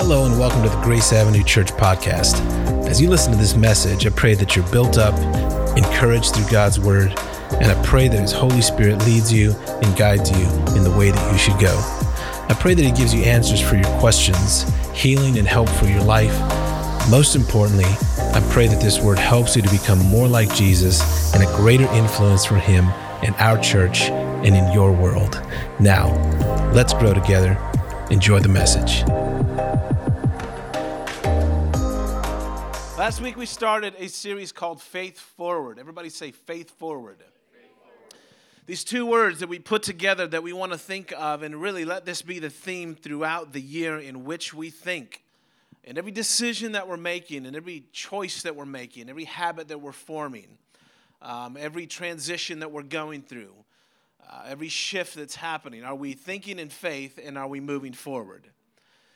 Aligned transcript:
Hello, 0.00 0.24
and 0.24 0.38
welcome 0.38 0.62
to 0.62 0.70
the 0.70 0.80
Grace 0.80 1.12
Avenue 1.12 1.44
Church 1.44 1.72
podcast. 1.72 2.40
As 2.88 3.02
you 3.02 3.10
listen 3.10 3.32
to 3.32 3.38
this 3.38 3.54
message, 3.54 4.06
I 4.06 4.08
pray 4.08 4.32
that 4.32 4.56
you're 4.56 4.66
built 4.68 4.96
up, 4.96 5.14
encouraged 5.76 6.34
through 6.34 6.50
God's 6.50 6.80
word, 6.80 7.12
and 7.60 7.66
I 7.66 7.84
pray 7.84 8.08
that 8.08 8.18
His 8.18 8.32
Holy 8.32 8.62
Spirit 8.62 9.04
leads 9.04 9.30
you 9.30 9.52
and 9.52 9.96
guides 9.98 10.30
you 10.30 10.46
in 10.74 10.84
the 10.84 10.94
way 10.98 11.10
that 11.10 11.32
you 11.32 11.38
should 11.38 11.60
go. 11.60 11.76
I 12.48 12.56
pray 12.58 12.72
that 12.72 12.82
He 12.82 12.92
gives 12.92 13.12
you 13.12 13.24
answers 13.24 13.60
for 13.60 13.74
your 13.74 13.98
questions, 14.00 14.64
healing 14.94 15.38
and 15.38 15.46
help 15.46 15.68
for 15.68 15.84
your 15.84 16.02
life. 16.02 16.32
Most 17.10 17.36
importantly, 17.36 17.84
I 17.84 18.40
pray 18.50 18.68
that 18.68 18.80
this 18.80 19.00
word 19.00 19.18
helps 19.18 19.54
you 19.54 19.60
to 19.60 19.70
become 19.70 19.98
more 19.98 20.26
like 20.26 20.52
Jesus 20.54 21.34
and 21.34 21.42
a 21.42 21.56
greater 21.56 21.86
influence 21.92 22.46
for 22.46 22.56
Him 22.56 22.86
in 23.22 23.34
our 23.34 23.58
church 23.58 24.04
and 24.04 24.56
in 24.56 24.72
your 24.72 24.92
world. 24.92 25.42
Now, 25.78 26.08
let's 26.72 26.94
grow 26.94 27.12
together. 27.12 27.58
Enjoy 28.10 28.40
the 28.40 28.48
message. 28.48 29.04
Last 33.00 33.22
week 33.22 33.38
we 33.38 33.46
started 33.46 33.94
a 33.96 34.10
series 34.10 34.52
called 34.52 34.82
Faith 34.82 35.18
Forward. 35.18 35.78
Everybody 35.78 36.10
say 36.10 36.32
Faith 36.32 36.68
Forward. 36.72 37.24
These 38.66 38.84
two 38.84 39.06
words 39.06 39.40
that 39.40 39.48
we 39.48 39.58
put 39.58 39.82
together 39.82 40.26
that 40.26 40.42
we 40.42 40.52
want 40.52 40.72
to 40.72 40.78
think 40.78 41.10
of 41.16 41.42
and 41.42 41.56
really 41.62 41.86
let 41.86 42.04
this 42.04 42.20
be 42.20 42.40
the 42.40 42.50
theme 42.50 42.94
throughout 42.94 43.54
the 43.54 43.60
year 43.62 43.98
in 43.98 44.24
which 44.24 44.52
we 44.52 44.68
think. 44.68 45.24
And 45.82 45.96
every 45.96 46.12
decision 46.12 46.72
that 46.72 46.88
we're 46.88 46.98
making, 46.98 47.46
and 47.46 47.56
every 47.56 47.84
choice 47.90 48.42
that 48.42 48.54
we're 48.54 48.66
making, 48.66 49.08
every 49.08 49.24
habit 49.24 49.68
that 49.68 49.80
we're 49.80 49.92
forming, 49.92 50.58
um, 51.22 51.56
every 51.58 51.86
transition 51.86 52.58
that 52.58 52.70
we're 52.70 52.82
going 52.82 53.22
through, 53.22 53.54
uh, 54.30 54.42
every 54.46 54.68
shift 54.68 55.14
that's 55.14 55.36
happening. 55.36 55.84
Are 55.84 55.94
we 55.94 56.12
thinking 56.12 56.58
in 56.58 56.68
faith 56.68 57.18
and 57.24 57.38
are 57.38 57.48
we 57.48 57.60
moving 57.60 57.94
forward? 57.94 58.46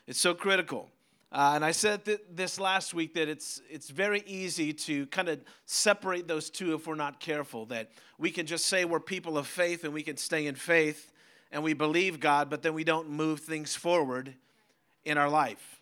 It's 0.06 0.18
so 0.18 0.32
critical. 0.32 0.88
Uh, 1.34 1.54
and 1.56 1.64
I 1.64 1.72
said 1.72 2.04
th- 2.04 2.20
this 2.30 2.60
last 2.60 2.94
week 2.94 3.14
that 3.14 3.28
it's, 3.28 3.60
it's 3.68 3.90
very 3.90 4.22
easy 4.24 4.72
to 4.72 5.04
kind 5.06 5.28
of 5.28 5.40
separate 5.66 6.28
those 6.28 6.48
two 6.48 6.74
if 6.74 6.86
we're 6.86 6.94
not 6.94 7.18
careful. 7.18 7.66
That 7.66 7.90
we 8.18 8.30
can 8.30 8.46
just 8.46 8.66
say 8.66 8.84
we're 8.84 9.00
people 9.00 9.36
of 9.36 9.48
faith 9.48 9.82
and 9.82 9.92
we 9.92 10.04
can 10.04 10.16
stay 10.16 10.46
in 10.46 10.54
faith 10.54 11.10
and 11.50 11.64
we 11.64 11.72
believe 11.72 12.20
God, 12.20 12.50
but 12.50 12.62
then 12.62 12.72
we 12.72 12.84
don't 12.84 13.10
move 13.10 13.40
things 13.40 13.74
forward 13.74 14.32
in 15.04 15.18
our 15.18 15.28
life. 15.28 15.80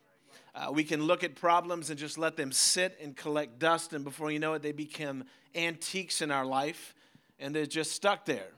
Uh, 0.54 0.70
we 0.72 0.84
can 0.84 1.02
look 1.02 1.22
at 1.22 1.34
problems 1.34 1.90
and 1.90 1.98
just 1.98 2.16
let 2.16 2.38
them 2.38 2.50
sit 2.50 2.98
and 3.02 3.14
collect 3.14 3.58
dust, 3.58 3.92
and 3.92 4.04
before 4.04 4.30
you 4.30 4.38
know 4.38 4.54
it, 4.54 4.62
they 4.62 4.72
become 4.72 5.24
antiques 5.54 6.22
in 6.22 6.30
our 6.30 6.46
life 6.46 6.94
and 7.38 7.54
they're 7.54 7.66
just 7.66 7.92
stuck 7.92 8.24
there. 8.24 8.48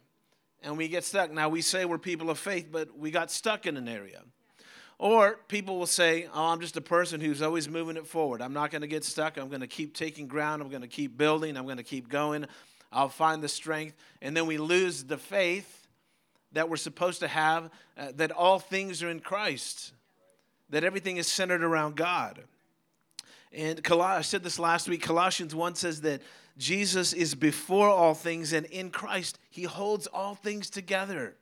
And 0.63 0.79
we 0.79 0.87
get 0.87 1.03
stuck. 1.03 1.33
Now, 1.33 1.49
we 1.49 1.61
say 1.61 1.87
we're 1.87 1.99
people 1.99 2.31
of 2.31 2.39
faith, 2.39 2.69
but 2.71 2.97
we 2.97 3.11
got 3.11 3.33
stuck 3.33 3.67
in 3.67 3.77
an 3.77 3.89
area. 3.89 4.23
Or 4.99 5.39
people 5.49 5.79
will 5.79 5.87
say, 5.87 6.29
Oh, 6.33 6.47
I'm 6.47 6.61
just 6.61 6.77
a 6.77 6.81
person 6.81 7.21
who's 7.21 7.43
always 7.43 7.69
moving 7.69 7.97
it 7.97 8.07
forward. 8.07 8.41
I'm 8.41 8.53
not 8.53 8.71
going 8.71 8.83
to 8.83 8.89
get 8.89 9.05
stuck. 9.05 9.37
I'm 9.37 9.49
going 9.49 9.61
to 9.61 9.67
keep 9.67 9.95
taking 9.95 10.29
ground. 10.29 10.63
I'm 10.63 10.69
going 10.69 10.83
to 10.83 10.89
keep 10.89 11.17
building. 11.17 11.57
I'm 11.57 11.65
going 11.65 11.79
to 11.79 11.83
keep 11.83 12.09
going. 12.09 12.47
I'll 12.93 13.09
find 13.09 13.43
the 13.43 13.49
strength. 13.49 13.97
And 14.23 14.37
then 14.37 14.47
we 14.47 14.57
lose 14.57 15.05
the 15.05 15.19
faith 15.19 15.89
that 16.53 16.69
we're 16.69 16.77
supposed 16.77 17.21
to 17.21 17.29
have 17.29 17.71
uh, 17.99 18.13
that 18.17 18.31
all 18.31 18.59
things 18.59 19.03
are 19.03 19.11
in 19.11 19.21
Christ, 19.21 19.93
that 20.71 20.85
everything 20.85 21.17
is 21.17 21.27
centered 21.27 21.63
around 21.63 21.97
God. 21.97 22.41
And 23.53 23.81
I 23.93 24.23
said 24.23 24.43
this 24.43 24.59
last 24.59 24.89
week 24.89 25.03
Colossians 25.03 25.55
1 25.55 25.75
says 25.77 26.01
that 26.03 26.23
Jesus 26.57 27.13
is 27.13 27.35
before 27.35 27.89
all 27.89 28.15
things, 28.15 28.53
and 28.53 28.67
in 28.67 28.91
Christ, 28.91 29.39
he 29.51 29.65
holds 29.65 30.07
all 30.07 30.37
things 30.37 30.71
together. 30.71 31.35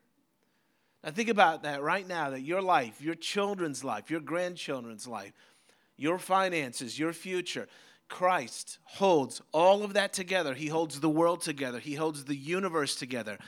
Now, 1.04 1.10
think 1.10 1.28
about 1.28 1.64
that 1.64 1.82
right 1.82 2.06
now 2.06 2.30
that 2.30 2.42
your 2.42 2.62
life, 2.62 3.00
your 3.00 3.16
children's 3.16 3.82
life, 3.82 4.10
your 4.10 4.20
grandchildren's 4.20 5.06
life, 5.06 5.32
your 5.96 6.18
finances, 6.18 6.98
your 6.98 7.12
future, 7.12 7.68
Christ 8.08 8.78
holds 8.84 9.40
all 9.52 9.82
of 9.82 9.94
that 9.94 10.12
together. 10.12 10.54
He 10.54 10.66
holds 10.66 11.00
the 11.00 11.08
world 11.08 11.40
together, 11.40 11.78
He 11.78 11.94
holds 11.94 12.24
the 12.24 12.36
universe 12.36 12.94
together. 12.94 13.38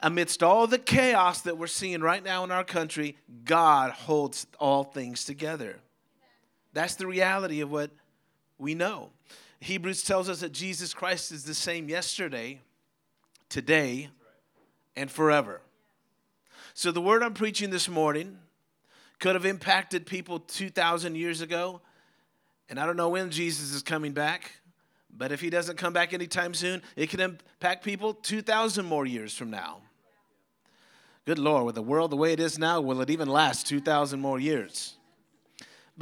Amidst 0.00 0.42
all 0.42 0.66
the 0.66 0.78
chaos 0.78 1.42
that 1.42 1.58
we're 1.58 1.66
seeing 1.66 2.00
right 2.00 2.24
now 2.24 2.42
in 2.44 2.50
our 2.50 2.64
country, 2.64 3.16
God 3.44 3.90
holds 3.90 4.46
all 4.58 4.84
things 4.84 5.24
together. 5.24 5.78
That's 6.72 6.94
the 6.94 7.06
reality 7.06 7.60
of 7.60 7.70
what 7.70 7.90
we 8.58 8.74
know. 8.74 9.10
Hebrews 9.60 10.02
tells 10.02 10.28
us 10.28 10.40
that 10.40 10.52
Jesus 10.52 10.92
Christ 10.94 11.30
is 11.30 11.44
the 11.44 11.54
same 11.54 11.88
yesterday, 11.88 12.60
today, 13.48 14.08
and 14.96 15.10
forever. 15.10 15.60
So, 16.74 16.90
the 16.90 17.00
word 17.00 17.22
I'm 17.22 17.34
preaching 17.34 17.70
this 17.70 17.88
morning 17.88 18.38
could 19.18 19.34
have 19.34 19.44
impacted 19.44 20.06
people 20.06 20.40
2,000 20.40 21.14
years 21.14 21.40
ago. 21.40 21.80
And 22.68 22.80
I 22.80 22.86
don't 22.86 22.96
know 22.96 23.10
when 23.10 23.30
Jesus 23.30 23.72
is 23.72 23.82
coming 23.82 24.12
back, 24.12 24.50
but 25.10 25.30
if 25.30 25.40
he 25.40 25.50
doesn't 25.50 25.76
come 25.76 25.92
back 25.92 26.12
anytime 26.12 26.54
soon, 26.54 26.82
it 26.96 27.10
can 27.10 27.20
impact 27.20 27.84
people 27.84 28.14
2,000 28.14 28.84
more 28.84 29.04
years 29.04 29.36
from 29.36 29.50
now. 29.50 29.78
Good 31.24 31.38
Lord, 31.38 31.66
with 31.66 31.74
the 31.74 31.82
world 31.82 32.10
the 32.10 32.16
way 32.16 32.32
it 32.32 32.40
is 32.40 32.58
now, 32.58 32.80
will 32.80 33.00
it 33.00 33.10
even 33.10 33.28
last 33.28 33.66
2,000 33.66 34.18
more 34.18 34.40
years? 34.40 34.96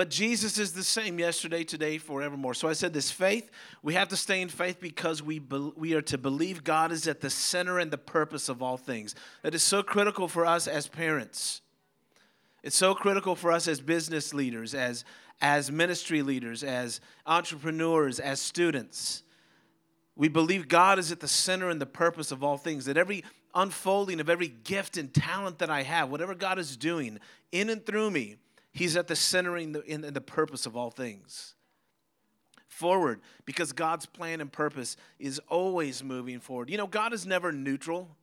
But 0.01 0.09
Jesus 0.09 0.57
is 0.57 0.73
the 0.73 0.83
same 0.83 1.19
yesterday, 1.19 1.63
today, 1.63 1.99
forevermore. 1.99 2.55
So 2.55 2.71
I 2.71 2.73
said 2.73 2.95
this 2.95 3.11
faith, 3.11 3.51
we 3.83 3.93
have 3.93 4.09
to 4.09 4.17
stay 4.17 4.41
in 4.41 4.49
faith 4.49 4.81
because 4.81 5.23
we, 5.23 5.41
be, 5.41 5.73
we 5.77 5.93
are 5.93 6.01
to 6.01 6.17
believe 6.17 6.65
God 6.65 6.91
is 6.91 7.07
at 7.07 7.21
the 7.21 7.29
center 7.29 7.79
and 7.79 7.91
the 7.91 7.99
purpose 7.99 8.49
of 8.49 8.63
all 8.63 8.79
things. 8.79 9.15
That 9.43 9.55
is 9.55 9.63
so 9.63 9.83
critical 9.83 10.27
for 10.27 10.47
us 10.47 10.67
as 10.67 10.87
parents. 10.89 11.61
It's 12.63 12.77
so 12.77 12.95
critical 12.95 13.35
for 13.35 13.53
us 13.53 13.69
as 13.69 13.83
business 13.83 14.33
leaders, 14.33 14.75
as, 14.75 15.05
as 15.43 15.71
ministry 15.71 16.23
leaders, 16.23 16.65
as 16.65 17.03
entrepreneurs, 17.27 18.19
as 18.19 18.41
students. 18.41 19.23
We 20.17 20.29
believe 20.29 20.67
God 20.67 20.99
is 20.99 21.13
at 21.13 21.21
the 21.21 21.29
center 21.29 21.69
and 21.69 21.79
the 21.79 21.85
purpose 21.85 22.33
of 22.33 22.43
all 22.43 22.57
things, 22.57 22.87
that 22.87 22.97
every 22.97 23.23
unfolding 23.55 24.19
of 24.19 24.31
every 24.31 24.49
gift 24.49 24.97
and 24.97 25.13
talent 25.13 25.59
that 25.59 25.69
I 25.69 25.83
have, 25.83 26.09
whatever 26.09 26.35
God 26.35 26.59
is 26.59 26.79
doing 26.79 27.19
in 27.53 27.69
and 27.69 27.85
through 27.85 28.11
me, 28.11 28.39
He's 28.73 28.97
at 28.97 29.09
the 29.09 29.17
centering 29.17 29.75
in, 29.87 30.05
in 30.05 30.15
the 30.15 30.21
purpose 30.21 30.67
of 30.67 30.77
all 30.77 30.91
things. 30.91 31.55
Forward, 32.69 33.21
because 33.45 33.73
God's 33.73 34.07
plan 34.07 34.41
and 34.41 34.51
purpose 34.51 34.97
is 35.19 35.41
always 35.49 36.03
moving 36.05 36.41
forward. 36.41 36.71
You 36.71 36.79
know, 36.79 36.87
God 36.87 37.13
is 37.13 37.27
never 37.27 37.53
neutral. 37.53 38.17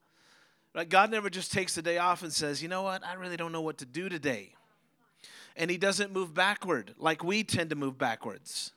Right? 0.73 0.87
God 0.87 1.11
never 1.11 1.29
just 1.29 1.51
takes 1.51 1.75
the 1.75 1.81
day 1.81 1.97
off 1.97 2.23
and 2.23 2.31
says, 2.31 2.61
you 2.61 2.69
know 2.69 2.83
what, 2.83 3.05
I 3.05 3.15
really 3.15 3.37
don't 3.37 3.51
know 3.51 3.61
what 3.61 3.79
to 3.79 3.85
do 3.85 4.09
today. 4.09 4.53
And 5.55 5.69
He 5.69 5.77
doesn't 5.77 6.13
move 6.13 6.33
backward 6.33 6.93
like 6.97 7.23
we 7.23 7.43
tend 7.43 7.71
to 7.71 7.75
move 7.75 7.97
backwards. 7.97 8.73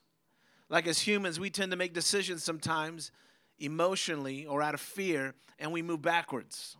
Like 0.69 0.87
as 0.87 1.01
humans, 1.01 1.39
we 1.39 1.51
tend 1.51 1.71
to 1.73 1.77
make 1.77 1.93
decisions 1.93 2.43
sometimes 2.43 3.13
emotionally 3.59 4.47
or 4.47 4.63
out 4.63 4.75
of 4.75 4.81
fear, 4.81 5.35
and 5.59 5.73
we 5.73 5.83
move 5.83 6.01
backwards. 6.01 6.77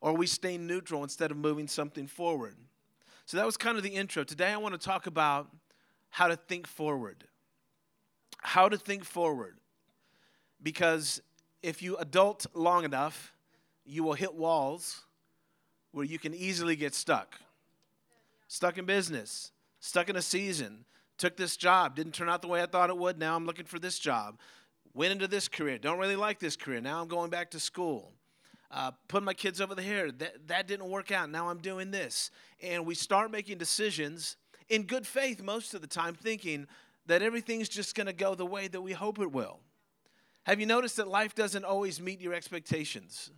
Or 0.00 0.14
we 0.14 0.26
stay 0.26 0.58
neutral 0.58 1.02
instead 1.02 1.30
of 1.30 1.36
moving 1.36 1.66
something 1.66 2.06
forward. 2.06 2.54
So 3.26 3.36
that 3.36 3.44
was 3.44 3.56
kind 3.56 3.76
of 3.76 3.82
the 3.82 3.90
intro. 3.90 4.22
Today 4.22 4.52
I 4.52 4.56
want 4.56 4.80
to 4.80 4.84
talk 4.84 5.08
about 5.08 5.48
how 6.10 6.28
to 6.28 6.36
think 6.36 6.66
forward. 6.68 7.24
How 8.38 8.68
to 8.68 8.78
think 8.78 9.04
forward. 9.04 9.58
Because 10.62 11.20
if 11.60 11.82
you 11.82 11.96
adult 11.96 12.46
long 12.54 12.84
enough, 12.84 13.34
you 13.84 14.04
will 14.04 14.12
hit 14.12 14.34
walls 14.34 15.02
where 15.90 16.04
you 16.04 16.20
can 16.20 16.34
easily 16.34 16.76
get 16.76 16.94
stuck. 16.94 17.34
Stuck 18.46 18.78
in 18.78 18.84
business, 18.84 19.50
stuck 19.80 20.08
in 20.08 20.14
a 20.14 20.22
season, 20.22 20.84
took 21.18 21.36
this 21.36 21.56
job, 21.56 21.96
didn't 21.96 22.14
turn 22.14 22.28
out 22.28 22.42
the 22.42 22.48
way 22.48 22.62
I 22.62 22.66
thought 22.66 22.90
it 22.90 22.96
would. 22.96 23.18
Now 23.18 23.34
I'm 23.34 23.44
looking 23.44 23.66
for 23.66 23.80
this 23.80 23.98
job. 23.98 24.38
Went 24.94 25.10
into 25.10 25.26
this 25.26 25.48
career, 25.48 25.78
don't 25.78 25.98
really 25.98 26.16
like 26.16 26.38
this 26.38 26.54
career. 26.54 26.80
Now 26.80 27.02
I'm 27.02 27.08
going 27.08 27.30
back 27.30 27.50
to 27.50 27.60
school 27.60 28.12
uh, 28.70 28.92
putting 29.08 29.24
my 29.24 29.34
kids 29.34 29.60
over 29.60 29.74
the 29.74 29.82
hair. 29.82 30.10
That, 30.10 30.48
that 30.48 30.66
didn't 30.66 30.88
work 30.88 31.10
out. 31.12 31.30
Now 31.30 31.48
I'm 31.48 31.58
doing 31.58 31.90
this. 31.90 32.30
And 32.62 32.86
we 32.86 32.94
start 32.94 33.30
making 33.30 33.58
decisions 33.58 34.36
in 34.68 34.82
good 34.84 35.06
faith 35.06 35.42
most 35.42 35.74
of 35.74 35.80
the 35.80 35.86
time, 35.86 36.14
thinking 36.14 36.66
that 37.06 37.22
everything's 37.22 37.68
just 37.68 37.94
going 37.94 38.06
to 38.06 38.12
go 38.12 38.34
the 38.34 38.46
way 38.46 38.68
that 38.68 38.80
we 38.80 38.92
hope 38.92 39.20
it 39.20 39.30
will. 39.30 39.60
Have 40.44 40.60
you 40.60 40.66
noticed 40.66 40.96
that 40.96 41.08
life 41.08 41.34
doesn't 41.34 41.64
always 41.64 42.00
meet 42.00 42.20
your 42.20 42.34
expectations? 42.34 43.30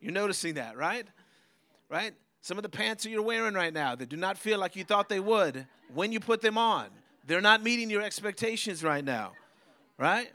You're 0.00 0.12
noticing 0.12 0.54
that, 0.54 0.76
right? 0.76 1.06
Right? 1.88 2.14
Some 2.40 2.58
of 2.58 2.62
the 2.62 2.68
pants 2.68 3.04
that 3.04 3.10
you're 3.10 3.22
wearing 3.22 3.54
right 3.54 3.72
now 3.72 3.94
that 3.94 4.08
do 4.08 4.16
not 4.16 4.38
feel 4.38 4.58
like 4.58 4.76
you 4.76 4.84
thought 4.84 5.08
they 5.08 5.20
would 5.20 5.66
when 5.92 6.12
you 6.12 6.20
put 6.20 6.40
them 6.40 6.58
on, 6.58 6.88
they're 7.26 7.40
not 7.40 7.62
meeting 7.62 7.90
your 7.90 8.02
expectations 8.02 8.82
right 8.82 9.04
now, 9.04 9.32
right? 9.98 10.30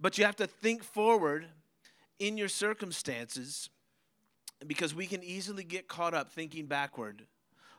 But 0.00 0.18
you 0.18 0.24
have 0.24 0.36
to 0.36 0.46
think 0.46 0.82
forward 0.82 1.46
in 2.20 2.36
your 2.36 2.48
circumstances 2.48 3.70
because 4.66 4.94
we 4.94 5.06
can 5.06 5.24
easily 5.24 5.64
get 5.64 5.88
caught 5.88 6.14
up 6.14 6.30
thinking 6.30 6.66
backward, 6.66 7.26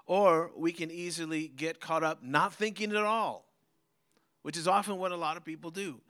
or 0.08 0.52
we 0.58 0.74
can 0.74 0.92
easily 0.92 1.48
get 1.48 1.80
caught 1.80 2.04
up 2.04 2.24
not 2.24 2.54
thinking 2.54 2.92
at 2.92 3.04
all, 3.04 3.46
which 4.42 4.58
is 4.58 4.68
often 4.68 4.98
what 4.98 5.12
a 5.12 5.16
lot 5.16 5.38
of 5.38 5.46
people 5.46 5.72
do. 5.72 6.02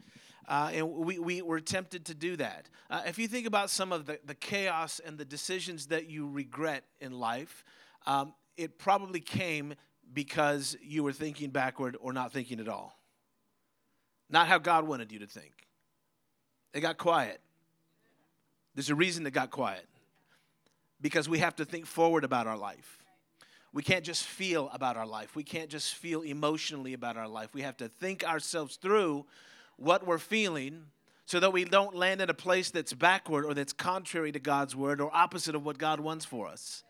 Uh, 0.47 0.71
and 0.73 0.89
we, 0.89 1.19
we 1.19 1.41
were 1.41 1.59
tempted 1.59 2.05
to 2.05 2.15
do 2.15 2.35
that. 2.35 2.67
Uh, 2.89 3.01
if 3.05 3.19
you 3.19 3.27
think 3.27 3.45
about 3.45 3.69
some 3.69 3.91
of 3.91 4.05
the, 4.05 4.19
the 4.25 4.33
chaos 4.33 4.99
and 5.05 5.17
the 5.17 5.25
decisions 5.25 5.87
that 5.87 6.09
you 6.09 6.27
regret 6.27 6.83
in 6.99 7.11
life, 7.11 7.63
um, 8.07 8.33
it 8.57 8.79
probably 8.79 9.19
came 9.19 9.75
because 10.13 10.75
you 10.81 11.03
were 11.03 11.13
thinking 11.13 11.51
backward 11.51 11.95
or 12.01 12.11
not 12.11 12.33
thinking 12.33 12.59
at 12.59 12.67
all. 12.67 12.97
Not 14.29 14.47
how 14.47 14.57
God 14.57 14.87
wanted 14.87 15.11
you 15.11 15.19
to 15.19 15.27
think. 15.27 15.51
It 16.73 16.79
got 16.81 16.97
quiet. 16.97 17.39
There's 18.75 18.89
a 18.89 18.95
reason 18.95 19.25
it 19.25 19.31
got 19.31 19.51
quiet 19.51 19.85
because 21.01 21.27
we 21.27 21.39
have 21.39 21.55
to 21.57 21.65
think 21.65 21.85
forward 21.85 22.23
about 22.23 22.47
our 22.47 22.57
life. 22.57 23.03
We 23.73 23.83
can't 23.83 24.03
just 24.03 24.23
feel 24.23 24.69
about 24.73 24.97
our 24.97 25.05
life. 25.05 25.35
We 25.35 25.43
can't 25.43 25.69
just 25.69 25.95
feel 25.95 26.21
emotionally 26.21 26.93
about 26.93 27.17
our 27.17 27.27
life. 27.27 27.53
We 27.53 27.61
have 27.61 27.77
to 27.77 27.87
think 27.87 28.23
ourselves 28.23 28.75
through 28.75 29.25
what 29.77 30.05
we're 30.05 30.17
feeling 30.17 30.85
so 31.25 31.39
that 31.39 31.53
we 31.53 31.63
don't 31.63 31.95
land 31.95 32.21
in 32.21 32.29
a 32.29 32.33
place 32.33 32.71
that's 32.71 32.91
backward 32.91 33.45
or 33.45 33.53
that's 33.53 33.71
contrary 33.71 34.33
to 34.33 34.39
God's 34.39 34.75
word 34.75 34.99
or 34.99 35.09
opposite 35.13 35.55
of 35.55 35.65
what 35.65 35.77
God 35.77 36.01
wants 36.01 36.25
for 36.25 36.47
us. 36.47 36.83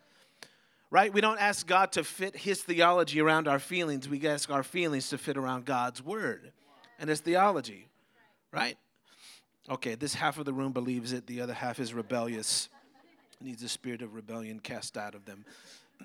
Right? 0.90 1.14
We 1.14 1.22
don't 1.22 1.40
ask 1.40 1.68
God 1.68 1.92
to 1.94 2.04
fit 2.04 2.36
his 2.36 2.62
theology 2.64 3.22
around 3.22 3.48
our 3.48 3.60
feelings. 3.60 4.10
We 4.10 4.28
ask 4.28 4.50
our 4.50 4.64
feelings 4.64 5.10
to 5.10 5.18
fit 5.18 5.38
around 5.38 5.66
God's 5.66 6.04
word 6.04 6.52
and 7.00 7.10
his 7.10 7.20
theology. 7.22 7.88
Right? 8.52 8.78
Okay, 9.70 9.96
this 9.96 10.14
half 10.14 10.38
of 10.38 10.46
the 10.46 10.54
room 10.54 10.72
believes 10.72 11.14
it, 11.14 11.28
the 11.28 11.42
other 11.42 11.54
half 11.54 11.80
is 11.80 11.94
rebellious. 11.94 12.70
Needs 13.40 13.62
the 13.62 13.70
spirit 13.70 14.02
of 14.02 14.16
rebellion 14.16 14.60
cast 14.60 14.98
out 14.98 15.16
of 15.16 15.26
them. 15.26 15.46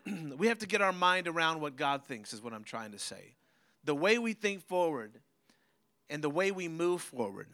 we 0.38 0.46
have 0.48 0.58
to 0.58 0.66
get 0.66 0.82
our 0.82 0.92
mind 0.92 1.28
around 1.28 1.60
what 1.60 1.76
God 1.76 2.04
thinks, 2.04 2.32
is 2.32 2.42
what 2.42 2.52
I'm 2.52 2.64
trying 2.64 2.92
to 2.92 2.98
say. 2.98 3.34
The 3.84 3.94
way 3.94 4.18
we 4.18 4.32
think 4.32 4.62
forward 4.66 5.12
and 6.10 6.22
the 6.22 6.30
way 6.30 6.50
we 6.50 6.68
move 6.68 7.02
forward 7.02 7.48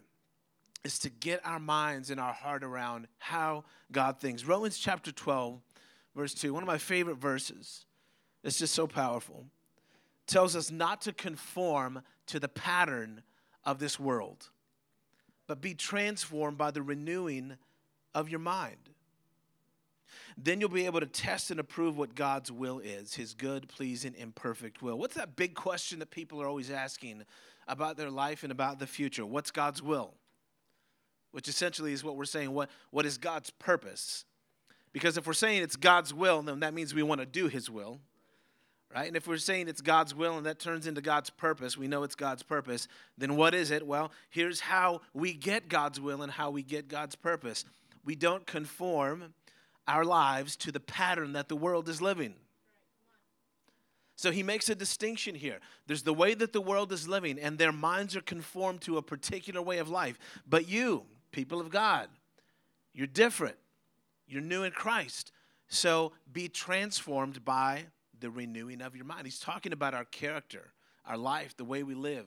is 0.85 0.99
to 1.01 1.11
get 1.11 1.41
our 1.45 1.61
minds 1.61 2.11
and 2.11 2.19
our 2.19 2.33
heart 2.33 2.65
around 2.65 3.07
how 3.19 3.65
God 3.91 4.19
thinks. 4.19 4.45
Romans 4.45 4.79
chapter 4.79 5.13
12, 5.13 5.61
verse 6.17 6.35
2, 6.35 6.53
one 6.53 6.63
of 6.63 6.67
my 6.67 6.79
favorite 6.79 7.19
verses. 7.19 7.85
It's 8.43 8.59
just 8.59 8.75
so 8.75 8.87
powerful. 8.87 9.47
Tells 10.27 10.57
us 10.57 10.71
not 10.71 11.01
to 11.03 11.13
conform 11.13 12.03
to 12.27 12.41
the 12.41 12.49
pattern 12.49 13.23
of 13.65 13.79
this 13.79 14.01
world, 14.01 14.49
but 15.53 15.61
be 15.61 15.75
transformed 15.75 16.57
by 16.57 16.71
the 16.71 16.81
renewing 16.81 17.59
of 18.15 18.31
your 18.31 18.41
mind. 18.41 18.89
Then 20.39 20.63
you'll 20.63 20.71
be 20.71 20.87
able 20.87 21.01
to 21.01 21.07
test 21.07 21.51
and 21.51 21.61
approve 21.61 21.99
what 21.99 22.15
God's 22.15 22.51
will 22.51 22.79
is, 22.79 23.13
his 23.13 23.35
good, 23.35 23.69
pleasing, 23.69 24.15
and 24.19 24.35
perfect 24.35 24.81
will. 24.81 24.99
What's 24.99 25.15
that 25.17 25.37
big 25.37 25.55
question 25.55 25.99
that 25.99 26.11
people 26.11 26.41
are 26.41 26.47
always 26.47 26.71
asking 26.71 27.25
about 27.69 27.99
their 27.99 28.09
life 28.09 28.45
and 28.45 28.51
about 28.51 28.79
the 28.79 28.87
future? 28.87 29.27
What's 29.27 29.51
God's 29.51 29.83
will? 29.83 30.15
Which 31.33 31.49
essentially 31.49 31.93
is 31.93 32.03
what 32.03 32.17
we're 32.17 32.25
saying. 32.25 32.55
What, 32.55 32.71
what 32.91 33.05
is 33.05 33.19
God's 33.19 33.51
purpose? 33.51 34.25
Because 34.95 35.19
if 35.19 35.27
we're 35.27 35.35
saying 35.35 35.63
it's 35.63 35.77
God's 35.77 36.15
will, 36.15 36.41
then 36.41 36.61
that 36.61 36.73
means 36.73 36.95
we 36.95 37.03
want 37.03 37.21
to 37.21 37.27
do 37.27 37.49
his 37.49 37.69
will. 37.69 38.01
Right? 38.95 39.07
And 39.07 39.17
if 39.17 39.27
we're 39.27 39.39
saying 39.39 39.69
it's 39.69 39.81
God's 39.81 40.15
will 40.15 40.37
and 40.37 40.45
that 40.45 40.59
turns 40.59 40.87
into 40.87 41.01
God's 41.01 41.31
purpose, 41.31 41.79
we 41.79 41.89
know 41.89 42.03
it's 42.03 42.15
God's 42.15 42.43
purpose, 42.43 42.89
then 43.17 43.37
what 43.37 43.55
is 43.55 43.71
it? 43.71 43.87
Well, 43.87 44.13
here's 44.29 44.61
how 44.61 45.01
we 45.15 45.33
get 45.33 45.69
God's 45.69 45.99
will 45.99 46.21
and 46.21 46.31
how 46.31 46.51
we 46.51 46.63
get 46.63 46.89
God's 46.89 47.15
purpose. 47.15 47.65
We 48.05 48.17
don't 48.17 48.47
conform 48.47 49.33
our 49.89 50.05
lives 50.05 50.57
to 50.57 50.73
the 50.73 50.81
pattern 50.81 51.33
that 51.33 51.49
the 51.49 51.57
world 51.57 51.89
is 51.89 52.03
living. 52.03 52.35
So 54.17 54.31
he 54.31 54.43
makes 54.43 54.69
a 54.69 54.75
distinction 54.75 55.35
here. 55.35 55.59
There's 55.87 56.03
the 56.03 56.15
way 56.15 56.35
that 56.35 56.53
the 56.53 56.61
world 56.61 56.93
is 56.93 57.09
living, 57.09 57.39
and 57.41 57.59
their 57.59 57.73
minds 57.73 58.15
are 58.15 58.21
conformed 58.21 58.83
to 58.83 58.99
a 58.99 59.03
particular 59.03 59.63
way 59.63 59.79
of 59.79 59.89
life. 59.89 60.19
But 60.47 60.69
you, 60.69 61.05
people 61.33 61.61
of 61.61 61.71
God, 61.71 62.09
you're 62.93 63.07
different. 63.07 63.57
You're 64.29 64.43
new 64.43 64.63
in 64.63 64.73
Christ. 64.73 65.33
So 65.69 66.13
be 66.31 66.49
transformed 66.49 67.45
by 67.45 67.87
the 68.23 68.31
renewing 68.31 68.81
of 68.81 68.97
your 68.97 69.05
mind. 69.05 69.27
He's 69.27 69.39
talking 69.39 69.73
about 69.73 69.93
our 69.93 70.07
character, 70.07 70.73
our 71.05 71.19
life, 71.19 71.55
the 71.57 71.65
way 71.65 71.83
we 71.83 71.95
live, 71.95 72.27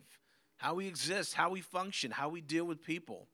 how 0.58 0.76
we 0.76 0.88
exist, 0.88 1.34
how 1.34 1.50
we 1.50 1.62
function, 1.62 2.12
how 2.12 2.30
we 2.30 2.42
deal 2.42 2.66
with 2.66 2.84
people. 2.84 3.26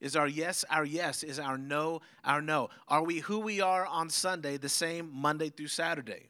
Is 0.00 0.14
our 0.14 0.28
yes 0.28 0.64
our 0.70 0.84
yes? 0.84 1.22
Is 1.22 1.38
our 1.38 1.58
no 1.58 2.02
our 2.24 2.42
no? 2.42 2.68
Are 2.86 3.02
we 3.02 3.20
who 3.20 3.40
we 3.40 3.60
are 3.60 3.86
on 3.86 4.10
Sunday 4.10 4.58
the 4.58 4.68
same 4.68 5.10
Monday 5.12 5.48
through 5.48 5.68
Saturday? 5.68 6.28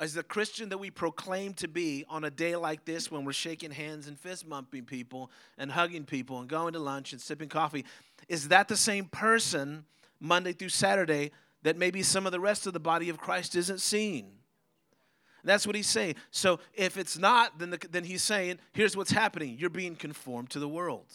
Is 0.00 0.14
the 0.14 0.22
Christian 0.22 0.68
that 0.68 0.78
we 0.78 0.90
proclaim 0.90 1.54
to 1.54 1.68
be 1.68 2.04
on 2.08 2.24
a 2.24 2.30
day 2.30 2.54
like 2.54 2.84
this 2.84 3.10
when 3.10 3.24
we're 3.24 3.32
shaking 3.32 3.70
hands 3.70 4.06
and 4.06 4.18
fist 4.18 4.48
bumping 4.48 4.84
people 4.84 5.30
and 5.58 5.72
hugging 5.72 6.04
people 6.04 6.38
and 6.38 6.48
going 6.48 6.74
to 6.74 6.78
lunch 6.78 7.12
and 7.12 7.20
sipping 7.20 7.48
coffee, 7.48 7.84
is 8.28 8.48
that 8.48 8.68
the 8.68 8.76
same 8.76 9.06
person 9.06 9.84
Monday 10.20 10.52
through 10.52 10.68
Saturday 10.68 11.32
that 11.62 11.78
maybe 11.78 12.02
some 12.02 12.26
of 12.26 12.32
the 12.32 12.40
rest 12.40 12.66
of 12.66 12.74
the 12.74 12.78
body 12.78 13.08
of 13.08 13.18
Christ 13.18 13.56
isn't 13.56 13.80
seeing? 13.80 14.30
That's 15.46 15.66
what 15.66 15.76
he's 15.76 15.86
saying. 15.86 16.16
So 16.30 16.60
if 16.74 16.96
it's 16.96 17.16
not, 17.16 17.58
then, 17.58 17.70
the, 17.70 17.78
then 17.90 18.04
he's 18.04 18.22
saying, 18.22 18.58
here's 18.72 18.96
what's 18.96 19.12
happening. 19.12 19.56
You're 19.58 19.70
being 19.70 19.96
conformed 19.96 20.50
to 20.50 20.58
the 20.58 20.68
world. 20.68 21.06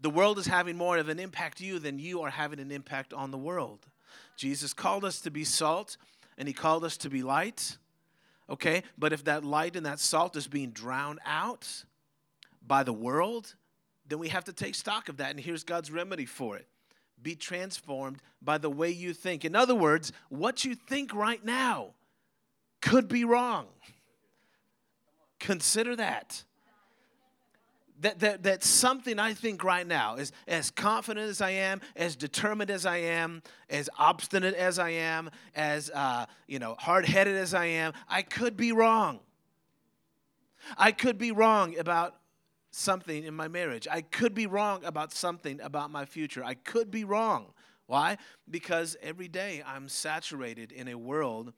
The 0.00 0.10
world 0.10 0.38
is 0.38 0.46
having 0.46 0.76
more 0.76 0.98
of 0.98 1.08
an 1.08 1.18
impact 1.18 1.60
you 1.60 1.78
than 1.78 1.98
you 1.98 2.22
are 2.22 2.30
having 2.30 2.58
an 2.58 2.70
impact 2.70 3.12
on 3.12 3.30
the 3.30 3.38
world. 3.38 3.86
Jesus 4.36 4.72
called 4.72 5.04
us 5.04 5.20
to 5.20 5.30
be 5.30 5.44
salt 5.44 5.96
and 6.38 6.48
he 6.48 6.54
called 6.54 6.84
us 6.84 6.96
to 6.98 7.10
be 7.10 7.22
light. 7.22 7.78
Okay? 8.50 8.82
But 8.98 9.12
if 9.12 9.24
that 9.24 9.44
light 9.44 9.76
and 9.76 9.86
that 9.86 10.00
salt 10.00 10.36
is 10.36 10.48
being 10.48 10.70
drowned 10.70 11.20
out 11.24 11.84
by 12.66 12.82
the 12.82 12.92
world, 12.92 13.54
then 14.08 14.18
we 14.18 14.28
have 14.28 14.44
to 14.44 14.52
take 14.52 14.74
stock 14.74 15.08
of 15.08 15.18
that. 15.18 15.30
And 15.30 15.40
here's 15.40 15.64
God's 15.64 15.90
remedy 15.90 16.26
for 16.26 16.56
it 16.56 16.66
be 17.22 17.36
transformed 17.36 18.20
by 18.40 18.58
the 18.58 18.70
way 18.70 18.90
you 18.90 19.12
think. 19.12 19.44
In 19.44 19.54
other 19.54 19.74
words, 19.74 20.12
what 20.28 20.64
you 20.64 20.74
think 20.74 21.14
right 21.14 21.44
now 21.44 21.94
could 22.82 23.08
be 23.08 23.24
wrong. 23.24 23.66
Consider 25.38 25.96
that 25.96 26.44
that, 28.02 28.18
that, 28.18 28.42
that 28.42 28.64
something 28.64 29.18
I 29.18 29.32
think 29.32 29.62
right 29.62 29.86
now 29.86 30.16
is 30.16 30.32
as 30.48 30.70
confident 30.70 31.28
as 31.28 31.40
I 31.40 31.50
am, 31.50 31.80
as 31.96 32.16
determined 32.16 32.70
as 32.70 32.84
I 32.84 32.96
am, 32.98 33.42
as 33.70 33.88
obstinate 33.96 34.54
as 34.54 34.78
I 34.78 34.90
am, 34.90 35.30
as 35.54 35.88
uh, 35.90 36.26
you 36.48 36.58
know, 36.58 36.74
hard-headed 36.78 37.36
as 37.36 37.54
I 37.54 37.66
am, 37.66 37.92
I 38.08 38.22
could 38.22 38.56
be 38.56 38.72
wrong. 38.72 39.20
I 40.76 40.90
could 40.90 41.16
be 41.16 41.30
wrong 41.30 41.78
about 41.78 42.16
something 42.72 43.24
in 43.24 43.34
my 43.34 43.46
marriage. 43.46 43.86
I 43.90 44.00
could 44.00 44.34
be 44.34 44.46
wrong 44.46 44.84
about 44.84 45.12
something 45.12 45.60
about 45.60 45.90
my 45.90 46.04
future. 46.04 46.44
I 46.44 46.54
could 46.54 46.90
be 46.90 47.04
wrong. 47.04 47.52
Why? 47.86 48.18
Because 48.50 48.96
every 49.00 49.28
day 49.28 49.62
I'm 49.64 49.88
saturated 49.88 50.72
in 50.72 50.88
a 50.88 50.96
world 50.96 51.52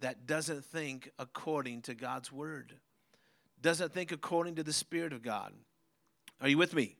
that 0.00 0.26
doesn't 0.26 0.64
think 0.64 1.10
according 1.18 1.82
to 1.82 1.94
God's 1.94 2.30
word, 2.30 2.74
doesn't 3.60 3.92
think 3.92 4.12
according 4.12 4.56
to 4.56 4.62
the 4.62 4.72
Spirit 4.72 5.12
of 5.12 5.22
God. 5.22 5.52
Are 6.40 6.48
you 6.48 6.58
with 6.58 6.74
me? 6.74 6.96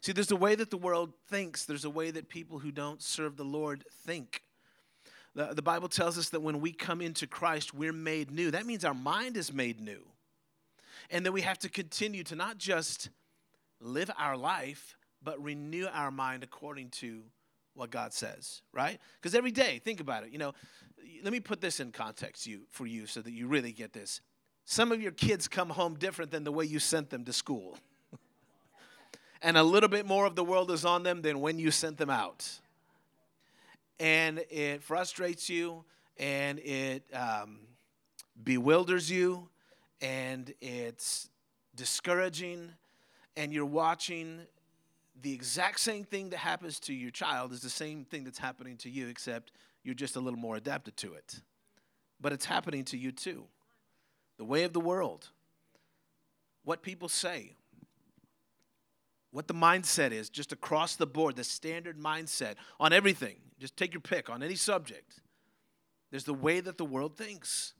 See, 0.00 0.12
there's 0.12 0.30
a 0.30 0.36
way 0.36 0.54
that 0.54 0.70
the 0.70 0.76
world 0.76 1.12
thinks, 1.28 1.64
there's 1.64 1.84
a 1.84 1.90
way 1.90 2.10
that 2.10 2.28
people 2.28 2.58
who 2.58 2.70
don't 2.70 3.02
serve 3.02 3.36
the 3.36 3.44
Lord 3.44 3.84
think. 4.04 4.42
The, 5.34 5.54
the 5.54 5.62
Bible 5.62 5.88
tells 5.88 6.18
us 6.18 6.28
that 6.30 6.40
when 6.40 6.60
we 6.60 6.72
come 6.72 7.00
into 7.00 7.26
Christ, 7.26 7.74
we're 7.74 7.92
made 7.92 8.30
new. 8.30 8.50
That 8.50 8.66
means 8.66 8.84
our 8.84 8.94
mind 8.94 9.36
is 9.36 9.52
made 9.52 9.80
new. 9.80 10.06
And 11.10 11.24
that 11.26 11.32
we 11.32 11.40
have 11.40 11.58
to 11.60 11.68
continue 11.68 12.22
to 12.24 12.36
not 12.36 12.58
just 12.58 13.08
live 13.80 14.10
our 14.18 14.36
life, 14.36 14.96
but 15.22 15.42
renew 15.42 15.86
our 15.86 16.10
mind 16.10 16.42
according 16.42 16.90
to 16.90 17.22
what 17.78 17.90
God 17.90 18.12
says, 18.12 18.62
right? 18.72 18.98
Because 19.20 19.34
every 19.34 19.52
day, 19.52 19.80
think 19.82 20.00
about 20.00 20.24
it. 20.24 20.32
You 20.32 20.38
know, 20.38 20.52
let 21.22 21.32
me 21.32 21.40
put 21.40 21.60
this 21.60 21.78
in 21.78 21.92
context 21.92 22.46
you, 22.46 22.62
for 22.70 22.86
you 22.86 23.06
so 23.06 23.22
that 23.22 23.30
you 23.30 23.46
really 23.46 23.72
get 23.72 23.92
this. 23.92 24.20
Some 24.64 24.90
of 24.90 25.00
your 25.00 25.12
kids 25.12 25.46
come 25.48 25.70
home 25.70 25.94
different 25.94 26.30
than 26.30 26.44
the 26.44 26.52
way 26.52 26.64
you 26.64 26.80
sent 26.80 27.08
them 27.08 27.24
to 27.24 27.32
school 27.32 27.78
and 29.42 29.56
a 29.56 29.62
little 29.62 29.88
bit 29.88 30.06
more 30.06 30.26
of 30.26 30.34
the 30.34 30.44
world 30.44 30.70
is 30.70 30.84
on 30.84 31.04
them 31.04 31.22
than 31.22 31.40
when 31.40 31.58
you 31.58 31.70
sent 31.70 31.96
them 31.96 32.10
out. 32.10 32.50
And 34.00 34.44
it 34.50 34.82
frustrates 34.82 35.48
you 35.48 35.84
and 36.18 36.58
it 36.58 37.04
um, 37.14 37.60
bewilders 38.42 39.10
you 39.10 39.48
and 40.00 40.52
it's 40.60 41.30
discouraging 41.74 42.72
and 43.36 43.52
you're 43.52 43.64
watching 43.64 44.40
the 45.20 45.32
exact 45.32 45.80
same 45.80 46.04
thing 46.04 46.30
that 46.30 46.38
happens 46.38 46.78
to 46.80 46.94
your 46.94 47.10
child 47.10 47.52
is 47.52 47.60
the 47.60 47.70
same 47.70 48.04
thing 48.04 48.24
that's 48.24 48.38
happening 48.38 48.76
to 48.76 48.90
you 48.90 49.08
except 49.08 49.52
you're 49.82 49.94
just 49.94 50.16
a 50.16 50.20
little 50.20 50.38
more 50.38 50.56
adapted 50.56 50.96
to 50.96 51.14
it 51.14 51.40
but 52.20 52.32
it's 52.32 52.44
happening 52.44 52.84
to 52.84 52.96
you 52.96 53.12
too 53.12 53.44
the 54.36 54.44
way 54.44 54.64
of 54.64 54.72
the 54.72 54.80
world 54.80 55.28
what 56.64 56.82
people 56.82 57.08
say 57.08 57.56
what 59.30 59.46
the 59.46 59.54
mindset 59.54 60.12
is, 60.12 60.30
just 60.30 60.52
across 60.52 60.96
the 60.96 61.06
board, 61.06 61.36
the 61.36 61.44
standard 61.44 61.98
mindset 61.98 62.54
on 62.80 62.92
everything. 62.92 63.36
Just 63.58 63.76
take 63.76 63.92
your 63.92 64.00
pick 64.00 64.30
on 64.30 64.42
any 64.42 64.54
subject. 64.54 65.20
There's 66.10 66.24
the 66.24 66.34
way 66.34 66.60
that 66.60 66.78
the 66.78 66.84
world 66.84 67.16
thinks. 67.16 67.74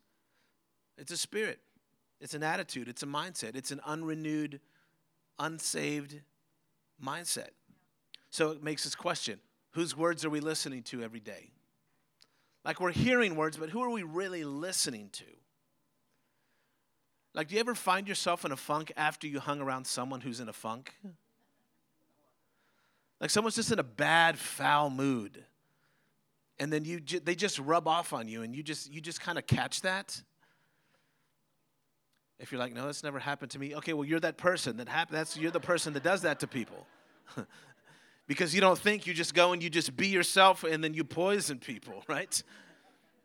It's 0.99 1.13
a 1.13 1.17
spirit, 1.17 1.61
it's 2.21 2.35
an 2.35 2.43
attitude, 2.43 2.89
it's 2.89 3.03
a 3.03 3.07
mindset, 3.07 3.55
it's 3.55 3.71
an 3.71 3.81
unrenewed, 3.87 4.61
unsaved 5.39 6.21
mindset. 7.05 7.51
So 8.31 8.51
it 8.51 8.63
makes 8.63 8.87
us 8.87 8.95
question 8.95 9.41
whose 9.73 9.97
words 9.97 10.25
are 10.25 10.31
we 10.31 10.41
listening 10.41 10.83
to 10.85 11.03
every 11.03 11.21
day? 11.21 11.51
Like 12.65 12.81
we're 12.81 12.93
hearing 12.93 13.37
words, 13.37 13.57
but 13.57 13.71
who 13.71 13.83
are 13.83 13.91
we 13.91 14.03
really 14.03 14.45
listening 14.45 15.11
to? 15.13 15.25
Like, 17.35 17.49
do 17.49 17.55
you 17.55 17.61
ever 17.61 17.75
find 17.75 18.09
yourself 18.09 18.45
in 18.45 18.53
a 18.53 18.57
funk 18.57 18.93
after 18.97 19.27
you 19.27 19.39
hung 19.39 19.61
around 19.61 19.87
someone 19.87 20.21
who's 20.21 20.41
in 20.41 20.49
a 20.49 20.53
funk? 20.53 20.93
Like 23.21 23.31
someone's 23.31 23.57
just 23.57 23.73
in 23.73 23.79
a 23.79 23.85
bad, 23.85 24.39
foul 24.39 24.91
mood, 24.91 25.45
and 26.59 26.73
then 26.73 26.85
you 26.85 27.01
ju- 27.01 27.21
they 27.21 27.35
just 27.35 27.59
rub 27.59 27.89
off 27.89 28.13
on 28.13 28.29
you, 28.29 28.43
and 28.43 28.55
you 28.55 28.63
just 28.63 28.93
you 28.93 29.01
just 29.01 29.21
kind 29.21 29.39
of 29.39 29.47
catch 29.47 29.83
that. 29.83 30.21
If 32.39 32.53
you're 32.53 32.61
like, 32.61 32.73
no, 32.73 32.87
that's 32.87 33.03
never 33.03 33.19
happened 33.19 33.51
to 33.53 33.59
me. 33.59 33.75
Okay, 33.77 33.93
well, 33.93 34.05
you're 34.05 34.21
that 34.21 34.37
person 34.37 34.77
that 34.77 34.89
happened. 34.89 35.19
That's 35.19 35.37
you're 35.37 35.51
the 35.51 35.61
person 35.61 35.93
that 35.95 36.03
does 36.03 36.23
that 36.23 36.41
to 36.41 36.47
people. 36.47 36.87
because 38.29 38.55
you 38.55 38.61
don't 38.61 38.79
think 38.79 39.07
you 39.07 39.15
just 39.15 39.35
go 39.35 39.53
and 39.53 39.63
you 39.63 39.71
just 39.71 39.97
be 39.97 40.09
yourself 40.09 40.63
and 40.63 40.85
then 40.85 40.95
you 40.95 41.03
poison 41.03 41.59
people, 41.59 42.05
right? 42.09 42.43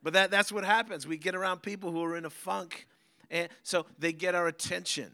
But 0.02 0.14
that, 0.14 0.32
that's 0.32 0.52
what 0.52 0.64
happens. 0.64 1.06
We 1.06 1.18
get 1.18 1.36
around 1.36 1.62
people 1.62 1.92
who 1.92 2.04
are 2.04 2.18
in 2.18 2.26
a 2.26 2.30
funk, 2.30 2.88
and 3.30 3.50
so 3.62 3.86
they 4.00 4.14
get 4.14 4.36
our 4.36 4.48
attention. 4.48 5.12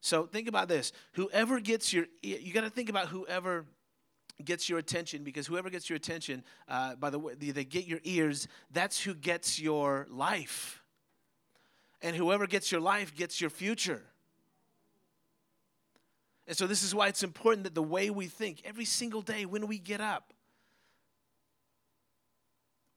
So 0.00 0.26
think 0.26 0.48
about 0.48 0.68
this. 0.68 0.92
Whoever 1.12 1.58
gets 1.60 1.92
your, 1.92 2.06
you 2.22 2.52
got 2.52 2.62
to 2.62 2.70
think 2.70 2.88
about 2.88 3.08
whoever 3.08 3.66
gets 4.44 4.68
your 4.68 4.78
attention 4.78 5.24
because 5.24 5.46
whoever 5.46 5.68
gets 5.68 5.90
your 5.90 5.96
attention, 5.96 6.44
uh, 6.68 6.94
by 6.94 7.10
the 7.10 7.18
way, 7.18 7.34
they 7.34 7.64
get 7.64 7.86
your 7.86 8.00
ears, 8.04 8.46
that's 8.70 9.00
who 9.02 9.14
gets 9.14 9.58
your 9.58 10.06
life. 10.08 10.77
And 12.00 12.14
whoever 12.14 12.46
gets 12.46 12.70
your 12.70 12.80
life 12.80 13.14
gets 13.14 13.40
your 13.40 13.50
future. 13.50 14.02
And 16.46 16.56
so, 16.56 16.66
this 16.66 16.82
is 16.82 16.94
why 16.94 17.08
it's 17.08 17.22
important 17.22 17.64
that 17.64 17.74
the 17.74 17.82
way 17.82 18.08
we 18.08 18.26
think 18.26 18.62
every 18.64 18.86
single 18.86 19.20
day 19.20 19.44
when 19.44 19.66
we 19.66 19.78
get 19.78 20.00
up, 20.00 20.32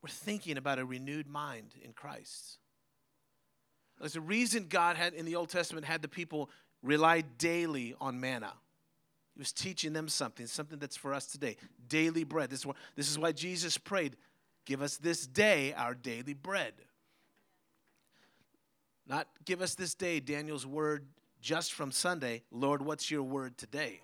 we're 0.01 0.09
thinking 0.09 0.57
about 0.57 0.79
a 0.79 0.85
renewed 0.85 1.27
mind 1.27 1.73
in 1.83 1.93
Christ. 1.93 2.57
There's 3.99 4.15
a 4.15 4.21
reason 4.21 4.65
God 4.67 4.95
had 4.95 5.13
in 5.13 5.25
the 5.25 5.35
Old 5.35 5.49
Testament 5.49 5.85
had 5.85 6.01
the 6.01 6.07
people 6.07 6.49
rely 6.81 7.21
daily 7.21 7.93
on 8.01 8.19
manna. 8.19 8.53
He 9.35 9.39
was 9.39 9.51
teaching 9.51 9.93
them 9.93 10.09
something, 10.09 10.47
something 10.47 10.79
that's 10.79 10.97
for 10.97 11.13
us 11.13 11.27
today. 11.27 11.57
Daily 11.87 12.23
bread. 12.23 12.49
This 12.49 12.65
is, 12.97 13.19
why, 13.19 13.31
Jesus 13.31 13.77
prayed, 13.77 14.17
Give 14.65 14.81
us 14.81 14.97
this 14.97 15.25
day 15.25 15.73
our 15.73 15.93
daily 15.93 16.33
bread. 16.33 16.73
Not 19.07 19.27
give 19.45 19.61
us 19.61 19.75
this 19.75 19.93
day 19.95 20.19
Daniel's 20.19 20.65
word 20.65 21.07
just 21.41 21.73
from 21.73 21.91
Sunday. 21.91 22.43
Lord, 22.51 22.81
what's 22.81 23.09
your 23.09 23.23
word 23.23 23.57
today? 23.57 24.01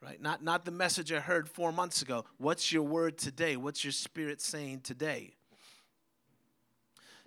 Right? 0.00 0.20
Not, 0.20 0.42
not 0.42 0.64
the 0.64 0.70
message 0.70 1.12
I 1.12 1.20
heard 1.20 1.48
four 1.48 1.70
months 1.70 2.02
ago. 2.02 2.24
What's 2.38 2.72
your 2.72 2.82
word 2.82 3.18
today? 3.18 3.56
What's 3.56 3.84
your 3.84 3.92
spirit 3.92 4.40
saying 4.40 4.80
today? 4.80 5.34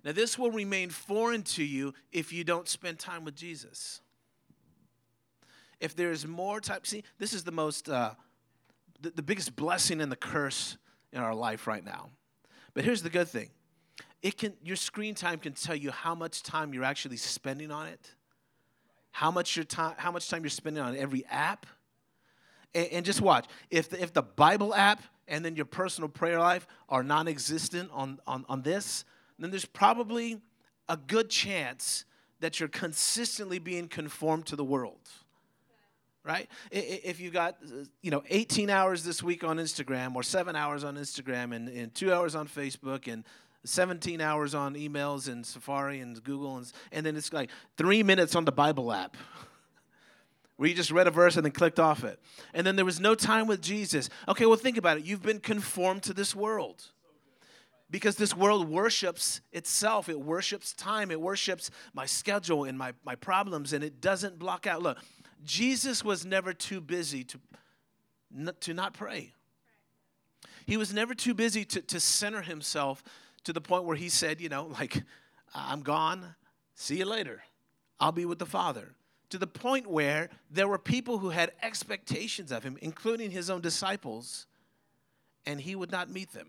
Now, 0.04 0.12
this 0.12 0.38
will 0.38 0.50
remain 0.50 0.90
foreign 0.90 1.42
to 1.42 1.64
you 1.64 1.94
if 2.12 2.32
you 2.32 2.44
don't 2.44 2.68
spend 2.68 2.98
time 2.98 3.24
with 3.24 3.34
Jesus 3.34 4.02
if 5.80 5.94
there's 5.94 6.26
more 6.26 6.60
time, 6.60 6.80
see, 6.84 7.02
this 7.18 7.32
is 7.32 7.44
the 7.44 7.52
most, 7.52 7.88
uh, 7.88 8.12
the, 9.00 9.10
the 9.10 9.22
biggest 9.22 9.56
blessing 9.56 10.00
and 10.00 10.10
the 10.10 10.16
curse 10.16 10.76
in 11.12 11.20
our 11.20 11.34
life 11.34 11.66
right 11.66 11.84
now. 11.84 12.10
But 12.74 12.84
here's 12.84 13.02
the 13.02 13.10
good 13.10 13.28
thing 13.28 13.50
it 14.26 14.38
can, 14.38 14.54
your 14.64 14.74
screen 14.74 15.14
time 15.14 15.38
can 15.38 15.52
tell 15.52 15.76
you 15.76 15.92
how 15.92 16.12
much 16.12 16.42
time 16.42 16.74
you're 16.74 16.82
actually 16.82 17.16
spending 17.16 17.70
on 17.70 17.86
it, 17.86 18.10
how 19.12 19.30
much, 19.30 19.54
your 19.54 19.64
time, 19.64 19.94
how 19.98 20.10
much 20.10 20.28
time 20.28 20.42
you're 20.42 20.50
spending 20.50 20.82
on 20.82 20.96
every 20.96 21.24
app. 21.30 21.64
And, 22.74 22.88
and 22.88 23.06
just 23.06 23.20
watch. 23.20 23.46
If 23.70 23.88
the, 23.88 24.02
if 24.02 24.12
the 24.12 24.22
Bible 24.22 24.74
app 24.74 25.00
and 25.28 25.44
then 25.44 25.54
your 25.54 25.64
personal 25.64 26.08
prayer 26.08 26.40
life 26.40 26.66
are 26.88 27.04
non 27.04 27.28
existent 27.28 27.88
on, 27.92 28.18
on, 28.26 28.44
on 28.48 28.62
this, 28.62 29.04
then 29.38 29.50
there's 29.50 29.64
probably 29.64 30.40
a 30.88 30.96
good 30.96 31.30
chance 31.30 32.04
that 32.40 32.58
you're 32.58 32.68
consistently 32.68 33.60
being 33.60 33.86
conformed 33.86 34.46
to 34.46 34.56
the 34.56 34.64
world 34.64 35.08
right? 36.24 36.48
If 36.72 37.20
you 37.20 37.30
got, 37.30 37.56
you 38.02 38.10
know, 38.10 38.24
18 38.28 38.68
hours 38.68 39.04
this 39.04 39.22
week 39.22 39.44
on 39.44 39.58
Instagram 39.58 40.16
or 40.16 40.24
seven 40.24 40.56
hours 40.56 40.82
on 40.82 40.96
Instagram 40.96 41.54
and, 41.54 41.68
and 41.68 41.94
two 41.94 42.12
hours 42.12 42.34
on 42.34 42.48
Facebook 42.48 43.06
and 43.06 43.22
17 43.66 44.20
hours 44.20 44.54
on 44.54 44.74
emails 44.74 45.28
and 45.28 45.44
Safari 45.44 46.00
and 46.00 46.22
Google, 46.22 46.56
and, 46.56 46.72
and 46.92 47.04
then 47.04 47.16
it's 47.16 47.32
like 47.32 47.50
three 47.76 48.02
minutes 48.02 48.34
on 48.34 48.44
the 48.44 48.52
Bible 48.52 48.92
app 48.92 49.16
where 50.56 50.68
you 50.68 50.74
just 50.74 50.90
read 50.90 51.06
a 51.06 51.10
verse 51.10 51.36
and 51.36 51.44
then 51.44 51.52
clicked 51.52 51.80
off 51.80 52.04
it. 52.04 52.20
And 52.54 52.66
then 52.66 52.76
there 52.76 52.84
was 52.84 53.00
no 53.00 53.14
time 53.14 53.46
with 53.46 53.60
Jesus. 53.60 54.08
Okay, 54.28 54.46
well, 54.46 54.56
think 54.56 54.76
about 54.76 54.98
it. 54.98 55.04
You've 55.04 55.22
been 55.22 55.40
conformed 55.40 56.02
to 56.04 56.14
this 56.14 56.34
world 56.34 56.84
because 57.90 58.16
this 58.16 58.34
world 58.34 58.68
worships 58.68 59.40
itself. 59.52 60.08
It 60.08 60.20
worships 60.20 60.72
time. 60.72 61.10
It 61.10 61.20
worships 61.20 61.70
my 61.94 62.06
schedule 62.06 62.64
and 62.64 62.76
my, 62.76 62.92
my 63.04 63.14
problems, 63.14 63.72
and 63.72 63.84
it 63.84 64.00
doesn't 64.00 64.38
block 64.38 64.66
out. 64.66 64.82
Look, 64.82 64.98
Jesus 65.44 66.04
was 66.04 66.24
never 66.24 66.52
too 66.52 66.80
busy 66.80 67.24
to, 67.24 67.38
to 68.60 68.74
not 68.74 68.94
pray. 68.94 69.32
He 70.66 70.76
was 70.76 70.92
never 70.92 71.14
too 71.14 71.32
busy 71.32 71.64
to, 71.66 71.80
to 71.80 72.00
center 72.00 72.42
himself 72.42 73.04
to 73.46 73.52
the 73.52 73.60
point 73.60 73.84
where 73.84 73.96
he 73.96 74.08
said, 74.08 74.40
you 74.40 74.48
know, 74.48 74.64
like, 74.64 75.04
I'm 75.54 75.82
gone, 75.82 76.34
see 76.74 76.98
you 76.98 77.04
later. 77.04 77.44
I'll 78.00 78.10
be 78.10 78.24
with 78.24 78.40
the 78.40 78.46
Father. 78.46 78.96
To 79.30 79.38
the 79.38 79.46
point 79.46 79.86
where 79.86 80.30
there 80.50 80.66
were 80.66 80.78
people 80.78 81.18
who 81.18 81.30
had 81.30 81.52
expectations 81.62 82.50
of 82.50 82.64
him, 82.64 82.76
including 82.82 83.30
his 83.30 83.48
own 83.48 83.60
disciples, 83.60 84.46
and 85.46 85.60
he 85.60 85.76
would 85.76 85.92
not 85.92 86.10
meet 86.10 86.32
them 86.32 86.48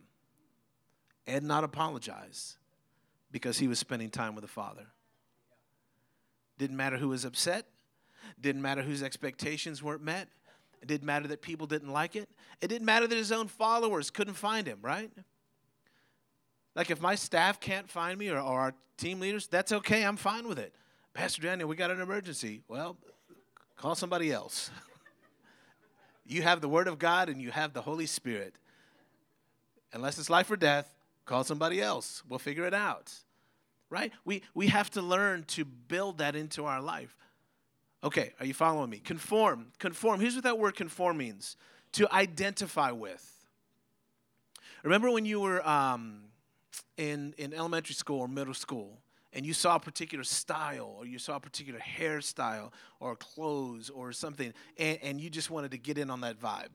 and 1.27 1.45
not 1.47 1.63
apologize 1.63 2.57
because 3.31 3.59
he 3.59 3.67
was 3.67 3.77
spending 3.77 4.09
time 4.09 4.33
with 4.33 4.41
the 4.41 4.47
Father. 4.47 4.87
Didn't 6.57 6.77
matter 6.77 6.97
who 6.97 7.09
was 7.09 7.25
upset, 7.25 7.67
didn't 8.41 8.63
matter 8.63 8.81
whose 8.81 9.03
expectations 9.03 9.83
weren't 9.83 10.01
met. 10.01 10.29
It 10.81 10.87
didn't 10.87 11.05
matter 11.05 11.27
that 11.27 11.43
people 11.43 11.67
didn't 11.67 11.93
like 11.93 12.15
it. 12.15 12.27
It 12.59 12.69
didn't 12.69 12.85
matter 12.85 13.05
that 13.05 13.15
his 13.15 13.31
own 13.31 13.47
followers 13.47 14.09
couldn't 14.09 14.33
find 14.33 14.65
him, 14.65 14.79
right? 14.81 15.11
Like 16.77 16.91
if 16.91 17.01
my 17.01 17.15
staff 17.15 17.59
can't 17.59 17.89
find 17.89 18.19
me 18.19 18.29
or, 18.29 18.37
or 18.37 18.59
our 18.59 18.73
team 18.97 19.19
leaders, 19.19 19.47
that's 19.47 19.71
okay. 19.71 20.05
I'm 20.05 20.15
fine 20.15 20.47
with 20.47 20.59
it. 20.59 20.73
Pastor 21.11 21.41
Daniel, 21.41 21.67
we 21.67 21.75
got 21.75 21.89
an 21.89 21.99
emergency. 21.99 22.61
Well, 22.67 22.95
call 23.75 23.95
somebody 23.95 24.31
else. 24.31 24.69
you 26.27 26.43
have 26.43 26.61
the 26.61 26.69
Word 26.69 26.87
of 26.87 26.99
God 26.99 27.29
and 27.29 27.41
you 27.41 27.49
have 27.49 27.73
the 27.73 27.81
Holy 27.81 28.05
Spirit. 28.05 28.53
Unless 29.91 30.19
it's 30.19 30.29
life 30.29 30.51
or 30.51 30.55
death, 30.55 30.87
call 31.25 31.43
somebody 31.43 31.81
else. 31.81 32.21
We'll 32.29 32.37
figure 32.37 32.65
it 32.65 32.75
out. 32.75 33.11
Right? 33.89 34.13
We, 34.23 34.43
we 34.53 34.67
have 34.67 34.91
to 34.91 35.01
learn 35.01 35.45
to 35.45 35.65
build 35.65 36.19
that 36.19 36.35
into 36.35 36.65
our 36.65 36.79
life. 36.79 37.15
Okay, 38.03 38.33
are 38.39 38.45
you 38.45 38.53
following 38.53 38.91
me? 38.91 38.99
Conform. 38.99 39.71
Conform. 39.79 40.19
Here's 40.19 40.35
what 40.35 40.43
that 40.43 40.59
word 40.59 40.75
conform 40.75 41.17
means 41.17 41.57
to 41.93 42.13
identify 42.13 42.91
with. 42.91 43.33
Remember 44.83 45.09
when 45.09 45.25
you 45.25 45.39
were 45.39 45.67
um, 45.67 46.26
in, 46.97 47.33
in 47.37 47.53
elementary 47.53 47.95
school 47.95 48.19
or 48.19 48.27
middle 48.27 48.53
school 48.53 48.99
and 49.33 49.45
you 49.45 49.53
saw 49.53 49.75
a 49.75 49.79
particular 49.79 50.23
style 50.23 50.95
or 50.97 51.05
you 51.05 51.19
saw 51.19 51.35
a 51.35 51.39
particular 51.39 51.79
hairstyle 51.79 52.71
or 52.99 53.15
clothes 53.15 53.89
or 53.89 54.11
something 54.11 54.53
and, 54.77 54.97
and 55.01 55.21
you 55.21 55.29
just 55.29 55.51
wanted 55.51 55.71
to 55.71 55.77
get 55.77 55.97
in 55.97 56.09
on 56.09 56.21
that 56.21 56.39
vibe? 56.39 56.73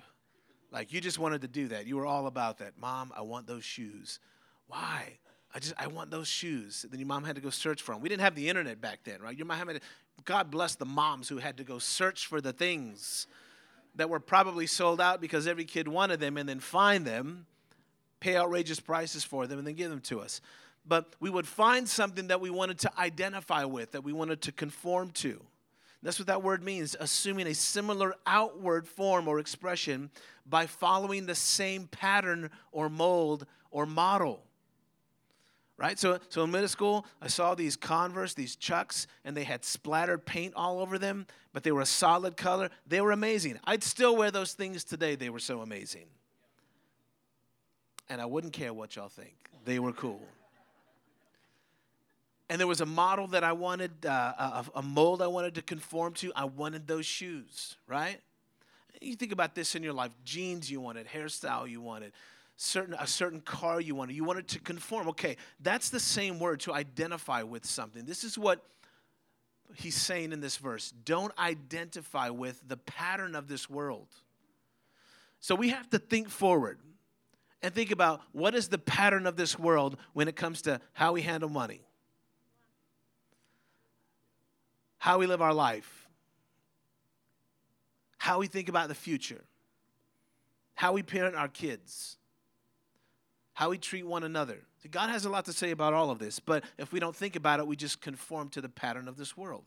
Like 0.71 0.93
you 0.93 1.01
just 1.01 1.19
wanted 1.19 1.43
to 1.43 1.49
do 1.49 1.69
that. 1.69 1.87
You 1.87 1.97
were 1.97 2.07
all 2.07 2.27
about 2.27 2.59
that. 2.59 2.79
Mom, 2.79 3.13
I 3.17 3.23
want 3.23 3.47
those 3.47 3.65
shoes. 3.65 4.21
Why? 4.69 5.19
I 5.55 5.59
just 5.59 5.75
I 5.77 5.87
want 5.87 6.11
those 6.11 6.29
shoes. 6.29 6.87
Then 6.89 6.99
your 6.99 7.07
mom 7.07 7.25
had 7.25 7.37
to 7.37 7.43
go 7.43 7.51
search 7.51 7.83
for 7.83 7.93
them. 7.93 8.01
We 8.01 8.09
didn't 8.09 8.23
have 8.23 8.35
the 8.35 8.49
internet 8.49 8.81
back 8.81 9.01
then, 9.05 9.21
right? 9.21 9.37
Your 9.37 9.47
mom 9.47 9.69
had 9.69 9.77
to, 9.77 9.81
God 10.25 10.51
bless 10.51 10.77
the 10.77 10.87
moms 10.87 11.29
who 11.29 11.39
had 11.39 11.59
to 11.59 11.65
go 11.65 11.79
search 11.79 12.27
for 12.27 12.41
the 12.41 12.53
things 12.53 13.27
that 13.97 14.09
were 14.09 14.21
probably 14.21 14.67
sold 14.67 15.01
out 15.01 15.21
because 15.21 15.47
every 15.47 15.65
kid 15.67 15.87
wanted 15.89 16.21
them 16.21 16.39
and 16.39 16.49
then 16.49 16.61
find 16.61 17.05
them, 17.05 17.47
pay 18.23 18.37
outrageous 18.37 18.79
prices 18.79 19.25
for 19.25 19.49
them, 19.49 19.59
and 19.59 19.67
then 19.67 19.75
give 19.75 19.91
them 19.91 20.01
to 20.03 20.21
us. 20.21 20.41
But 20.87 21.17
we 21.19 21.29
would 21.29 21.47
find 21.47 21.89
something 21.89 22.29
that 22.29 22.41
we 22.41 22.51
wanted 22.51 22.79
to 22.81 22.99
identify 22.99 23.65
with, 23.65 23.93
that 23.93 24.05
we 24.05 24.13
wanted 24.13 24.41
to 24.43 24.53
conform 24.53 25.11
to. 25.11 25.41
That's 26.05 26.19
what 26.19 26.29
that 26.29 26.43
word 26.43 26.63
means, 26.63 26.97
assuming 26.99 27.49
a 27.49 27.55
similar 27.55 28.15
outward 28.27 28.87
form 28.87 29.29
or 29.29 29.39
expression 29.39 30.11
by 30.47 30.67
following 30.67 31.27
the 31.27 31.35
same 31.35 31.89
pattern 31.89 32.51
or 32.71 32.89
mold 32.89 33.47
or 33.71 33.87
model 33.87 34.45
right? 35.79 35.99
So, 35.99 36.21
so 36.29 36.45
in 36.45 36.51
middle 36.53 36.69
school, 36.69 37.05
I 37.21 37.27
saw 37.27 37.57
these 37.57 37.75
Converse, 37.75 38.35
these 38.35 38.55
Chucks, 38.55 39.09
and 39.25 39.37
they 39.37 39.43
had 39.43 39.65
splattered 39.65 40.25
paint 40.25 40.55
all 40.55 40.79
over 40.79 40.97
them, 40.97 41.27
but 41.53 41.65
they 41.65 41.73
were 41.73 41.81
a 41.81 41.87
solid 41.87 42.37
color. 42.37 42.71
They 42.87 43.01
were 43.01 43.11
amazing. 43.11 43.59
I'd 43.65 43.83
still 43.83 44.17
wear 44.17 44.31
those 44.31 44.53
things 44.53 44.85
today. 44.85 45.17
They 45.17 45.29
were 45.29 45.41
so 45.41 45.61
amazing. 45.61 46.05
And 48.09 48.21
I 48.21 48.27
wouldn't 48.27 48.53
care 48.53 48.73
what 48.73 48.97
y'all 48.97 49.09
think. 49.09 49.35
They 49.65 49.79
were 49.79 49.93
cool. 49.93 50.21
And 52.49 52.61
there 52.61 52.67
was 52.67 52.83
a 52.83 52.87
model 52.87 53.29
that 53.29 53.45
I 53.45 53.53
wanted, 53.53 54.05
uh, 54.05 54.11
a, 54.11 54.65
a 54.77 54.83
mold 54.83 55.23
I 55.23 55.27
wanted 55.27 55.55
to 55.55 55.63
conform 55.63 56.13
to. 56.15 56.33
I 56.37 56.45
wanted 56.45 56.87
those 56.87 57.07
shoes, 57.07 57.77
right? 57.87 58.21
You 59.01 59.17
think 59.17 59.33
about 59.33 59.55
this 59.55 59.75
in 59.75 59.83
your 59.83 59.95
life 59.95 60.13
jeans 60.25 60.71
you 60.71 60.81
wanted, 60.81 61.07
hairstyle 61.07 61.69
you 61.69 61.81
wanted, 61.81 62.13
certain 62.57 62.95
a 62.99 63.07
certain 63.07 63.41
car 63.41 63.81
you 63.81 63.95
wanted. 63.95 64.15
You 64.17 64.25
wanted 64.25 64.49
to 64.49 64.61
conform. 64.61 65.09
Okay, 65.09 65.37
that's 65.61 65.89
the 65.89 66.01
same 66.01 66.39
word 66.39 66.61
to 66.61 66.75
identify 66.75 67.43
with 67.43 67.65
something. 67.65 68.05
This 68.05 68.23
is 68.23 68.37
what 68.37 68.63
he's 69.75 69.97
saying 69.97 70.33
in 70.33 70.41
this 70.41 70.59
verse. 70.59 70.93
Don't 71.05 71.33
identify 71.39 72.29
with 72.29 72.61
the 72.69 72.77
pattern 72.77 73.35
of 73.35 73.49
this 73.49 73.71
world. 73.71 74.09
So 75.41 75.55
we 75.55 75.71
have 75.71 75.89
to 75.91 75.99
think 75.99 76.29
forward 76.29 76.79
and 77.63 77.75
think 77.75 77.91
about 77.91 78.21
what 78.33 78.55
is 78.55 78.69
the 78.69 78.79
pattern 78.79 79.27
of 79.27 79.37
this 79.37 79.59
world 79.59 79.97
when 80.13 80.29
it 80.29 80.37
comes 80.37 80.63
to 80.63 80.81
how 80.93 81.13
we 81.13 81.23
handle 81.23 81.49
money, 81.49 81.81
how 84.99 85.19
we 85.19 85.27
live 85.27 85.41
our 85.41 85.55
life, 85.55 86.09
how 88.19 88.39
we 88.39 88.47
think 88.47 88.69
about 88.69 88.89
the 88.89 88.95
future, 88.95 89.45
how 90.75 90.93
we 90.93 91.03
parent 91.03 91.37
our 91.37 91.49
kids, 91.49 92.17
how 93.55 93.71
we 93.71 93.79
treat 93.79 94.07
one 94.07 94.25
another. 94.25 94.59
God 94.91 95.11
has 95.11 95.25
a 95.25 95.31
lot 95.31 95.45
to 95.45 95.53
say 95.53 95.71
about 95.71 95.95
all 95.95 96.11
of 96.11 96.19
this, 96.19 96.41
but 96.41 96.65
if 96.79 96.93
we 96.93 96.99
don't 96.99 97.15
think 97.15 97.37
about 97.37 97.61
it, 97.61 97.67
we 97.67 97.77
just 97.77 98.01
conform 98.01 98.49
to 98.51 98.61
the 98.61 98.69
pattern 98.69 99.07
of 99.07 99.17
this 99.17 99.37
world. 99.37 99.65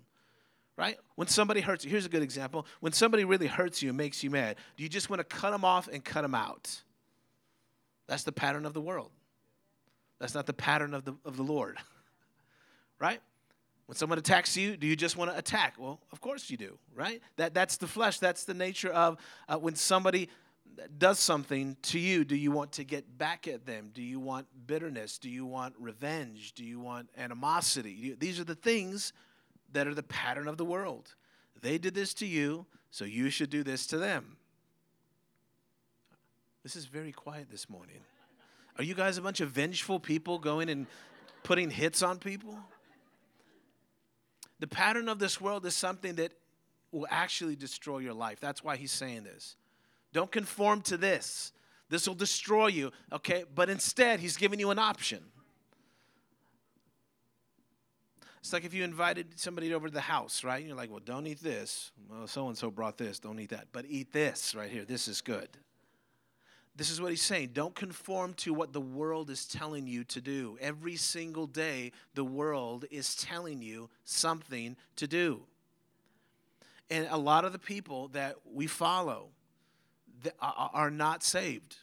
Right? 0.77 0.97
When 1.15 1.29
somebody 1.29 1.61
hurts 1.61 1.85
you, 1.85 1.91
here's 1.91 2.05
a 2.05 2.09
good 2.09 2.21
example. 2.21 2.65
When 2.81 2.91
somebody 2.91 3.23
really 3.23 3.47
hurts 3.47 3.81
you 3.81 3.89
and 3.89 3.97
makes 3.97 4.23
you 4.23 4.29
mad, 4.29 4.57
do 4.75 4.83
you 4.83 4.89
just 4.89 5.09
want 5.09 5.21
to 5.21 5.23
cut 5.23 5.51
them 5.51 5.63
off 5.63 5.87
and 5.87 6.03
cut 6.03 6.23
them 6.23 6.35
out? 6.35 6.81
That's 8.07 8.23
the 8.23 8.31
pattern 8.31 8.65
of 8.65 8.73
the 8.73 8.81
world. 8.81 9.11
That's 10.19 10.33
not 10.33 10.45
the 10.45 10.53
pattern 10.53 10.93
of 10.93 11.05
the, 11.05 11.15
of 11.25 11.37
the 11.37 11.43
Lord. 11.43 11.77
right? 12.99 13.19
When 13.85 13.95
someone 13.95 14.17
attacks 14.17 14.57
you, 14.57 14.77
do 14.77 14.87
you 14.87 14.95
just 14.95 15.17
want 15.17 15.31
to 15.31 15.37
attack? 15.37 15.75
Well, 15.77 15.99
of 16.11 16.21
course 16.21 16.49
you 16.49 16.57
do, 16.57 16.77
right? 16.95 17.21
That, 17.37 17.53
that's 17.53 17.77
the 17.77 17.87
flesh. 17.87 18.19
That's 18.19 18.45
the 18.45 18.53
nature 18.53 18.89
of 18.89 19.17
uh, 19.47 19.57
when 19.57 19.75
somebody 19.75 20.29
does 20.97 21.19
something 21.19 21.77
to 21.83 21.99
you, 21.99 22.25
do 22.25 22.35
you 22.35 22.51
want 22.51 22.73
to 22.73 22.83
get 22.83 23.17
back 23.17 23.47
at 23.47 23.65
them? 23.65 23.91
Do 23.93 24.01
you 24.01 24.19
want 24.19 24.47
bitterness? 24.67 25.17
Do 25.17 25.29
you 25.29 25.45
want 25.45 25.75
revenge? 25.79 26.53
Do 26.53 26.65
you 26.65 26.79
want 26.79 27.09
animosity? 27.17 28.15
These 28.19 28.39
are 28.39 28.43
the 28.43 28.55
things 28.55 29.13
that 29.71 29.87
are 29.87 29.93
the 29.93 30.03
pattern 30.03 30.47
of 30.47 30.57
the 30.57 30.65
world. 30.65 31.15
They 31.61 31.77
did 31.77 31.93
this 31.93 32.13
to 32.15 32.25
you, 32.25 32.65
so 32.89 33.05
you 33.05 33.29
should 33.29 33.49
do 33.49 33.63
this 33.63 33.87
to 33.87 33.97
them. 33.97 34.37
This 36.65 36.75
is 36.75 36.87
very 36.87 37.11
quiet 37.11 37.45
this 37.51 37.69
morning. 37.69 37.99
Are 38.79 38.83
you 38.83 38.95
guys 38.95 39.19
a 39.19 39.21
bunch 39.21 39.39
of 39.39 39.51
vengeful 39.51 39.99
people 39.99 40.39
going 40.39 40.67
and 40.67 40.87
putting 41.43 41.69
hits 41.69 42.01
on 42.01 42.17
people? 42.17 42.57
The 44.59 44.65
pattern 44.65 45.07
of 45.07 45.19
this 45.19 45.39
world 45.39 45.63
is 45.67 45.75
something 45.75 46.15
that 46.15 46.31
will 46.91 47.05
actually 47.11 47.55
destroy 47.55 47.99
your 47.99 48.15
life. 48.15 48.39
That's 48.39 48.63
why 48.63 48.77
he's 48.77 48.91
saying 48.91 49.25
this. 49.25 49.57
Don't 50.11 50.31
conform 50.31 50.81
to 50.81 50.97
this. 50.97 51.51
This 51.89 52.07
will 52.07 52.15
destroy 52.15 52.65
you, 52.65 52.91
okay? 53.13 53.43
But 53.53 53.69
instead, 53.69 54.19
he's 54.19 54.35
giving 54.35 54.59
you 54.59 54.71
an 54.71 54.79
option. 54.79 55.19
It's 58.39 58.51
like 58.51 58.65
if 58.65 58.73
you 58.73 58.83
invited 58.83 59.39
somebody 59.39 59.71
over 59.71 59.87
to 59.87 59.93
the 59.93 60.01
house, 60.01 60.43
right? 60.43 60.57
And 60.57 60.67
you're 60.67 60.77
like, 60.77 60.89
well, 60.89 60.99
don't 61.05 61.27
eat 61.27 61.43
this. 61.43 61.91
Well, 62.09 62.25
so 62.25 62.47
and 62.47 62.57
so 62.57 62.71
brought 62.71 62.97
this. 62.97 63.19
Don't 63.19 63.39
eat 63.39 63.51
that. 63.51 63.67
But 63.71 63.85
eat 63.87 64.11
this 64.11 64.55
right 64.55 64.71
here. 64.71 64.83
This 64.83 65.07
is 65.07 65.21
good. 65.21 65.49
This 66.77 66.89
is 66.89 66.99
what 66.99 67.11
he's 67.11 67.21
saying. 67.21 67.51
Don't 67.53 67.73
conform 67.73 68.33
to 68.35 68.53
what 68.53 68.73
the 68.73 68.81
world 68.81 69.29
is 69.29 69.45
telling 69.45 69.87
you 69.87 70.03
to 70.05 70.19
do. 70.19 70.57
Every 70.59 70.97
single 70.97 71.47
day, 71.47 71.93
the 72.15 72.25
world 72.25 72.85
is 72.91 73.15
telling 73.15 73.61
you 73.61 73.89
something 74.03 74.75
to 74.97 75.07
do. 75.07 75.43
And 76.89 77.07
a 77.09 77.17
lot 77.17 77.45
of 77.45 77.53
the 77.53 77.59
people 77.59 78.09
that 78.09 78.35
we 78.53 78.67
follow 78.67 79.29
are 80.41 80.91
not 80.91 81.23
saved. 81.23 81.77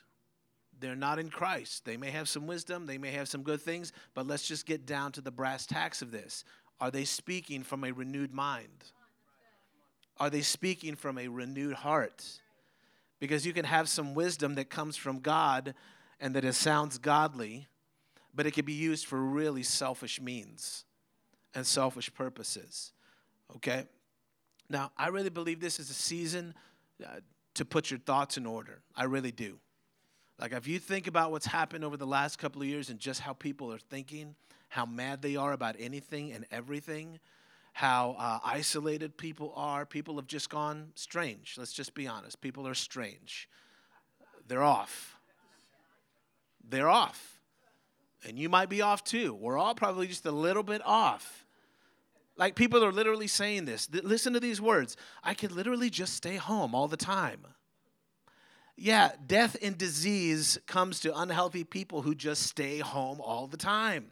They're 0.79 0.95
not 0.97 1.19
in 1.19 1.31
Christ. 1.31 1.85
They 1.85 1.97
may 1.97 2.11
have 2.11 2.29
some 2.29 2.47
wisdom, 2.47 2.87
they 2.87 2.99
may 2.99 3.13
have 3.13 3.29
some 3.29 3.43
good 3.43 3.61
things, 3.61 3.93
but 4.15 4.27
let's 4.27 4.47
just 4.47 4.67
get 4.67 4.85
down 4.85 5.13
to 5.13 5.21
the 5.21 5.31
brass 5.31 5.65
tacks 5.65 6.03
of 6.03 6.11
this. 6.11 6.45
Are 6.81 6.91
they 6.91 7.05
speaking 7.05 7.63
from 7.63 7.85
a 7.85 7.93
renewed 7.93 8.35
mind? 8.35 8.91
Are 10.19 10.29
they 10.29 10.43
speaking 10.43 10.97
from 10.97 11.19
a 11.19 11.29
renewed 11.29 11.75
heart? 11.75 12.25
Because 13.23 13.47
you 13.47 13.53
can 13.53 13.65
have 13.65 13.89
some 13.89 14.15
wisdom 14.15 14.57
that 14.57 14.69
comes 14.69 14.97
from 14.97 15.21
God 15.21 15.75
and 16.19 16.35
that 16.35 16.45
it 16.45 16.55
sounds 16.55 16.99
godly, 16.99 17.69
but 18.35 18.47
it 18.47 18.51
can 18.51 18.65
be 18.65 18.73
used 18.73 19.07
for 19.07 19.17
really 19.17 19.63
selfish 19.63 20.21
means 20.21 20.85
and 21.55 21.65
selfish 21.65 22.13
purposes. 22.13 22.91
Okay? 23.55 23.87
Now, 24.69 24.91
I 24.97 25.07
really 25.07 25.31
believe 25.31 25.61
this 25.61 25.79
is 25.79 25.89
a 25.89 25.95
season 25.95 26.53
uh, 27.01 27.21
to 27.55 27.65
put 27.65 27.93
your 27.93 28.01
thoughts 28.01 28.39
in 28.39 28.45
order. 28.45 28.81
I 28.97 29.05
really 29.05 29.31
do. 29.31 29.61
Like, 30.41 30.51
if 30.51 30.67
you 30.67 30.81
think 30.81 31.07
about 31.07 31.31
what's 31.31 31.47
happened 31.47 31.85
over 31.85 31.97
the 31.97 32.05
last 32.05 32.41
couple 32.41 32.61
of 32.61 32.67
years 32.67 32.91
and 32.91 32.99
just 32.99 33.21
how 33.21 33.35
people 33.35 33.73
are 33.73 33.79
thinking, 33.79 34.35
how 34.69 34.85
mad 34.85 35.23
they 35.23 35.37
are 35.37 35.53
about 35.53 35.77
anything 35.79 36.33
and 36.33 36.45
everything, 36.51 37.21
how 37.73 38.17
uh, 38.19 38.39
isolated 38.45 39.17
people 39.17 39.53
are. 39.57 39.87
People 39.87 40.17
have 40.17 40.27
just 40.27 40.51
gone 40.51 40.93
strange. 40.95 41.55
Let's 41.59 41.73
just 41.73 41.95
be 41.95 42.07
honest. 42.07 42.41
People 42.41 42.69
are 42.69 42.75
strange. 42.75 43.49
They're 44.47 44.63
off. 44.63 45.17
They're 46.69 46.89
off. 46.89 47.41
And 48.25 48.39
you 48.39 48.49
might 48.49 48.69
be 48.69 48.83
off 48.83 49.03
too. 49.03 49.35
We're 49.35 49.59
all 49.59 49.75
probably 49.75 50.07
just 50.07 50.27
a 50.27 50.31
little 50.31 50.63
bit 50.63 50.83
off. 50.85 51.47
Like 52.37 52.55
people 52.55 52.85
are 52.85 52.93
literally 52.93 53.27
saying 53.27 53.65
this. 53.65 53.89
Listen 53.91 54.33
to 54.35 54.41
these 54.41 54.61
words 54.61 54.97
I 55.23 55.35
could 55.35 55.53
literally 55.53 55.91
just 55.91 56.15
stay 56.15 56.37
home 56.37 56.75
all 56.75 56.89
the 56.89 56.97
time. 56.97 57.47
Yeah, 58.77 59.13
death 59.27 59.57
and 59.63 59.77
disease 59.77 60.59
comes 60.67 61.01
to 61.01 61.17
unhealthy 61.17 61.65
people 61.65 62.03
who 62.03 62.15
just 62.15 62.45
stay 62.45 62.79
home 62.79 63.21
all 63.21 63.47
the 63.47 63.57
time. 63.57 64.11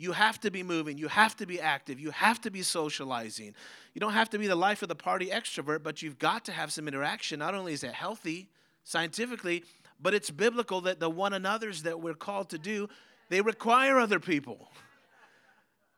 You 0.00 0.12
have 0.12 0.38
to 0.40 0.50
be 0.52 0.62
moving. 0.62 0.96
You 0.96 1.08
have 1.08 1.36
to 1.36 1.46
be 1.46 1.60
active. 1.60 1.98
You 1.98 2.12
have 2.12 2.40
to 2.42 2.50
be 2.52 2.62
socializing. 2.62 3.54
You 3.94 4.00
don't 4.00 4.12
have 4.12 4.30
to 4.30 4.38
be 4.38 4.46
the 4.46 4.54
life 4.54 4.80
of 4.82 4.88
the 4.88 4.94
party 4.94 5.26
extrovert, 5.26 5.82
but 5.82 6.02
you've 6.02 6.20
got 6.20 6.44
to 6.44 6.52
have 6.52 6.72
some 6.72 6.86
interaction. 6.86 7.40
Not 7.40 7.56
only 7.56 7.72
is 7.72 7.82
it 7.82 7.92
healthy 7.92 8.48
scientifically, 8.84 9.64
but 10.00 10.14
it's 10.14 10.30
biblical 10.30 10.82
that 10.82 11.00
the 11.00 11.10
one 11.10 11.32
another's 11.32 11.82
that 11.82 12.00
we're 12.00 12.14
called 12.14 12.50
to 12.50 12.58
do, 12.58 12.88
they 13.28 13.40
require 13.40 13.98
other 13.98 14.20
people. 14.20 14.70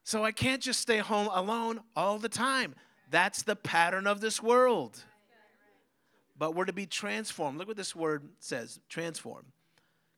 So 0.03 0.25
I 0.25 0.33
can't 0.33 0.63
just 0.63 0.81
stay 0.81 0.99
home 0.99 1.29
alone 1.31 1.81
all 1.95 2.19
the 2.19 2.31
time. 2.31 2.75
That's 3.11 3.43
the 3.43 3.55
pattern 3.55 4.07
of 4.07 4.23
this 4.23 4.43
world. 4.43 5.05
But 6.39 6.55
we're 6.55 6.65
to 6.65 6.73
be 6.73 6.87
transformed. 6.87 7.59
Look 7.59 7.69
what 7.69 7.77
this 7.77 7.95
word 7.95 8.31
says 8.39 8.81
transform. 8.89 9.45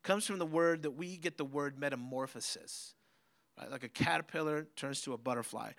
Comes 0.04 0.24
from 0.24 0.38
the 0.38 0.46
word 0.46 0.82
that 0.82 0.92
we 0.92 1.16
get 1.16 1.36
the 1.36 1.44
word 1.44 1.80
metamorphosis 1.80 2.94
right? 3.58 3.70
like 3.70 3.84
a 3.84 3.88
caterpillar 3.88 4.66
turns 4.76 5.00
to 5.02 5.12
a 5.12 5.18
butterfly. 5.18 5.72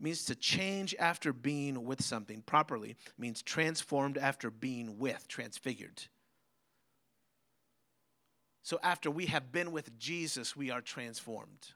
Means 0.00 0.24
to 0.24 0.34
change 0.34 0.96
after 0.98 1.32
being 1.32 1.84
with 1.84 2.02
something 2.02 2.42
properly. 2.42 2.96
Means 3.18 3.40
transformed 3.40 4.18
after 4.18 4.50
being 4.50 4.98
with, 4.98 5.28
transfigured. 5.28 6.02
So 8.64 8.78
after 8.82 9.10
we 9.10 9.26
have 9.26 9.52
been 9.52 9.72
with 9.72 9.96
Jesus, 9.98 10.56
we 10.56 10.70
are 10.70 10.80
transformed. 10.80 11.72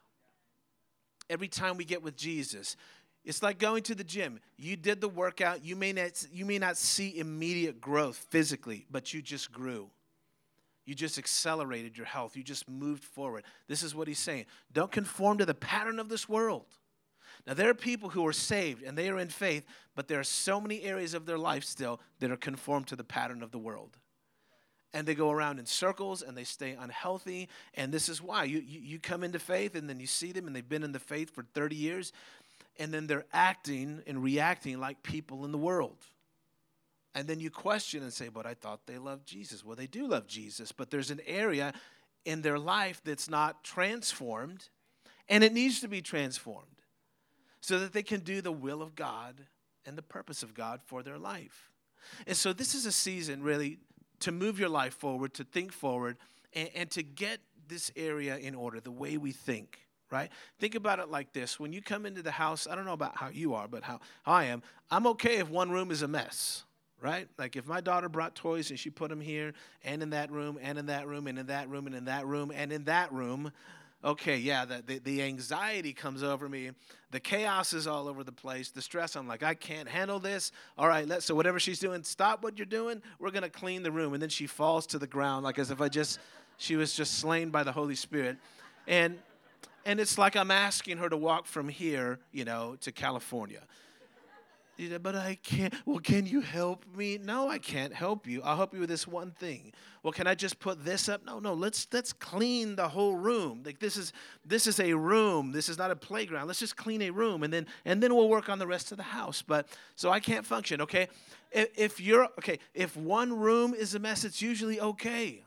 Every 1.29 1.49
time 1.49 1.77
we 1.77 1.85
get 1.85 2.03
with 2.03 2.17
Jesus, 2.17 2.77
it's 3.25 3.43
like 3.43 3.59
going 3.59 3.83
to 3.85 3.95
the 3.95 4.05
gym. 4.05 4.39
You 4.57 4.77
did 4.77 5.01
the 5.01 5.09
workout. 5.09 5.65
You 5.65 5.75
may 5.75 5.93
not, 5.93 6.25
you 6.33 6.45
may 6.45 6.59
not 6.59 6.77
see 6.77 7.19
immediate 7.19 7.81
growth 7.81 8.17
physically, 8.31 8.87
but 8.89 9.13
you 9.13 9.21
just 9.21 9.51
grew. 9.51 9.91
You 10.87 10.95
just 10.95 11.19
accelerated 11.19 11.97
your 11.97 12.07
health. 12.07 12.37
You 12.37 12.45
just 12.45 12.71
moved 12.71 13.05
forward. 13.05 13.45
This 13.67 13.83
is 13.83 13.95
what 13.95 14.07
he's 14.09 14.21
saying. 14.21 14.47
Don't 14.73 14.91
conform 14.91 15.39
to 15.39 15.45
the 15.45 15.55
pattern 15.55 15.99
of 15.99 16.09
this 16.09 16.29
world. 16.29 16.67
Now, 17.47 17.55
there 17.55 17.69
are 17.69 17.75
people 17.75 18.09
who 18.09 18.27
are 18.27 18.33
saved 18.33 18.83
and 18.83 18.97
they 18.97 19.09
are 19.09 19.19
in 19.19 19.29
faith, 19.29 19.67
but 19.95 20.09
there 20.09 20.21
are 20.21 20.25
so 20.25 20.61
many 20.61 20.83
areas 20.83 21.13
of 21.13 21.27
their 21.27 21.39
life 21.39 21.65
still 21.65 22.01
that 22.21 22.31
are 22.31 22.37
conformed 22.37 22.87
to 22.89 22.97
the 22.97 23.05
pattern 23.05 23.43
of 23.43 23.51
the 23.51 23.59
world. 23.59 23.97
And 24.95 25.07
they 25.07 25.15
go 25.15 25.31
around 25.31 25.59
in 25.59 25.67
circles 25.67 26.23
and 26.23 26.37
they 26.37 26.45
stay 26.45 26.77
unhealthy. 26.79 27.49
And 27.75 27.93
this 27.93 28.09
is 28.09 28.23
why. 28.23 28.45
You, 28.45 28.59
you, 28.59 28.81
you 28.81 28.99
come 28.99 29.25
into 29.25 29.39
faith 29.39 29.75
and 29.75 29.89
then 29.89 30.01
you 30.01 30.07
see 30.07 30.33
them 30.33 30.47
and 30.47 30.55
they've 30.55 30.69
been 30.69 30.85
in 30.85 30.93
the 30.93 31.01
faith 31.01 31.35
for 31.35 31.45
30 31.55 31.77
years, 31.77 32.13
and 32.79 32.95
then 32.95 33.07
they're 33.07 33.27
acting 33.33 34.03
and 34.07 34.23
reacting 34.23 34.79
like 34.81 35.03
people 35.03 35.45
in 35.45 35.53
the 35.53 35.59
world. 35.59 35.99
And 37.17 37.27
then 37.27 37.41
you 37.41 37.51
question 37.51 38.03
and 38.03 38.13
say, 38.13 38.29
but 38.29 38.45
I 38.45 38.53
thought 38.53 38.81
they 38.87 38.99
loved 38.99 39.27
Jesus. 39.27 39.65
Well, 39.65 39.75
they 39.75 39.87
do 39.87 40.07
love 40.07 40.27
Jesus, 40.27 40.71
but 40.71 40.91
there's 40.91 41.11
an 41.11 41.23
area 41.27 41.73
in 42.27 42.43
their 42.43 42.59
life 42.59 43.01
that's 43.03 43.31
not 43.31 43.65
transformed, 43.65 44.69
and 45.27 45.43
it 45.43 45.55
needs 45.55 45.81
to 45.81 45.89
be 45.89 46.03
transformed 46.03 46.83
so 47.63 47.79
that 47.79 47.95
they 47.95 48.03
can 48.03 48.21
do 48.21 48.43
the 48.43 48.53
will 48.53 48.83
of 48.83 48.95
God 48.95 49.41
and 49.87 49.97
the 49.97 50.03
purpose 50.03 50.43
of 50.43 50.53
God 50.53 50.81
for 50.85 51.03
their 51.03 51.17
life. 51.17 51.71
And 52.27 52.37
so, 52.37 52.53
this 52.53 52.75
is 52.75 52.85
a 52.85 52.93
season 52.93 53.43
really 53.43 53.79
to 54.21 54.31
move 54.31 54.61
your 54.61 54.69
life 54.69 54.93
forward, 54.95 55.33
to 55.35 55.45
think 55.45 55.73
forward, 55.73 56.19
and, 56.53 56.69
and 56.75 56.91
to 56.91 57.03
get 57.03 57.41
this 57.67 57.91
area 57.97 58.37
in 58.37 58.55
order, 58.55 58.79
the 58.79 58.93
way 58.93 59.17
we 59.17 59.33
think 59.33 59.81
right? 60.09 60.31
Think 60.61 60.77
about 60.77 61.01
it 61.01 61.09
like 61.09 61.33
this. 61.33 61.59
When 61.59 61.73
you 61.73 61.83
come 61.83 62.07
into 62.07 62.23
the 62.23 62.31
house, 62.31 62.69
I 62.71 62.77
don't 62.77 62.85
know 62.85 62.93
about 62.93 63.17
how 63.17 63.29
you 63.29 63.55
are, 63.55 63.67
but 63.67 63.83
how, 63.83 63.99
how 64.23 64.35
I 64.35 64.45
am, 64.45 64.63
I'm 64.89 65.05
okay 65.09 65.39
if 65.39 65.51
one 65.51 65.73
room 65.73 65.91
is 65.91 66.03
a 66.03 66.07
mess 66.07 66.63
right? 67.01 67.29
Like 67.39 67.57
if 67.57 67.67
my 67.67 67.81
daughter 67.81 68.09
brought 68.09 68.35
toys 68.35 68.71
and 68.71 68.79
she 68.79 68.91
put 68.91 69.11
them 69.11 69.21
here 69.21 69.53
and 69.85 70.03
in 70.03 70.11
that 70.11 70.31
room 70.31 70.59
and 70.61 70.79
in 70.79 70.87
that 70.87 71.07
room 71.07 71.27
and 71.27 71.39
in 71.39 71.47
that 71.47 71.69
room 71.69 71.87
and 71.87 71.95
in 71.95 72.05
that 72.07 72.27
room 72.27 72.53
and 72.55 72.73
in 72.73 72.85
that 72.85 73.13
room, 73.13 73.53
okay, 74.05 74.37
yeah, 74.37 74.65
the, 74.65 74.83
the, 74.87 74.99
the, 74.99 75.23
anxiety 75.23 75.93
comes 75.93 76.23
over 76.23 76.49
me. 76.49 76.71
The 77.11 77.21
chaos 77.21 77.73
is 77.73 77.87
all 77.87 78.09
over 78.09 78.23
the 78.23 78.33
place. 78.33 78.71
The 78.71 78.83
stress, 78.83 79.17
I'm 79.17 79.27
like, 79.27 79.43
I 79.43 79.55
can't 79.55 79.89
handle 79.89 80.21
this. 80.21 80.53
All 80.79 80.89
right, 80.89 81.07
let 81.07 81.23
so 81.23 81.35
whatever 81.35 81.59
she's 81.59 81.81
doing, 81.81 82.03
stop 82.03 82.43
what 82.43 82.59
you're 82.59 82.67
doing. 82.67 83.03
We're 83.19 83.31
going 83.31 83.43
to 83.43 83.51
clean 83.51 83.83
the 83.83 83.91
room. 83.91 84.13
And 84.13 84.23
then 84.23 84.29
she 84.29 84.47
falls 84.47 84.87
to 84.89 84.99
the 84.99 85.07
ground 85.07 85.45
like 85.45 85.59
as 85.59 85.71
if 85.71 85.81
I 85.81 85.89
just, 85.89 86.19
she 86.57 86.77
was 86.77 86.95
just 86.95 87.15
slain 87.19 87.51
by 87.51 87.63
the 87.65 87.73
Holy 87.73 87.95
Spirit. 87.95 88.37
And, 88.87 89.19
and 89.85 89.99
it's 89.99 90.19
like 90.19 90.37
I'm 90.37 90.51
asking 90.51 90.99
her 90.99 91.09
to 91.09 91.17
walk 91.17 91.47
from 91.47 91.69
here, 91.69 92.21
you 92.33 92.45
know, 92.45 92.77
to 92.83 92.93
California. 92.93 93.63
But 95.03 95.15
I 95.17 95.39
can't. 95.43 95.73
Well, 95.87 96.01
can 96.01 96.27
you 96.27 96.43
help 96.43 96.85
me? 96.95 97.19
No, 97.19 97.49
I 97.49 97.59
can't 97.59 97.95
help 97.95 98.27
you. 98.27 98.43
I'll 98.43 98.57
help 98.57 98.75
you 98.75 98.81
with 98.81 98.91
this 98.91 99.07
one 99.07 99.31
thing. 99.31 99.73
Well, 100.03 100.13
can 100.13 100.27
I 100.27 100.35
just 100.35 100.61
put 100.61 100.85
this 100.85 101.09
up? 101.09 101.25
No, 101.25 101.39
no. 101.39 101.55
Let's 101.55 101.87
let's 101.93 102.13
clean 102.13 102.77
the 102.77 102.89
whole 102.89 103.17
room. 103.17 103.63
Like 103.65 103.79
this 103.79 103.97
is 103.97 104.13
this 104.45 104.67
is 104.67 104.79
a 104.79 104.93
room. 104.93 105.53
This 105.53 105.71
is 105.71 105.79
not 105.79 105.91
a 105.91 105.97
playground. 105.97 106.47
Let's 106.47 106.61
just 106.61 106.77
clean 106.77 107.01
a 107.03 107.11
room, 107.11 107.43
and 107.43 107.53
then 107.53 107.67
and 107.87 108.03
then 108.03 108.15
we'll 108.15 108.29
work 108.29 108.51
on 108.51 108.59
the 108.59 108.67
rest 108.67 108.93
of 108.93 108.99
the 108.99 109.05
house. 109.05 109.41
But 109.41 109.67
so 109.95 110.11
I 110.11 110.21
can't 110.21 110.45
function. 110.45 110.83
Okay, 110.83 111.09
if, 111.51 111.69
if 111.77 112.01
you're 112.01 112.25
okay, 112.39 112.59
if 112.75 112.97
one 112.97 113.39
room 113.39 113.73
is 113.73 113.95
a 113.95 113.99
mess, 113.99 114.25
it's 114.25 114.43
usually 114.43 114.79
okay, 114.79 115.43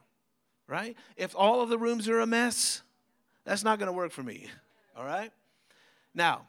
right? 0.68 0.96
If 1.18 1.36
all 1.36 1.62
of 1.62 1.70
the 1.70 1.78
rooms 1.78 2.10
are 2.10 2.20
a 2.20 2.28
mess, 2.28 2.82
that's 3.46 3.64
not 3.64 3.78
going 3.78 3.88
to 3.88 3.94
work 3.94 4.12
for 4.12 4.24
me. 4.24 4.48
All 4.98 5.06
right. 5.06 5.32
Now, 6.16 6.48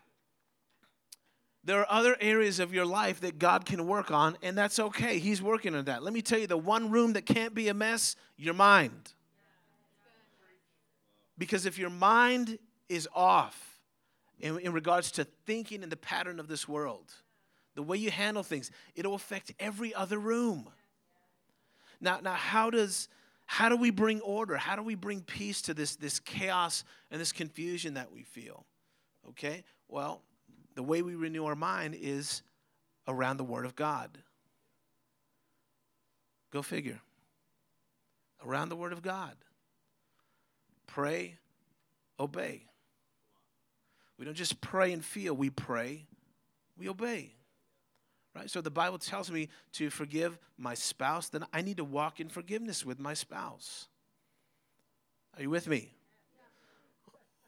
there 1.62 1.80
are 1.80 1.86
other 1.90 2.16
areas 2.20 2.58
of 2.58 2.72
your 2.72 2.86
life 2.86 3.20
that 3.20 3.38
God 3.38 3.66
can 3.66 3.86
work 3.86 4.10
on, 4.10 4.36
and 4.42 4.56
that's 4.56 4.78
okay. 4.78 5.18
He's 5.18 5.42
working 5.42 5.74
on 5.74 5.84
that. 5.84 6.02
Let 6.02 6.14
me 6.14 6.22
tell 6.22 6.38
you 6.38 6.46
the 6.46 6.56
one 6.56 6.90
room 6.90 7.12
that 7.12 7.26
can't 7.26 7.54
be 7.54 7.68
a 7.68 7.74
mess 7.74 8.16
your 8.36 8.54
mind. 8.54 9.12
Because 11.36 11.66
if 11.66 11.78
your 11.78 11.90
mind 11.90 12.58
is 12.88 13.08
off 13.14 13.80
in, 14.40 14.58
in 14.58 14.72
regards 14.72 15.10
to 15.12 15.24
thinking 15.46 15.82
in 15.82 15.90
the 15.90 15.96
pattern 15.96 16.40
of 16.40 16.48
this 16.48 16.66
world, 16.66 17.12
the 17.74 17.82
way 17.82 17.98
you 17.98 18.10
handle 18.10 18.42
things, 18.42 18.70
it'll 18.94 19.14
affect 19.14 19.52
every 19.58 19.94
other 19.94 20.18
room. 20.18 20.68
Now, 22.00 22.20
now 22.22 22.34
how 22.34 22.70
does 22.70 23.08
how 23.46 23.68
do 23.68 23.76
we 23.76 23.90
bring 23.90 24.20
order? 24.20 24.56
How 24.56 24.76
do 24.76 24.82
we 24.82 24.94
bring 24.94 25.22
peace 25.22 25.60
to 25.62 25.74
this, 25.74 25.96
this 25.96 26.20
chaos 26.20 26.84
and 27.10 27.20
this 27.20 27.32
confusion 27.32 27.94
that 27.94 28.12
we 28.12 28.22
feel? 28.22 28.64
Okay? 29.30 29.64
Well, 29.88 30.22
the 30.80 30.84
way 30.84 31.02
we 31.02 31.14
renew 31.14 31.44
our 31.44 31.54
mind 31.54 31.94
is 31.94 32.40
around 33.06 33.36
the 33.36 33.44
Word 33.44 33.66
of 33.66 33.76
God. 33.76 34.16
Go 36.50 36.62
figure. 36.62 37.02
Around 38.42 38.70
the 38.70 38.76
Word 38.76 38.94
of 38.94 39.02
God. 39.02 39.36
Pray, 40.86 41.36
obey. 42.18 42.62
We 44.18 44.24
don't 44.24 44.32
just 44.32 44.62
pray 44.62 44.94
and 44.94 45.04
feel, 45.04 45.34
we 45.34 45.50
pray, 45.50 46.06
we 46.78 46.88
obey. 46.88 47.34
Right? 48.34 48.48
So 48.48 48.62
the 48.62 48.70
Bible 48.70 48.96
tells 48.96 49.30
me 49.30 49.50
to 49.72 49.90
forgive 49.90 50.38
my 50.56 50.72
spouse, 50.72 51.28
then 51.28 51.44
I 51.52 51.60
need 51.60 51.76
to 51.76 51.84
walk 51.84 52.20
in 52.20 52.30
forgiveness 52.30 52.86
with 52.86 52.98
my 52.98 53.12
spouse. 53.12 53.86
Are 55.36 55.42
you 55.42 55.50
with 55.50 55.68
me? 55.68 55.92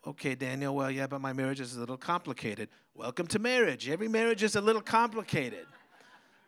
Okay, 0.05 0.35
Daniel, 0.35 0.75
well, 0.75 0.91
yeah, 0.91 1.07
but 1.07 1.21
my 1.21 1.33
marriage 1.33 1.61
is 1.61 1.77
a 1.77 1.81
little 1.81 1.97
complicated. 1.97 2.69
Welcome 2.93 3.29
to 3.29 3.39
marriage. 3.39 3.89
Every 3.89 4.09
marriage 4.09 4.43
is 4.43 4.57
a 4.57 4.61
little 4.61 4.83
complicated. 4.83 5.65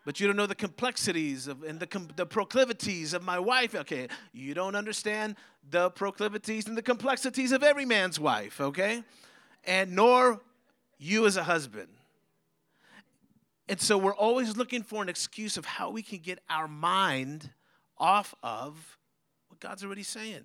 But 0.03 0.19
you 0.19 0.27
don't 0.27 0.35
know 0.35 0.45
the 0.45 0.55
complexities 0.55 1.47
of, 1.47 1.63
and 1.63 1.79
the, 1.79 2.07
the 2.17 2.25
proclivities 2.25 3.13
of 3.13 3.23
my 3.23 3.39
wife. 3.39 3.73
Okay, 3.73 4.09
you 4.33 4.53
don't 4.53 4.75
understand 4.75 5.37
the 5.69 5.89
proclivities 5.91 6.67
and 6.67 6.77
the 6.77 6.81
complexities 6.81 7.53
of 7.53 7.63
every 7.63 7.85
man's 7.85 8.19
wife, 8.19 8.59
okay? 8.59 9.03
And 9.63 9.95
nor 9.95 10.41
you 10.97 11.25
as 11.25 11.37
a 11.37 11.43
husband. 11.43 11.87
And 13.69 13.79
so 13.79 13.97
we're 13.97 14.15
always 14.15 14.57
looking 14.57 14.83
for 14.83 15.01
an 15.01 15.07
excuse 15.07 15.55
of 15.55 15.65
how 15.65 15.91
we 15.91 16.03
can 16.03 16.19
get 16.19 16.39
our 16.49 16.67
mind 16.67 17.51
off 17.97 18.35
of 18.43 18.97
what 19.47 19.61
God's 19.61 19.83
already 19.83 20.03
saying. 20.03 20.43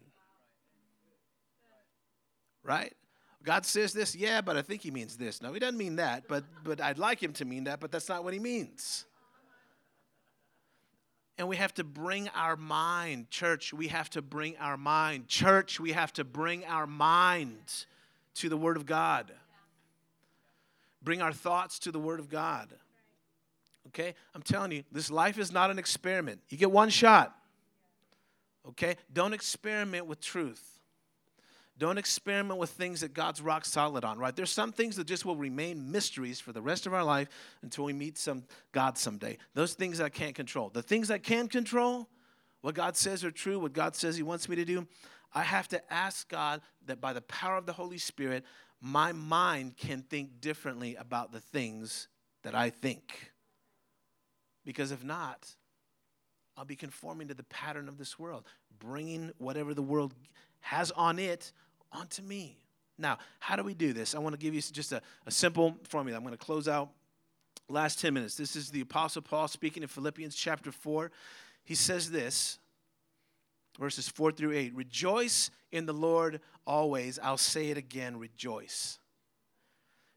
Right? 2.63 2.95
God 3.43 3.65
says 3.65 3.93
this, 3.93 4.15
yeah, 4.15 4.41
but 4.41 4.57
I 4.57 4.63
think 4.63 4.83
he 4.83 4.91
means 4.91 5.17
this. 5.17 5.41
No, 5.41 5.53
he 5.53 5.61
doesn't 5.61 5.79
mean 5.79 5.97
that, 5.97 6.25
but 6.29 6.45
but 6.63 6.81
I'd 6.81 6.99
like 6.99 7.23
him 7.23 7.33
to 7.35 7.45
mean 7.45 7.65
that, 7.65 7.81
but 7.81 7.91
that's 7.91 8.09
not 8.09 8.23
what 8.23 8.35
he 8.35 8.39
means. 8.39 9.07
And 11.41 11.49
we 11.49 11.57
have 11.57 11.73
to 11.75 11.85
bring 11.85 12.29
our 12.35 12.55
mind, 12.55 13.31
church, 13.31 13.73
we 13.73 13.89
have 13.89 14.11
to 14.11 14.21
bring 14.21 14.59
our 14.59 14.77
mind. 14.77 15.27
Church, 15.27 15.81
we 15.81 15.93
have 15.93 16.13
to 16.13 16.25
bring 16.25 16.67
our 16.67 16.87
mind 16.87 17.87
to 18.35 18.51
the 18.51 18.59
Word 18.59 18.77
of 18.77 18.85
God. 18.85 19.33
Bring 21.03 21.23
our 21.23 21.33
thoughts 21.33 21.79
to 21.79 21.93
the 21.93 21.99
Word 21.99 22.21
of 22.21 22.29
God. 22.29 22.69
Okay? 23.87 24.15
I'm 24.35 24.43
telling 24.43 24.71
you, 24.71 24.85
this 24.93 25.11
life 25.11 25.39
is 25.39 25.51
not 25.51 25.71
an 25.71 25.79
experiment. 25.79 26.43
You 26.51 26.59
get 26.59 26.71
one 26.71 26.91
shot. 26.91 27.35
Okay? 28.69 28.97
Don't 29.11 29.33
experiment 29.33 30.05
with 30.05 30.21
truth. 30.21 30.80
Don't 31.81 31.97
experiment 31.97 32.61
with 32.61 32.69
things 32.69 33.01
that 33.01 33.15
God's 33.15 33.41
rock 33.41 33.65
solid 33.65 34.05
on, 34.05 34.19
right? 34.19 34.37
There's 34.37 34.51
some 34.51 34.71
things 34.71 34.97
that 34.97 35.07
just 35.07 35.25
will 35.25 35.35
remain 35.35 35.91
mysteries 35.91 36.39
for 36.39 36.53
the 36.53 36.61
rest 36.61 36.87
of 36.87 36.93
our 36.93 37.03
life 37.03 37.31
until 37.63 37.85
we 37.85 37.95
meet 37.95 38.19
some 38.19 38.45
God 38.73 38.99
someday. 38.99 39.39
Those 39.55 39.73
things 39.73 39.99
I 39.99 40.11
can't 40.11 40.35
control. 40.35 40.69
The 40.69 40.83
things 40.83 41.11
I 41.11 41.17
can 41.17 41.49
control, 41.49 42.07
what 42.61 42.75
God 42.75 42.99
says 42.99 43.25
are 43.25 43.31
true, 43.31 43.59
what 43.59 43.73
God 43.73 43.97
says 43.97 44.15
He 44.15 44.23
wants 44.23 44.47
me 44.47 44.57
to 44.57 44.65
do, 44.67 44.87
I 45.33 45.43
have 45.43 45.69
to 45.69 45.93
ask 45.93 46.29
God 46.29 46.61
that 46.85 47.01
by 47.01 47.15
the 47.15 47.23
power 47.23 47.57
of 47.57 47.65
the 47.65 47.73
Holy 47.73 47.97
Spirit, 47.97 48.45
my 48.83 49.13
mind 49.13 49.79
can 49.79 50.03
think 50.03 50.39
differently 50.43 50.97
about 50.97 51.33
the 51.33 51.41
things 51.41 52.09
that 52.43 52.55
I 52.55 52.69
think. 52.69 53.33
Because 54.67 54.93
if 54.93 55.03
not, 55.03 55.49
I'll 56.59 56.67
be 56.67 56.77
conforming 56.77 57.29
to 57.29 57.35
the 57.35 57.45
pattern 57.45 57.89
of 57.89 57.97
this 57.97 58.19
world, 58.19 58.45
bringing 58.79 59.33
whatever 59.39 59.73
the 59.73 59.81
world 59.81 60.13
has 60.61 60.91
on 60.91 61.19
it 61.19 61.53
onto 61.93 62.23
me. 62.23 62.57
Now, 62.99 63.19
how 63.39 63.57
do 63.57 63.63
we 63.63 63.75
do 63.75 63.93
this? 63.93 64.15
I 64.15 64.19
want 64.19 64.35
to 64.35 64.39
give 64.39 64.55
you 64.55 64.61
just 64.61 64.93
a, 64.93 65.01
a 65.27 65.31
simple 65.31 65.77
formula. 65.85 66.19
I'm 66.19 66.25
going 66.25 66.37
to 66.37 66.45
close 66.45 66.69
out 66.69 66.91
last 67.69 68.01
10 68.01 68.13
minutes. 68.13 68.37
This 68.37 68.57
is 68.57 68.71
the 68.71 68.83
Apostle 68.83 69.23
Paul 69.23 69.49
speaking 69.49 69.83
in 69.83 69.89
Philippians 69.89 70.35
chapter 70.35 70.71
4. 70.71 71.11
He 71.65 71.75
says 71.75 72.11
this, 72.11 72.59
verses 73.79 74.09
4 74.09 74.33
through 74.33 74.53
8 74.53 74.75
Rejoice 74.75 75.51
in 75.73 75.87
the 75.87 75.95
Lord 75.95 76.41
always. 76.67 77.19
I'll 77.19 77.37
say 77.37 77.71
it 77.71 77.77
again 77.77 78.19
rejoice. 78.19 78.99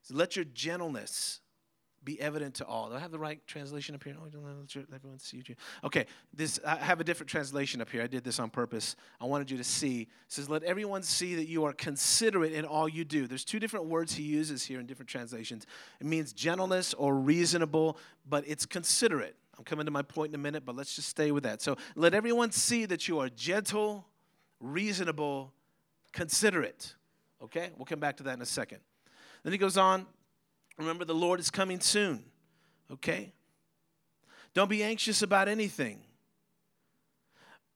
So 0.02 0.16
let 0.16 0.36
your 0.36 0.46
gentleness 0.46 1.40
be 2.04 2.20
evident 2.20 2.56
to 2.56 2.66
all. 2.66 2.90
Do 2.90 2.96
I 2.96 3.00
have 3.00 3.12
the 3.12 3.20
right 3.20 3.46
translation 3.48 3.96
up 3.96 4.04
here? 4.04 4.16
Oh, 4.20 4.28
Don't 4.30 4.46
let 4.46 4.96
everyone 4.96 5.20
see 5.20 5.44
you. 5.46 5.56
Okay, 5.84 6.06
this 6.34 6.60
I 6.66 6.76
have 6.76 7.00
a 7.00 7.04
different 7.04 7.30
translation 7.30 7.82
up 7.82 7.90
here. 7.90 8.02
I 8.02 8.08
did 8.08 8.24
this 8.24 8.40
on 8.40 8.50
purpose. 8.50 8.96
I 9.22 9.26
wanted 9.26 9.50
you 9.50 9.58
to 9.58 9.64
see. 9.64 10.02
It 10.02 10.08
says, 10.28 10.50
"Let 10.50 10.64
everyone 10.64 11.04
see 11.04 11.36
that 11.36 11.48
you 11.48 11.64
are 11.66 11.74
considerate 11.74 12.54
in 12.54 12.66
all 12.66 12.90
you 12.90 13.06
do." 13.06 13.28
There's 13.28 13.46
two 13.46 13.60
different 13.60 13.86
words 13.86 14.14
he 14.14 14.24
uses 14.24 14.64
here 14.64 14.80
in 14.80 14.86
different 14.86 15.10
translations. 15.10 15.66
It 16.00 16.06
means 16.06 16.34
gentleness 16.34 16.94
or 16.94 17.16
reasonable, 17.16 17.98
but 18.28 18.44
it's 18.48 18.66
considerate. 18.66 19.36
I'm 19.58 19.64
coming 19.64 19.86
to 19.86 19.92
my 19.92 20.02
point 20.02 20.30
in 20.30 20.36
a 20.36 20.44
minute, 20.44 20.66
but 20.66 20.76
let's 20.76 20.96
just 20.96 21.10
stay 21.10 21.32
with 21.32 21.44
that. 21.44 21.62
So, 21.62 21.78
let 21.96 22.14
everyone 22.14 22.52
see 22.52 22.86
that 22.86 23.08
you 23.08 23.20
are 23.20 23.30
gentle, 23.30 24.08
reasonable, 24.60 25.54
considerate. 26.12 26.96
Okay? 27.42 27.70
We'll 27.78 27.86
come 27.86 28.00
back 28.00 28.18
to 28.18 28.24
that 28.24 28.34
in 28.34 28.42
a 28.42 28.46
second. 28.46 28.80
Then 29.44 29.52
he 29.52 29.58
goes 29.58 29.78
on 29.78 30.08
Remember, 30.78 31.06
the 31.06 31.14
Lord 31.14 31.40
is 31.40 31.50
coming 31.50 31.80
soon, 31.80 32.24
okay? 32.92 33.32
Don't 34.54 34.70
be 34.70 34.84
anxious 34.84 35.22
about 35.22 35.48
anything. 35.48 36.02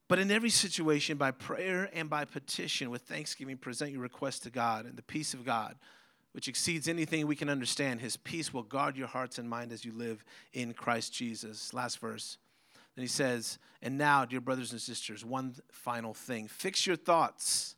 But 0.08 0.20
in 0.20 0.32
every 0.32 0.50
situation, 0.50 1.18
by 1.18 1.32
prayer 1.32 1.90
and 1.94 2.10
by 2.10 2.26
petition, 2.26 2.90
with 2.90 3.02
thanksgiving, 3.04 3.58
present 3.58 3.92
your 3.92 4.02
request 4.02 4.44
to 4.44 4.50
God, 4.50 4.86
and 4.86 4.96
the 4.96 5.04
peace 5.04 5.34
of 5.34 5.46
God, 5.46 5.76
which 6.32 6.48
exceeds 6.48 6.88
anything 6.88 7.28
we 7.28 7.36
can 7.36 7.50
understand, 7.50 8.00
his 8.00 8.16
peace 8.16 8.54
will 8.54 8.64
guard 8.64 8.96
your 8.96 9.08
hearts 9.08 9.38
and 9.38 9.50
mind 9.50 9.72
as 9.72 9.84
you 9.84 9.92
live 9.92 10.24
in 10.54 10.74
Christ 10.74 11.14
Jesus. 11.14 11.74
Last 11.74 12.00
verse. 12.00 12.38
Then 12.96 13.04
he 13.04 13.08
says, 13.08 13.60
And 13.82 13.98
now, 13.98 14.24
dear 14.24 14.40
brothers 14.40 14.72
and 14.72 14.80
sisters, 14.82 15.26
one 15.26 15.56
final 15.72 16.14
thing. 16.14 16.48
Fix 16.48 16.88
your 16.88 16.96
thoughts 16.96 17.76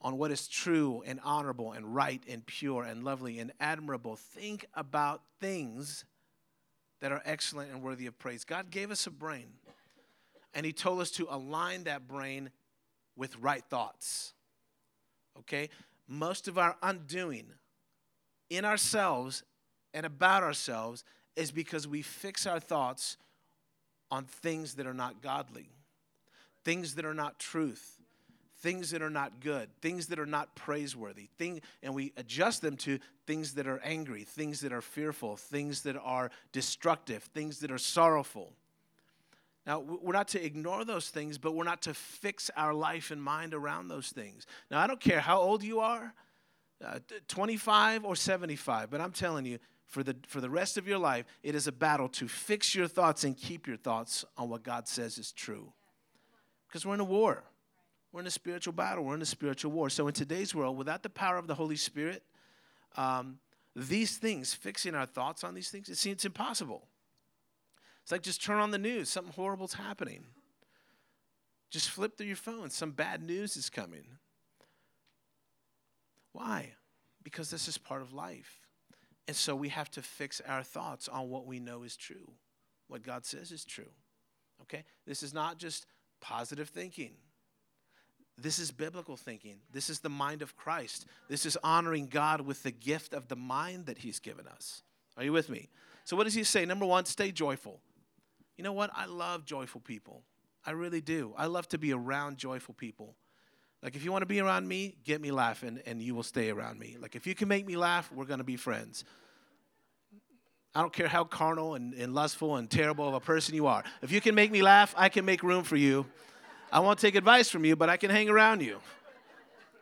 on 0.00 0.16
what 0.16 0.30
is 0.30 0.46
true 0.46 1.02
and 1.06 1.18
honorable 1.24 1.72
and 1.72 1.94
right 1.94 2.22
and 2.28 2.46
pure 2.46 2.84
and 2.84 3.02
lovely 3.04 3.38
and 3.38 3.52
admirable. 3.58 4.16
Think 4.16 4.66
about 4.74 5.22
things 5.40 6.04
that 7.00 7.12
are 7.12 7.22
excellent 7.24 7.72
and 7.72 7.82
worthy 7.82 8.06
of 8.06 8.18
praise. 8.18 8.44
God 8.44 8.70
gave 8.70 8.90
us 8.90 9.06
a 9.06 9.10
brain, 9.10 9.48
and 10.54 10.64
He 10.64 10.72
told 10.72 11.00
us 11.00 11.10
to 11.12 11.26
align 11.30 11.84
that 11.84 12.06
brain 12.06 12.50
with 13.16 13.36
right 13.38 13.64
thoughts. 13.68 14.34
Okay? 15.40 15.68
Most 16.06 16.48
of 16.48 16.58
our 16.58 16.76
undoing 16.82 17.46
in 18.50 18.64
ourselves 18.64 19.42
and 19.92 20.06
about 20.06 20.42
ourselves 20.42 21.04
is 21.36 21.50
because 21.50 21.86
we 21.86 22.02
fix 22.02 22.46
our 22.46 22.60
thoughts 22.60 23.16
on 24.10 24.24
things 24.24 24.74
that 24.74 24.86
are 24.86 24.94
not 24.94 25.22
godly, 25.22 25.68
things 26.64 26.94
that 26.94 27.04
are 27.04 27.14
not 27.14 27.38
truth 27.38 27.97
things 28.60 28.90
that 28.90 29.02
are 29.02 29.10
not 29.10 29.40
good, 29.40 29.68
things 29.80 30.06
that 30.08 30.18
are 30.18 30.26
not 30.26 30.54
praiseworthy, 30.54 31.28
thing, 31.38 31.60
and 31.82 31.94
we 31.94 32.12
adjust 32.16 32.62
them 32.62 32.76
to 32.76 32.98
things 33.26 33.54
that 33.54 33.66
are 33.66 33.80
angry, 33.84 34.24
things 34.24 34.60
that 34.60 34.72
are 34.72 34.80
fearful, 34.80 35.36
things 35.36 35.82
that 35.82 35.96
are 35.96 36.30
destructive, 36.52 37.22
things 37.22 37.60
that 37.60 37.70
are 37.70 37.78
sorrowful. 37.78 38.52
Now, 39.66 39.80
we're 39.80 40.12
not 40.12 40.28
to 40.28 40.44
ignore 40.44 40.84
those 40.84 41.10
things, 41.10 41.36
but 41.36 41.54
we're 41.54 41.64
not 41.64 41.82
to 41.82 41.94
fix 41.94 42.50
our 42.56 42.72
life 42.72 43.10
and 43.10 43.22
mind 43.22 43.52
around 43.52 43.88
those 43.88 44.08
things. 44.08 44.46
Now, 44.70 44.80
I 44.80 44.86
don't 44.86 45.00
care 45.00 45.20
how 45.20 45.40
old 45.40 45.62
you 45.62 45.80
are 45.80 46.14
uh, 46.84 47.00
25 47.28 48.04
or 48.04 48.16
75, 48.16 48.90
but 48.90 49.00
I'm 49.00 49.12
telling 49.12 49.44
you, 49.44 49.58
for 49.86 50.02
the, 50.02 50.16
for 50.26 50.40
the 50.40 50.50
rest 50.50 50.76
of 50.76 50.86
your 50.86 50.98
life, 50.98 51.24
it 51.42 51.54
is 51.54 51.66
a 51.66 51.72
battle 51.72 52.08
to 52.10 52.28
fix 52.28 52.74
your 52.74 52.86
thoughts 52.86 53.24
and 53.24 53.36
keep 53.36 53.66
your 53.66 53.76
thoughts 53.76 54.24
on 54.36 54.48
what 54.48 54.62
God 54.62 54.86
says 54.86 55.16
is 55.16 55.32
true. 55.32 55.72
Because 56.68 56.84
we're 56.84 56.94
in 56.94 57.00
a 57.00 57.04
war. 57.04 57.42
We're 58.12 58.20
in 58.20 58.26
a 58.26 58.30
spiritual 58.30 58.72
battle. 58.72 59.04
We're 59.04 59.14
in 59.14 59.22
a 59.22 59.26
spiritual 59.26 59.72
war. 59.72 59.90
So, 59.90 60.08
in 60.08 60.14
today's 60.14 60.54
world, 60.54 60.76
without 60.76 61.02
the 61.02 61.10
power 61.10 61.36
of 61.36 61.46
the 61.46 61.54
Holy 61.54 61.76
Spirit, 61.76 62.22
um, 62.96 63.38
these 63.76 64.16
things, 64.16 64.54
fixing 64.54 64.94
our 64.94 65.06
thoughts 65.06 65.44
on 65.44 65.54
these 65.54 65.70
things, 65.70 65.88
it 65.88 65.98
seems 65.98 66.24
impossible. 66.24 66.86
It's 68.02 68.12
like 68.12 68.22
just 68.22 68.42
turn 68.42 68.58
on 68.58 68.70
the 68.70 68.78
news, 68.78 69.10
something 69.10 69.34
horrible's 69.34 69.74
happening. 69.74 70.24
Just 71.70 71.90
flip 71.90 72.16
through 72.16 72.26
your 72.26 72.36
phone, 72.36 72.70
some 72.70 72.92
bad 72.92 73.22
news 73.22 73.56
is 73.56 73.68
coming. 73.68 74.04
Why? 76.32 76.72
Because 77.22 77.50
this 77.50 77.68
is 77.68 77.76
part 77.76 78.00
of 78.00 78.14
life. 78.14 78.60
And 79.26 79.36
so 79.36 79.54
we 79.54 79.68
have 79.68 79.90
to 79.90 80.02
fix 80.02 80.40
our 80.48 80.62
thoughts 80.62 81.06
on 81.06 81.28
what 81.28 81.46
we 81.46 81.60
know 81.60 81.82
is 81.82 81.96
true, 81.96 82.32
what 82.86 83.02
God 83.02 83.26
says 83.26 83.52
is 83.52 83.64
true. 83.66 83.90
Okay? 84.62 84.84
This 85.06 85.22
is 85.22 85.34
not 85.34 85.58
just 85.58 85.84
positive 86.20 86.70
thinking. 86.70 87.12
This 88.40 88.60
is 88.60 88.70
biblical 88.70 89.16
thinking. 89.16 89.56
This 89.72 89.90
is 89.90 89.98
the 89.98 90.08
mind 90.08 90.42
of 90.42 90.56
Christ. 90.56 91.06
This 91.28 91.44
is 91.44 91.58
honoring 91.64 92.06
God 92.06 92.40
with 92.40 92.62
the 92.62 92.70
gift 92.70 93.12
of 93.12 93.26
the 93.26 93.36
mind 93.36 93.86
that 93.86 93.98
He's 93.98 94.20
given 94.20 94.46
us. 94.46 94.82
Are 95.16 95.24
you 95.24 95.32
with 95.32 95.50
me? 95.50 95.68
So, 96.04 96.16
what 96.16 96.24
does 96.24 96.34
He 96.34 96.44
say? 96.44 96.64
Number 96.64 96.86
one, 96.86 97.04
stay 97.04 97.32
joyful. 97.32 97.80
You 98.56 98.64
know 98.64 98.72
what? 98.72 98.90
I 98.94 99.06
love 99.06 99.44
joyful 99.44 99.80
people. 99.80 100.22
I 100.64 100.70
really 100.70 101.00
do. 101.00 101.34
I 101.36 101.46
love 101.46 101.68
to 101.70 101.78
be 101.78 101.92
around 101.92 102.38
joyful 102.38 102.74
people. 102.74 103.16
Like, 103.82 103.96
if 103.96 104.04
you 104.04 104.12
want 104.12 104.22
to 104.22 104.26
be 104.26 104.40
around 104.40 104.66
me, 104.66 104.96
get 105.04 105.20
me 105.20 105.30
laughing 105.30 105.80
and 105.86 106.02
you 106.02 106.14
will 106.14 106.24
stay 106.24 106.50
around 106.50 106.78
me. 106.78 106.96
Like, 107.00 107.16
if 107.16 107.26
you 107.26 107.34
can 107.34 107.48
make 107.48 107.66
me 107.66 107.76
laugh, 107.76 108.10
we're 108.12 108.24
going 108.24 108.38
to 108.38 108.44
be 108.44 108.56
friends. 108.56 109.04
I 110.74 110.80
don't 110.80 110.92
care 110.92 111.08
how 111.08 111.24
carnal 111.24 111.74
and, 111.74 111.94
and 111.94 112.14
lustful 112.14 112.56
and 112.56 112.70
terrible 112.70 113.08
of 113.08 113.14
a 113.14 113.20
person 113.20 113.54
you 113.54 113.66
are. 113.66 113.84
If 114.02 114.12
you 114.12 114.20
can 114.20 114.34
make 114.34 114.50
me 114.50 114.62
laugh, 114.62 114.94
I 114.96 115.08
can 115.08 115.24
make 115.24 115.42
room 115.42 115.64
for 115.64 115.76
you 115.76 116.06
I 116.70 116.80
won't 116.80 116.98
take 116.98 117.14
advice 117.14 117.48
from 117.48 117.64
you, 117.64 117.76
but 117.76 117.88
I 117.88 117.96
can 117.96 118.10
hang 118.10 118.28
around 118.28 118.62
you 118.62 118.78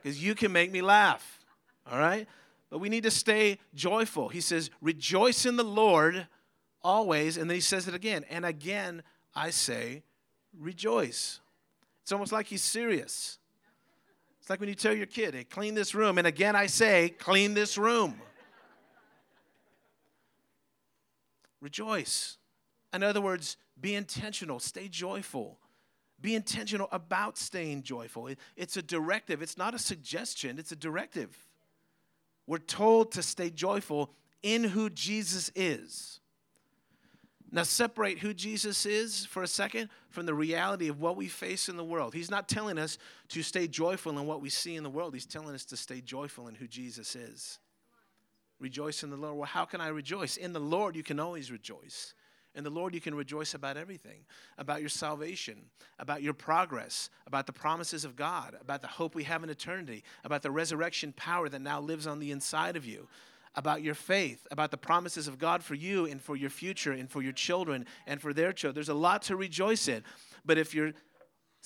because 0.02 0.22
you 0.22 0.34
can 0.34 0.52
make 0.52 0.70
me 0.70 0.82
laugh. 0.82 1.40
All 1.90 1.98
right? 1.98 2.28
But 2.70 2.78
we 2.78 2.88
need 2.88 3.04
to 3.04 3.10
stay 3.10 3.58
joyful. 3.74 4.28
He 4.28 4.40
says, 4.40 4.70
Rejoice 4.80 5.46
in 5.46 5.56
the 5.56 5.64
Lord 5.64 6.26
always. 6.82 7.36
And 7.36 7.50
then 7.50 7.56
he 7.56 7.60
says 7.60 7.88
it 7.88 7.94
again. 7.94 8.24
And 8.30 8.44
again, 8.44 9.02
I 9.34 9.50
say, 9.50 10.02
Rejoice. 10.58 11.40
It's 12.02 12.12
almost 12.12 12.32
like 12.32 12.46
he's 12.46 12.62
serious. 12.62 13.38
It's 14.40 14.50
like 14.50 14.60
when 14.60 14.68
you 14.68 14.74
tell 14.74 14.94
your 14.94 15.06
kid, 15.06 15.34
Hey, 15.34 15.44
clean 15.44 15.74
this 15.74 15.94
room. 15.94 16.18
And 16.18 16.26
again, 16.26 16.54
I 16.54 16.66
say, 16.66 17.10
Clean 17.18 17.54
this 17.54 17.76
room. 17.76 18.20
Rejoice. 21.60 22.38
In 22.92 23.02
other 23.02 23.20
words, 23.20 23.56
be 23.80 23.94
intentional, 23.94 24.60
stay 24.60 24.88
joyful. 24.88 25.58
Be 26.26 26.34
intentional 26.34 26.88
about 26.90 27.38
staying 27.38 27.84
joyful. 27.84 28.28
It's 28.56 28.76
a 28.76 28.82
directive, 28.82 29.42
it's 29.42 29.56
not 29.56 29.74
a 29.74 29.78
suggestion, 29.78 30.58
it's 30.58 30.72
a 30.72 30.76
directive. 30.76 31.38
We're 32.48 32.58
told 32.58 33.12
to 33.12 33.22
stay 33.22 33.48
joyful 33.48 34.10
in 34.42 34.64
who 34.64 34.90
Jesus 34.90 35.52
is. 35.54 36.18
Now, 37.52 37.62
separate 37.62 38.18
who 38.18 38.34
Jesus 38.34 38.86
is 38.86 39.24
for 39.24 39.44
a 39.44 39.46
second 39.46 39.88
from 40.08 40.26
the 40.26 40.34
reality 40.34 40.88
of 40.88 41.00
what 41.00 41.16
we 41.16 41.28
face 41.28 41.68
in 41.68 41.76
the 41.76 41.84
world. 41.84 42.12
He's 42.12 42.28
not 42.28 42.48
telling 42.48 42.76
us 42.76 42.98
to 43.28 43.44
stay 43.44 43.68
joyful 43.68 44.18
in 44.18 44.26
what 44.26 44.40
we 44.40 44.50
see 44.50 44.74
in 44.74 44.82
the 44.82 44.90
world, 44.90 45.14
He's 45.14 45.26
telling 45.26 45.54
us 45.54 45.64
to 45.66 45.76
stay 45.76 46.00
joyful 46.00 46.48
in 46.48 46.56
who 46.56 46.66
Jesus 46.66 47.14
is. 47.14 47.60
Rejoice 48.58 49.04
in 49.04 49.10
the 49.10 49.16
Lord. 49.16 49.36
Well, 49.36 49.46
how 49.46 49.64
can 49.64 49.80
I 49.80 49.88
rejoice? 49.90 50.38
In 50.38 50.52
the 50.52 50.58
Lord, 50.58 50.96
you 50.96 51.04
can 51.04 51.20
always 51.20 51.52
rejoice. 51.52 52.14
In 52.56 52.64
the 52.64 52.70
Lord, 52.70 52.94
you 52.94 53.00
can 53.00 53.14
rejoice 53.14 53.54
about 53.54 53.76
everything 53.76 54.24
about 54.58 54.80
your 54.80 54.88
salvation, 54.88 55.56
about 55.98 56.22
your 56.22 56.32
progress, 56.32 57.10
about 57.26 57.46
the 57.46 57.52
promises 57.52 58.04
of 58.04 58.16
God, 58.16 58.56
about 58.60 58.80
the 58.80 58.88
hope 58.88 59.14
we 59.14 59.24
have 59.24 59.44
in 59.44 59.50
eternity, 59.50 60.02
about 60.24 60.42
the 60.42 60.50
resurrection 60.50 61.12
power 61.12 61.48
that 61.48 61.60
now 61.60 61.80
lives 61.80 62.06
on 62.06 62.18
the 62.18 62.30
inside 62.30 62.74
of 62.76 62.86
you, 62.86 63.06
about 63.54 63.82
your 63.82 63.94
faith, 63.94 64.46
about 64.50 64.70
the 64.70 64.76
promises 64.76 65.28
of 65.28 65.38
God 65.38 65.62
for 65.62 65.74
you 65.74 66.06
and 66.06 66.20
for 66.20 66.34
your 66.34 66.50
future 66.50 66.92
and 66.92 67.10
for 67.10 67.22
your 67.22 67.32
children 67.32 67.86
and 68.06 68.20
for 68.20 68.32
their 68.32 68.52
children. 68.52 68.74
There's 68.74 68.88
a 68.88 68.94
lot 68.94 69.22
to 69.22 69.36
rejoice 69.36 69.86
in. 69.88 70.02
But 70.44 70.58
if 70.58 70.74
you're 70.74 70.92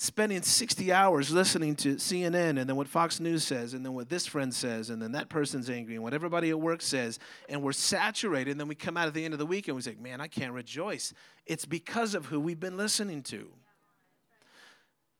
spending 0.01 0.41
60 0.41 0.95
hours 0.95 1.31
listening 1.31 1.77
to 1.77 1.97
CNN 1.97 2.59
and 2.59 2.67
then 2.67 2.75
what 2.75 2.89
Fox 2.89 3.21
News 3.21 3.45
says 3.45 3.75
and 3.75 3.85
then 3.85 3.93
what 3.93 4.09
this 4.09 4.27
friend 4.27 4.53
says 4.53 4.89
and 4.89 5.01
then 5.01 5.13
that 5.13 5.29
person's 5.29 5.69
angry 5.69 5.95
and 5.95 6.03
what 6.03 6.15
everybody 6.15 6.49
at 6.49 6.59
work 6.59 6.81
says 6.81 7.19
and 7.51 7.63
we're 7.63 7.73
saturated 7.73 8.53
and 8.53 8.59
then 8.59 8.67
we 8.67 8.75
come 8.75 8.97
out 8.97 9.09
at 9.09 9.13
the 9.13 9.23
end 9.23 9.35
of 9.35 9.39
the 9.39 9.45
week 9.45 9.69
and 9.69 9.77
we 9.77 9.83
say, 9.83 9.95
man, 10.01 10.19
I 10.19 10.27
can't 10.27 10.55
rejoice. 10.55 11.13
It's 11.45 11.67
because 11.67 12.15
of 12.15 12.25
who 12.25 12.41
we've 12.41 12.59
been 12.59 12.79
listening 12.79 13.23
to. 13.25 13.51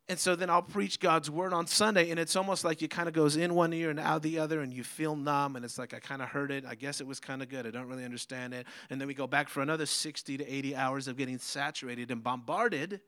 And 0.09 0.19
so 0.19 0.35
then 0.35 0.49
I'll 0.49 0.63
preach 0.63 0.99
God's 0.99 1.31
word 1.31 1.53
on 1.53 1.67
Sunday, 1.67 2.11
and 2.11 2.19
it's 2.19 2.35
almost 2.35 2.65
like 2.65 2.83
it 2.83 2.91
kind 2.91 3.07
of 3.07 3.15
goes 3.15 3.37
in 3.37 3.55
one 3.55 3.75
ear 3.75 3.91
and 3.91 4.01
out 4.01 4.23
the 4.23 4.41
other, 4.41 4.61
and 4.61 4.73
you 4.73 4.83
feel 4.83 5.15
numb, 5.15 5.55
and 5.55 5.65
it's 5.65 5.79
like 5.79 5.95
I 5.95 6.01
kind 6.01 6.21
of 6.21 6.29
heard 6.29 6.51
it. 6.51 6.65
I 6.67 6.75
guess 6.75 7.01
it 7.01 7.07
was 7.07 7.21
kind 7.21 7.43
of 7.43 7.49
good. 7.49 7.65
I 7.65 7.71
don't 7.71 7.87
really 7.87 8.05
understand 8.05 8.53
it. 8.53 8.67
And 8.89 9.01
then 9.01 9.07
we 9.07 9.15
go 9.15 9.29
back 9.29 9.49
for 9.49 9.63
another 9.63 9.87
60 9.87 10.39
to 10.39 10.53
80 10.53 10.75
hours 10.75 11.07
of 11.07 11.17
getting 11.17 11.39
saturated 11.39 12.11
and 12.11 12.25
bombarded 12.25 13.01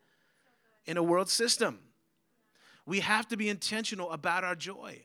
in 0.86 0.96
a 0.96 1.02
world 1.02 1.28
system. 1.28 1.78
We 2.86 3.00
have 3.00 3.28
to 3.28 3.36
be 3.36 3.48
intentional 3.48 4.10
about 4.10 4.44
our 4.44 4.54
joy. 4.54 5.02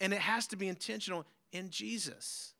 And 0.00 0.12
it 0.12 0.20
has 0.20 0.46
to 0.48 0.56
be 0.56 0.68
intentional 0.68 1.26
in 1.52 1.70
Jesus. 1.70 2.54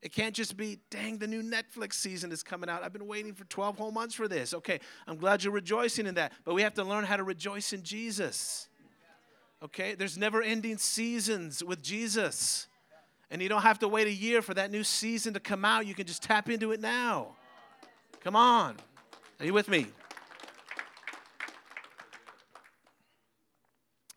It 0.00 0.12
can't 0.12 0.34
just 0.34 0.56
be, 0.56 0.78
dang, 0.90 1.18
the 1.18 1.26
new 1.26 1.42
Netflix 1.42 1.94
season 1.94 2.30
is 2.30 2.44
coming 2.44 2.70
out. 2.70 2.84
I've 2.84 2.92
been 2.92 3.08
waiting 3.08 3.34
for 3.34 3.44
12 3.44 3.76
whole 3.78 3.90
months 3.90 4.14
for 4.14 4.28
this. 4.28 4.54
Okay, 4.54 4.78
I'm 5.08 5.16
glad 5.16 5.42
you're 5.42 5.52
rejoicing 5.52 6.06
in 6.06 6.14
that. 6.14 6.32
But 6.44 6.54
we 6.54 6.62
have 6.62 6.74
to 6.74 6.84
learn 6.84 7.04
how 7.04 7.16
to 7.16 7.24
rejoice 7.24 7.72
in 7.72 7.82
Jesus. 7.82 8.68
Okay, 9.62 9.94
there's 9.94 10.16
never 10.16 10.40
ending 10.40 10.78
seasons 10.78 11.64
with 11.64 11.82
Jesus. 11.82 12.68
And 13.30 13.42
you 13.42 13.48
don't 13.48 13.62
have 13.62 13.80
to 13.80 13.88
wait 13.88 14.06
a 14.06 14.12
year 14.12 14.40
for 14.40 14.54
that 14.54 14.70
new 14.70 14.84
season 14.84 15.34
to 15.34 15.40
come 15.40 15.64
out. 15.64 15.86
You 15.86 15.94
can 15.94 16.06
just 16.06 16.22
tap 16.22 16.48
into 16.48 16.70
it 16.70 16.80
now. 16.80 17.34
Come 18.20 18.36
on. 18.36 18.76
Are 19.40 19.46
you 19.46 19.52
with 19.52 19.68
me? 19.68 19.86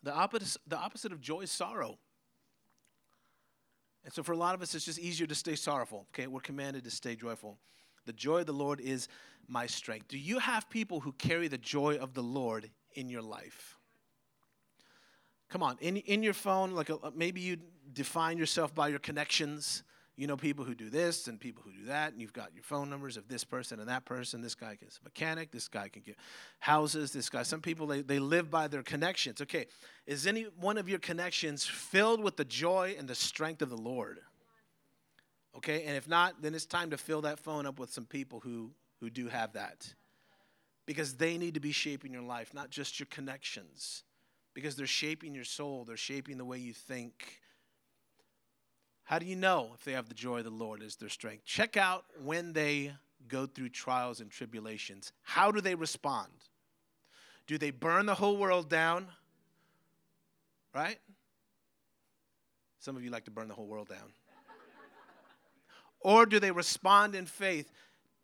The 0.03 0.13
opposite, 0.13 0.61
the 0.67 0.77
opposite 0.77 1.11
of 1.11 1.21
joy 1.21 1.41
is 1.41 1.51
sorrow. 1.51 1.97
And 4.03 4.13
so 4.13 4.23
for 4.23 4.31
a 4.31 4.37
lot 4.37 4.55
of 4.55 4.61
us, 4.61 4.73
it's 4.73 4.85
just 4.85 4.99
easier 4.99 5.27
to 5.27 5.35
stay 5.35 5.55
sorrowful. 5.55 6.07
Okay, 6.13 6.27
we're 6.27 6.39
commanded 6.39 6.83
to 6.85 6.91
stay 6.91 7.15
joyful. 7.15 7.59
The 8.05 8.13
joy 8.13 8.39
of 8.39 8.47
the 8.47 8.53
Lord 8.53 8.79
is 8.79 9.07
my 9.47 9.67
strength. 9.67 10.07
Do 10.07 10.17
you 10.17 10.39
have 10.39 10.69
people 10.69 11.01
who 11.01 11.11
carry 11.13 11.47
the 11.47 11.57
joy 11.57 11.97
of 11.97 12.13
the 12.13 12.23
Lord 12.23 12.69
in 12.93 13.09
your 13.09 13.21
life? 13.21 13.77
Come 15.49 15.61
on, 15.61 15.77
in, 15.81 15.97
in 15.97 16.23
your 16.23 16.33
phone, 16.33 16.71
like 16.71 16.89
a, 16.89 16.97
maybe 17.13 17.41
you 17.41 17.57
define 17.93 18.37
yourself 18.37 18.73
by 18.73 18.87
your 18.87 18.99
connections. 18.99 19.83
You 20.17 20.27
know 20.27 20.37
people 20.37 20.65
who 20.65 20.75
do 20.75 20.89
this 20.89 21.27
and 21.27 21.39
people 21.39 21.63
who 21.63 21.71
do 21.71 21.85
that, 21.85 22.11
and 22.11 22.21
you've 22.21 22.33
got 22.33 22.53
your 22.53 22.63
phone 22.63 22.89
numbers 22.89 23.17
of 23.17 23.27
this 23.27 23.43
person 23.43 23.79
and 23.79 23.89
that 23.89 24.05
person. 24.05 24.41
This 24.41 24.55
guy 24.55 24.77
is 24.85 24.99
a 25.01 25.03
mechanic, 25.03 25.51
this 25.51 25.67
guy 25.67 25.87
can 25.87 26.03
get 26.03 26.17
houses, 26.59 27.11
this 27.11 27.29
guy. 27.29 27.43
Some 27.43 27.61
people, 27.61 27.87
they, 27.87 28.01
they 28.01 28.19
live 28.19 28.51
by 28.51 28.67
their 28.67 28.83
connections. 28.83 29.41
Okay, 29.41 29.67
is 30.05 30.27
any 30.27 30.43
one 30.59 30.77
of 30.77 30.89
your 30.89 30.99
connections 30.99 31.65
filled 31.65 32.21
with 32.21 32.37
the 32.37 32.45
joy 32.45 32.95
and 32.99 33.07
the 33.07 33.15
strength 33.15 33.61
of 33.61 33.69
the 33.69 33.77
Lord? 33.77 34.19
Okay, 35.55 35.83
and 35.83 35.97
if 35.97 36.07
not, 36.07 36.41
then 36.41 36.55
it's 36.55 36.65
time 36.65 36.91
to 36.91 36.97
fill 36.97 37.21
that 37.21 37.39
phone 37.39 37.65
up 37.65 37.79
with 37.79 37.91
some 37.91 38.05
people 38.05 38.39
who, 38.39 38.71
who 38.99 39.09
do 39.09 39.27
have 39.27 39.53
that. 39.53 39.93
Because 40.85 41.15
they 41.15 41.37
need 41.37 41.55
to 41.55 41.59
be 41.59 41.71
shaping 41.71 42.13
your 42.13 42.21
life, 42.21 42.53
not 42.53 42.69
just 42.69 42.99
your 42.99 43.07
connections. 43.07 44.03
Because 44.53 44.75
they're 44.75 44.85
shaping 44.87 45.35
your 45.35 45.43
soul, 45.43 45.83
they're 45.85 45.97
shaping 45.97 46.37
the 46.37 46.45
way 46.45 46.57
you 46.57 46.73
think 46.73 47.40
how 49.11 49.19
do 49.19 49.25
you 49.25 49.35
know 49.35 49.71
if 49.73 49.83
they 49.83 49.91
have 49.91 50.07
the 50.07 50.15
joy 50.15 50.37
of 50.37 50.45
the 50.45 50.49
Lord 50.49 50.81
as 50.81 50.95
their 50.95 51.09
strength? 51.09 51.43
Check 51.43 51.75
out 51.75 52.05
when 52.23 52.53
they 52.53 52.93
go 53.27 53.45
through 53.45 53.67
trials 53.67 54.21
and 54.21 54.31
tribulations. 54.31 55.11
How 55.23 55.51
do 55.51 55.59
they 55.59 55.75
respond? 55.75 56.31
Do 57.45 57.57
they 57.57 57.71
burn 57.71 58.05
the 58.05 58.15
whole 58.15 58.37
world 58.37 58.69
down? 58.69 59.07
Right? 60.73 60.97
Some 62.79 62.95
of 62.95 63.03
you 63.03 63.09
like 63.09 63.25
to 63.25 63.31
burn 63.31 63.49
the 63.49 63.53
whole 63.53 63.67
world 63.67 63.89
down. 63.89 64.13
or 65.99 66.25
do 66.25 66.39
they 66.39 66.51
respond 66.51 67.13
in 67.13 67.25
faith 67.25 67.69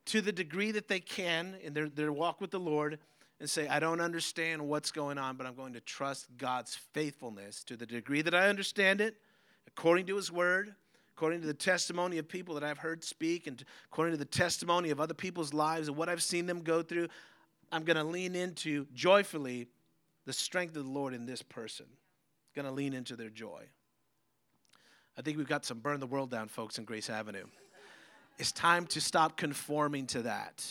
to 0.05 0.21
the 0.21 0.31
degree 0.31 0.71
that 0.71 0.87
they 0.87 1.01
can 1.01 1.55
in 1.61 1.73
their, 1.73 1.89
their 1.89 2.13
walk 2.13 2.39
with 2.39 2.51
the 2.51 2.61
Lord? 2.61 2.97
and 3.39 3.47
say, 3.47 3.67
I 3.67 3.79
don't 3.79 4.01
understand 4.01 4.67
what's 4.67 4.89
going 4.89 5.19
on, 5.19 5.35
but 5.35 5.45
I'm 5.45 5.53
going 5.53 5.73
to 5.73 5.79
trust 5.79 6.25
God's 6.39 6.73
faithfulness 6.73 7.63
to 7.65 7.77
the 7.77 7.85
degree 7.85 8.23
that 8.23 8.33
I 8.33 8.49
understand 8.49 8.99
it, 8.99 9.17
according 9.67 10.05
to 10.07 10.15
His 10.15 10.31
Word, 10.31 10.73
according 11.15 11.41
to 11.41 11.47
the 11.47 11.53
testimony 11.53 12.17
of 12.17 12.27
people 12.27 12.55
that 12.55 12.63
I've 12.63 12.77
heard 12.77 13.03
speak, 13.03 13.47
and 13.47 13.63
according 13.91 14.13
to 14.13 14.17
the 14.17 14.25
testimony 14.25 14.89
of 14.89 14.99
other 14.99 15.13
people's 15.13 15.53
lives 15.53 15.87
and 15.87 15.97
what 15.97 16.09
I've 16.09 16.23
seen 16.23 16.45
them 16.45 16.61
go 16.61 16.81
through. 16.81 17.07
I'm 17.71 17.83
going 17.83 17.97
to 17.97 18.03
lean 18.03 18.35
into 18.35 18.85
joyfully 18.93 19.67
the 20.25 20.33
strength 20.33 20.75
of 20.75 20.85
the 20.85 20.91
Lord 20.91 21.13
in 21.13 21.25
this 21.25 21.41
person. 21.41 21.85
Going 22.55 22.65
to 22.65 22.71
lean 22.71 22.93
into 22.93 23.15
their 23.15 23.29
joy. 23.29 23.63
I 25.17 25.21
think 25.21 25.37
we've 25.37 25.47
got 25.47 25.65
some 25.65 25.79
burn 25.79 25.99
the 25.99 26.07
world 26.07 26.29
down 26.29 26.47
folks 26.47 26.77
in 26.77 26.85
Grace 26.85 27.09
Avenue. 27.09 27.45
It's 28.37 28.51
time 28.51 28.85
to 28.87 29.01
stop 29.01 29.35
conforming 29.35 30.05
to 30.07 30.21
that. 30.23 30.65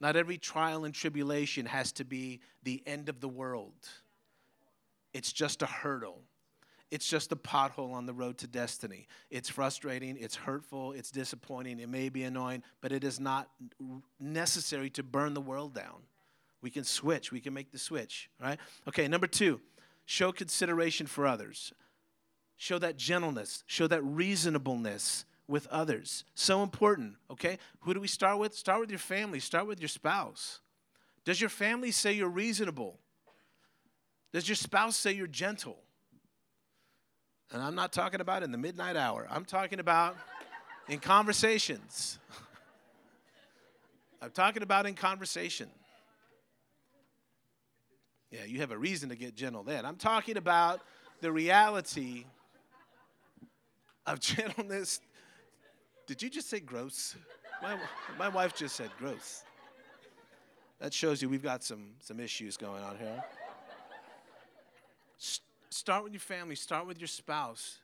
Not 0.00 0.16
every 0.16 0.38
trial 0.38 0.84
and 0.84 0.94
tribulation 0.94 1.66
has 1.66 1.92
to 1.92 2.04
be 2.04 2.40
the 2.64 2.82
end 2.86 3.08
of 3.08 3.20
the 3.20 3.28
world. 3.28 3.88
It's 5.12 5.32
just 5.32 5.62
a 5.62 5.66
hurdle. 5.66 6.20
It's 6.90 7.08
just 7.08 7.30
a 7.30 7.36
pothole 7.36 7.92
on 7.92 8.06
the 8.06 8.12
road 8.12 8.38
to 8.38 8.48
destiny. 8.48 9.06
It's 9.30 9.48
frustrating, 9.48 10.16
it's 10.18 10.34
hurtful, 10.34 10.92
it's 10.92 11.10
disappointing, 11.10 11.78
it 11.78 11.88
may 11.88 12.08
be 12.08 12.24
annoying, 12.24 12.64
but 12.80 12.90
it 12.90 13.04
is 13.04 13.20
not 13.20 13.48
necessary 14.18 14.90
to 14.90 15.02
burn 15.02 15.34
the 15.34 15.40
world 15.40 15.72
down. 15.72 16.02
We 16.62 16.70
can 16.70 16.84
switch, 16.84 17.30
we 17.30 17.40
can 17.40 17.54
make 17.54 17.70
the 17.70 17.78
switch, 17.78 18.28
right? 18.40 18.58
Okay, 18.88 19.06
number 19.06 19.28
two, 19.28 19.60
show 20.04 20.32
consideration 20.32 21.06
for 21.06 21.26
others. 21.26 21.72
Show 22.56 22.78
that 22.80 22.96
gentleness, 22.96 23.62
show 23.66 23.86
that 23.86 24.02
reasonableness 24.02 25.24
with 25.46 25.66
others. 25.68 26.24
So 26.34 26.62
important, 26.62 27.14
okay? 27.30 27.58
Who 27.80 27.94
do 27.94 28.00
we 28.00 28.08
start 28.08 28.38
with? 28.38 28.54
Start 28.54 28.80
with 28.80 28.90
your 28.90 28.98
family, 28.98 29.40
start 29.40 29.66
with 29.66 29.80
your 29.80 29.88
spouse. 29.88 30.60
Does 31.24 31.40
your 31.40 31.50
family 31.50 31.90
say 31.92 32.12
you're 32.12 32.28
reasonable? 32.28 32.98
Does 34.32 34.48
your 34.48 34.56
spouse 34.56 34.96
say 34.96 35.12
you're 35.12 35.26
gentle? 35.26 35.78
And 37.52 37.62
I'm 37.62 37.74
not 37.74 37.92
talking 37.92 38.20
about 38.20 38.42
in 38.42 38.52
the 38.52 38.58
midnight 38.58 38.96
hour, 38.96 39.26
I'm 39.30 39.44
talking 39.44 39.80
about 39.80 40.16
in 40.88 40.98
conversations. 40.98 42.18
I'm 44.22 44.30
talking 44.30 44.62
about 44.62 44.86
in 44.86 44.94
conversation. 44.94 45.68
Yeah, 48.30 48.44
you 48.46 48.60
have 48.60 48.70
a 48.70 48.78
reason 48.78 49.08
to 49.08 49.16
get 49.16 49.34
gentle 49.34 49.64
then. 49.64 49.84
I'm 49.84 49.96
talking 49.96 50.36
about 50.36 50.80
the 51.20 51.32
reality 51.32 52.26
of 54.06 54.20
gentleness 54.20 55.00
did 56.10 56.20
you 56.20 56.28
just 56.28 56.50
say 56.50 56.58
gross? 56.58 57.14
My, 57.62 57.76
my 58.18 58.28
wife 58.28 58.52
just 58.56 58.74
said 58.74 58.90
gross. 58.98 59.44
That 60.80 60.92
shows 60.92 61.22
you 61.22 61.28
we've 61.28 61.40
got 61.40 61.62
some, 61.62 61.90
some 62.00 62.18
issues 62.18 62.56
going 62.56 62.82
on 62.82 62.98
here. 62.98 63.22
Start 65.70 66.04
with 66.04 66.12
your 66.12 66.20
family, 66.20 66.56
start 66.56 66.86
with 66.86 67.00
your 67.00 67.08
spouse. 67.08 67.78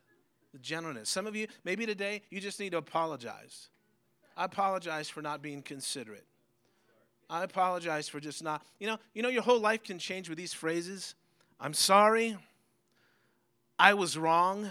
The 0.53 0.59
gentleness. 0.59 1.11
Some 1.11 1.27
of 1.27 1.37
you, 1.37 1.49
maybe 1.65 1.87
today, 1.87 2.23
you 2.31 2.41
just 2.41 2.61
need 2.61 2.71
to 2.71 2.79
apologize. 2.79 3.69
I 4.37 4.45
apologize 4.45 5.09
for 5.09 5.21
not 5.21 5.43
being 5.43 5.61
considerate. 5.61 6.25
I 7.29 7.43
apologize 7.43 8.09
for 8.09 8.21
just 8.21 8.43
not, 8.43 8.63
you 8.79 8.87
know, 8.87 8.99
you 9.13 9.23
know, 9.23 9.29
your 9.29 9.43
whole 9.43 9.59
life 9.59 9.83
can 9.83 9.99
change 9.99 10.29
with 10.29 10.39
these 10.39 10.53
phrases. 10.53 11.15
I'm 11.61 11.75
sorry. 11.75 12.37
I 13.79 13.95
was 13.95 14.17
wrong. 14.17 14.71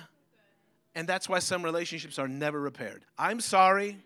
And 0.96 1.08
that's 1.08 1.28
why 1.28 1.40
some 1.40 1.62
relationships 1.62 2.18
are 2.18 2.28
never 2.28 2.60
repaired. 2.60 3.04
I'm 3.18 3.42
sorry, 3.42 3.98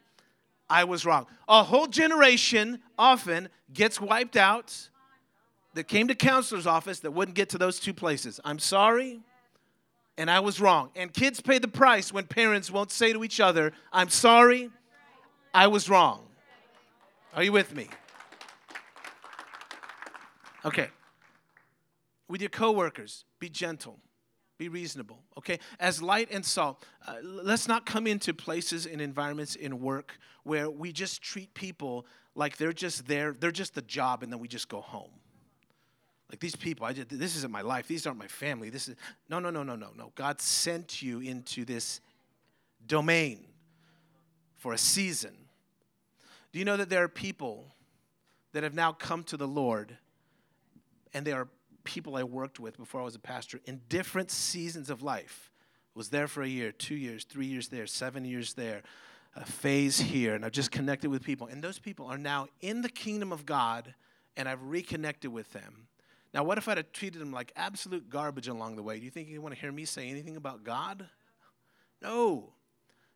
I 0.70 0.84
was 0.84 1.06
wrong. 1.06 1.28
A 1.48 1.64
whole 1.64 1.88
generation 1.88 2.82
often 2.98 3.50
gets 3.72 4.02
wiped 4.02 4.36
out 4.36 4.90
that 5.74 5.88
came 5.88 6.08
to 6.08 6.16
counselor's 6.16 6.68
office 6.68 7.00
that 7.02 7.12
wouldn't 7.12 7.36
get 7.36 7.50
to 7.50 7.58
those 7.58 7.80
two 7.80 7.94
places. 7.94 8.40
I'm 8.44 8.60
sorry, 8.60 9.22
and 10.18 10.30
I 10.30 10.40
was 10.40 10.60
wrong. 10.60 10.90
And 10.96 11.14
kids 11.14 11.42
pay 11.42 11.60
the 11.60 11.68
price 11.68 12.12
when 12.12 12.26
parents 12.26 12.72
won't 12.72 12.92
say 12.92 13.14
to 13.14 13.24
each 13.24 13.40
other, 13.40 13.72
I'm 13.94 14.10
sorry, 14.10 14.70
I 15.54 15.68
was 15.68 15.90
wrong. 15.90 16.26
Are 17.34 17.44
you 17.44 17.52
with 17.52 17.76
me? 17.76 17.88
Okay. 20.66 20.90
With 22.28 22.42
your 22.42 22.50
coworkers, 22.50 23.26
be 23.40 23.50
gentle. 23.50 24.00
Be 24.58 24.68
reasonable, 24.68 25.24
okay? 25.38 25.58
As 25.80 26.02
light 26.02 26.28
and 26.32 26.46
salt, 26.46 26.84
uh, 27.08 27.16
let's 27.24 27.70
not 27.70 27.86
come 27.86 28.06
into 28.06 28.34
places 28.34 28.86
and 28.86 29.00
environments 29.00 29.56
in 29.56 29.80
work 29.80 30.20
where 30.44 30.70
we 30.70 30.92
just 30.92 31.22
treat 31.22 31.54
people 31.54 32.06
like 32.36 32.58
they're 32.58 32.74
just 32.74 33.08
there, 33.08 33.32
they're 33.32 33.52
just 33.52 33.74
the 33.74 33.82
job, 33.82 34.22
and 34.22 34.34
then 34.34 34.40
we 34.40 34.50
just 34.50 34.68
go 34.68 34.82
home. 34.82 35.12
Like 36.30 36.40
these 36.40 36.56
people, 36.56 36.86
I 36.86 36.94
just, 36.94 37.10
this 37.10 37.36
isn't 37.38 37.52
my 37.52 37.62
life. 37.62 37.88
These 37.88 38.06
aren't 38.06 38.20
my 38.20 38.28
family. 38.28 38.70
This 38.70 38.88
is 38.88 38.96
no, 39.30 39.40
no, 39.40 39.50
no, 39.50 39.64
no, 39.64 39.76
no, 39.76 39.90
no. 39.98 40.12
God 40.16 40.40
sent 40.40 41.02
you 41.02 41.20
into 41.22 41.66
this 41.66 42.02
domain 42.86 43.46
for 44.56 44.74
a 44.74 44.78
season. 44.78 45.36
Do 46.52 46.60
you 46.60 46.66
know 46.66 46.78
that 46.78 46.90
there 46.90 47.04
are 47.04 47.10
people 47.10 47.66
that 48.54 48.64
have 48.64 48.74
now 48.74 48.92
come 48.92 49.24
to 49.26 49.38
the 49.38 49.48
Lord 49.48 49.98
and 51.14 51.26
they 51.26 51.32
are 51.32 51.48
people 51.84 52.16
I 52.16 52.24
worked 52.24 52.60
with 52.60 52.78
before 52.78 53.02
I 53.02 53.04
was 53.04 53.16
a 53.16 53.20
pastor 53.20 53.60
in 53.66 53.82
different 53.90 54.30
seasons 54.30 54.90
of 54.90 55.02
life. 55.02 55.52
Was 55.96 56.10
there 56.10 56.28
for 56.28 56.44
a 56.44 56.48
year, 56.48 56.72
two 56.72 56.96
years, 56.96 57.24
three 57.24 57.48
years 57.48 57.70
there, 57.70 57.88
seven 57.88 58.26
years 58.26 58.54
there, 58.54 58.84
a 59.36 59.46
phase 59.46 60.00
here, 60.00 60.36
and 60.36 60.46
I've 60.46 60.52
just 60.52 60.72
connected 60.72 61.10
with 61.10 61.24
people. 61.24 61.48
And 61.48 61.64
those 61.64 61.80
people 61.80 62.06
are 62.06 62.18
now 62.18 62.48
in 62.62 62.82
the 62.82 62.90
kingdom 62.90 63.32
of 63.32 63.46
God, 63.46 63.94
and 64.38 64.48
I've 64.48 64.62
reconnected 64.64 65.32
with 65.32 65.52
them. 65.54 65.88
Now, 66.34 66.44
what 66.44 66.58
if 66.58 66.68
I'd 66.68 66.78
have 66.78 66.92
treated 66.92 67.22
them 67.22 67.32
like 67.32 67.52
absolute 67.56 68.10
garbage 68.10 68.48
along 68.48 68.76
the 68.76 68.84
way? 68.84 69.00
Do 69.00 69.06
you 69.06 69.12
think 69.12 69.30
you 69.30 69.42
want 69.42 69.56
to 69.56 69.62
hear 69.62 69.72
me 69.72 69.86
say 69.86 70.10
anything 70.10 70.36
about 70.36 70.64
God? 70.64 71.08
No. 72.02 72.54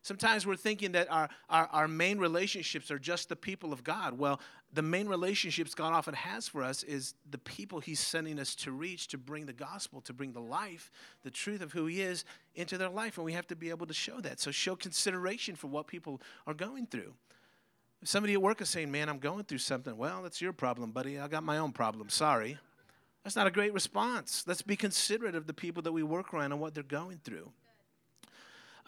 Sometimes 0.02 0.46
we're 0.46 0.56
thinking 0.56 0.92
that 0.92 1.10
our, 1.10 1.30
our, 1.48 1.66
our 1.72 1.88
main 1.88 2.18
relationships 2.18 2.90
are 2.90 2.98
just 2.98 3.30
the 3.30 3.36
people 3.36 3.72
of 3.72 3.82
God. 3.82 4.18
Well, 4.18 4.38
the 4.74 4.82
main 4.82 5.08
relationships 5.08 5.74
God 5.74 5.94
often 5.94 6.12
has 6.12 6.46
for 6.46 6.62
us 6.62 6.82
is 6.82 7.14
the 7.30 7.38
people 7.38 7.80
He's 7.80 8.00
sending 8.00 8.38
us 8.38 8.54
to 8.56 8.72
reach, 8.72 9.08
to 9.08 9.18
bring 9.18 9.46
the 9.46 9.54
gospel, 9.54 10.02
to 10.02 10.12
bring 10.12 10.32
the 10.32 10.40
life, 10.40 10.90
the 11.22 11.30
truth 11.30 11.62
of 11.62 11.72
who 11.72 11.86
He 11.86 12.02
is 12.02 12.26
into 12.54 12.76
their 12.76 12.90
life. 12.90 13.16
And 13.16 13.24
we 13.24 13.32
have 13.32 13.46
to 13.46 13.56
be 13.56 13.70
able 13.70 13.86
to 13.86 13.94
show 13.94 14.20
that. 14.20 14.40
So 14.40 14.50
show 14.50 14.76
consideration 14.76 15.56
for 15.56 15.68
what 15.68 15.86
people 15.86 16.20
are 16.46 16.54
going 16.54 16.86
through. 16.86 17.14
If 18.02 18.08
somebody 18.08 18.34
at 18.34 18.42
work 18.42 18.60
is 18.60 18.68
saying, 18.68 18.90
Man, 18.90 19.08
I'm 19.08 19.20
going 19.20 19.44
through 19.44 19.58
something, 19.58 19.96
well, 19.96 20.22
that's 20.22 20.42
your 20.42 20.52
problem, 20.52 20.90
buddy. 20.90 21.18
I 21.18 21.28
got 21.28 21.44
my 21.44 21.56
own 21.56 21.72
problem. 21.72 22.10
Sorry. 22.10 22.58
That's 23.24 23.36
not 23.36 23.46
a 23.46 23.50
great 23.50 23.72
response. 23.72 24.44
Let's 24.46 24.62
be 24.62 24.76
considerate 24.76 25.34
of 25.34 25.46
the 25.46 25.54
people 25.54 25.82
that 25.82 25.92
we 25.92 26.02
work 26.02 26.32
around 26.32 26.52
and 26.52 26.60
what 26.60 26.74
they're 26.74 26.82
going 26.82 27.18
through. 27.24 27.50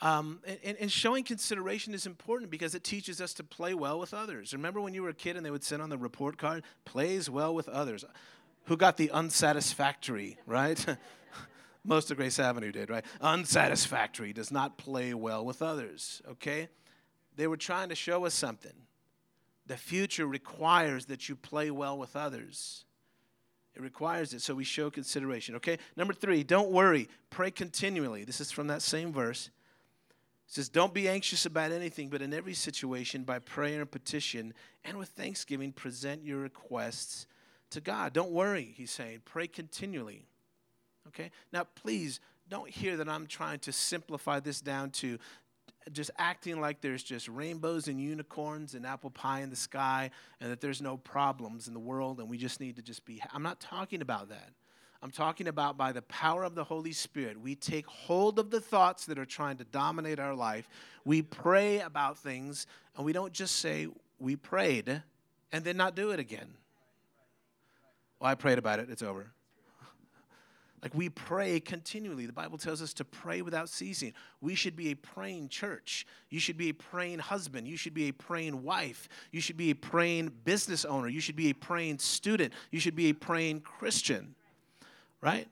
Um, 0.02 0.40
and, 0.62 0.76
and, 0.78 0.92
showing 0.92 1.24
consideration 1.24 1.94
is 1.94 2.04
important 2.04 2.50
because 2.50 2.74
it 2.74 2.84
teaches 2.84 3.18
us 3.18 3.32
to 3.32 3.42
play 3.42 3.72
well 3.72 3.98
with 3.98 4.12
others. 4.12 4.52
Remember 4.52 4.78
when 4.78 4.92
you 4.92 5.02
were 5.02 5.08
a 5.08 5.14
kid 5.14 5.38
and 5.38 5.46
they 5.46 5.50
would 5.50 5.64
send 5.64 5.80
on 5.80 5.88
the 5.88 5.96
report 5.96 6.36
card, 6.36 6.64
plays 6.84 7.30
well 7.30 7.54
with 7.54 7.66
others. 7.70 8.04
Who 8.66 8.76
got 8.76 8.98
the 8.98 9.10
unsatisfactory, 9.10 10.36
right? 10.44 10.84
Most 11.84 12.10
of 12.10 12.18
Grace 12.18 12.38
Avenue 12.38 12.72
did, 12.72 12.90
right? 12.90 13.06
Unsatisfactory 13.22 14.34
does 14.34 14.50
not 14.50 14.76
play 14.76 15.14
well 15.14 15.46
with 15.46 15.62
others, 15.62 16.20
okay? 16.28 16.68
They 17.36 17.46
were 17.46 17.56
trying 17.56 17.88
to 17.88 17.94
show 17.94 18.26
us 18.26 18.34
something. 18.34 18.72
The 19.66 19.78
future 19.78 20.26
requires 20.26 21.06
that 21.06 21.28
you 21.30 21.36
play 21.36 21.70
well 21.70 21.96
with 21.96 22.16
others. 22.16 22.85
It 23.76 23.82
requires 23.82 24.32
it, 24.32 24.40
so 24.40 24.54
we 24.54 24.64
show 24.64 24.90
consideration, 24.90 25.54
okay? 25.56 25.78
Number 25.96 26.14
three, 26.14 26.42
don't 26.42 26.70
worry, 26.70 27.10
pray 27.28 27.50
continually. 27.50 28.24
This 28.24 28.40
is 28.40 28.50
from 28.50 28.68
that 28.68 28.80
same 28.80 29.12
verse. 29.12 29.50
It 30.48 30.54
says, 30.54 30.70
Don't 30.70 30.94
be 30.94 31.10
anxious 31.10 31.44
about 31.44 31.72
anything, 31.72 32.08
but 32.08 32.22
in 32.22 32.32
every 32.32 32.54
situation, 32.54 33.22
by 33.22 33.38
prayer 33.38 33.82
and 33.82 33.90
petition, 33.90 34.54
and 34.82 34.96
with 34.96 35.10
thanksgiving, 35.10 35.72
present 35.72 36.24
your 36.24 36.38
requests 36.38 37.26
to 37.70 37.82
God. 37.82 38.14
Don't 38.14 38.30
worry, 38.30 38.72
he's 38.76 38.90
saying. 38.90 39.20
Pray 39.26 39.46
continually. 39.46 40.24
Okay? 41.08 41.30
Now, 41.52 41.64
please 41.64 42.20
don't 42.48 42.70
hear 42.70 42.96
that 42.96 43.10
I'm 43.10 43.26
trying 43.26 43.58
to 43.60 43.72
simplify 43.72 44.40
this 44.40 44.62
down 44.62 44.90
to 44.90 45.18
just 45.92 46.10
acting 46.18 46.60
like 46.60 46.80
there's 46.80 47.02
just 47.02 47.28
rainbows 47.28 47.88
and 47.88 48.00
unicorns 48.00 48.74
and 48.74 48.84
apple 48.84 49.10
pie 49.10 49.40
in 49.40 49.50
the 49.50 49.56
sky 49.56 50.10
and 50.40 50.50
that 50.50 50.60
there's 50.60 50.82
no 50.82 50.96
problems 50.96 51.68
in 51.68 51.74
the 51.74 51.80
world 51.80 52.18
and 52.18 52.28
we 52.28 52.36
just 52.36 52.60
need 52.60 52.76
to 52.76 52.82
just 52.82 53.04
be. 53.04 53.22
I'm 53.32 53.42
not 53.42 53.60
talking 53.60 54.02
about 54.02 54.28
that. 54.30 54.50
I'm 55.02 55.10
talking 55.10 55.46
about 55.46 55.76
by 55.76 55.92
the 55.92 56.02
power 56.02 56.42
of 56.42 56.54
the 56.54 56.64
Holy 56.64 56.92
Spirit, 56.92 57.40
we 57.40 57.54
take 57.54 57.86
hold 57.86 58.38
of 58.38 58.50
the 58.50 58.60
thoughts 58.60 59.06
that 59.06 59.18
are 59.18 59.26
trying 59.26 59.58
to 59.58 59.64
dominate 59.64 60.18
our 60.18 60.34
life. 60.34 60.68
We 61.04 61.22
pray 61.22 61.80
about 61.80 62.18
things, 62.18 62.66
and 62.96 63.04
we 63.04 63.12
don't 63.12 63.32
just 63.32 63.56
say, 63.56 63.88
we 64.18 64.36
prayed, 64.36 65.02
and 65.52 65.64
then 65.64 65.76
not 65.76 65.94
do 65.94 66.10
it 66.10 66.18
again. 66.18 66.48
Well, 68.18 68.30
I 68.30 68.34
prayed 68.34 68.58
about 68.58 68.80
it, 68.80 68.88
it's 68.90 69.02
over. 69.02 69.32
Like 70.86 70.94
we 70.94 71.08
pray 71.08 71.58
continually. 71.58 72.26
The 72.26 72.32
Bible 72.32 72.58
tells 72.58 72.80
us 72.80 72.92
to 72.92 73.04
pray 73.04 73.42
without 73.42 73.68
ceasing. 73.68 74.12
We 74.40 74.54
should 74.54 74.76
be 74.76 74.92
a 74.92 74.94
praying 74.94 75.48
church. 75.48 76.06
You 76.30 76.38
should 76.38 76.56
be 76.56 76.68
a 76.68 76.74
praying 76.74 77.18
husband. 77.18 77.66
You 77.66 77.76
should 77.76 77.92
be 77.92 78.06
a 78.06 78.12
praying 78.12 78.62
wife. 78.62 79.08
You 79.32 79.40
should 79.40 79.56
be 79.56 79.70
a 79.70 79.74
praying 79.74 80.30
business 80.44 80.84
owner. 80.84 81.08
You 81.08 81.18
should 81.18 81.34
be 81.34 81.50
a 81.50 81.54
praying 81.54 81.98
student. 81.98 82.52
You 82.70 82.78
should 82.78 82.94
be 82.94 83.06
a 83.06 83.14
praying 83.14 83.62
Christian. 83.62 84.36
Right? 85.20 85.48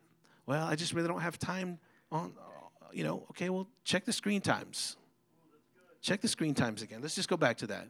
Well, 0.47 0.69
I 0.69 0.77
just 0.77 0.93
really 0.93 1.09
don't 1.09 1.23
have 1.23 1.37
time 1.37 1.81
on, 2.13 2.35
you 2.93 3.03
know, 3.03 3.27
okay, 3.31 3.51
well, 3.51 3.67
check 3.83 4.05
the 4.05 4.13
screen 4.13 4.41
times. 4.41 4.97
Check 6.01 6.21
the 6.21 6.29
screen 6.29 6.55
times 6.55 6.81
again. 6.81 7.01
Let's 7.03 7.17
just 7.17 7.29
go 7.29 7.37
back 7.37 7.57
to 7.57 7.67
that. 7.67 7.89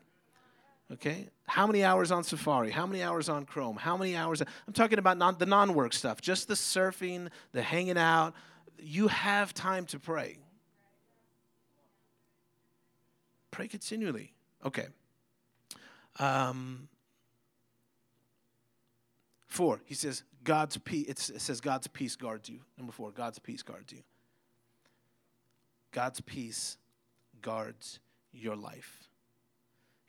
Okay? 0.93 1.28
How 1.47 1.66
many 1.66 1.82
hours 1.82 2.11
on 2.11 2.24
Safari? 2.24 2.70
How 2.70 2.87
many 2.87 3.03
hours 3.03 3.28
on 3.28 3.47
Chrome? 3.47 3.76
How 3.76 3.97
many 3.97 4.16
hours? 4.16 4.43
I'm 4.43 4.72
talking 4.72 4.99
about 4.99 5.16
non, 5.18 5.37
the 5.39 5.47
non 5.47 5.74
work 5.74 5.93
stuff, 5.93 6.20
just 6.20 6.49
the 6.49 6.55
surfing, 6.55 7.28
the 7.53 7.62
hanging 7.62 7.99
out. 7.99 8.35
You 8.78 9.09
have 9.09 9.55
time 9.55 9.87
to 9.87 9.99
pray. 9.99 10.39
Pray 13.51 13.68
continually. 13.68 14.32
Okay. 14.64 14.87
Um, 16.18 16.89
four, 19.47 19.80
he 19.85 19.95
says, 19.95 20.22
God's 20.43 20.76
peace, 20.76 21.09
it 21.09 21.41
says 21.41 21.61
God's 21.61 21.87
peace 21.87 22.16
guards 22.16 22.49
you. 22.49 22.61
Number 22.76 22.93
four, 22.93 23.11
God's 23.11 23.39
peace 23.39 23.62
guards 23.62 23.93
you. 23.93 24.03
God's 25.93 26.20
peace 26.20 26.76
guards 27.41 28.01
your 28.32 28.57
life. 28.57 29.05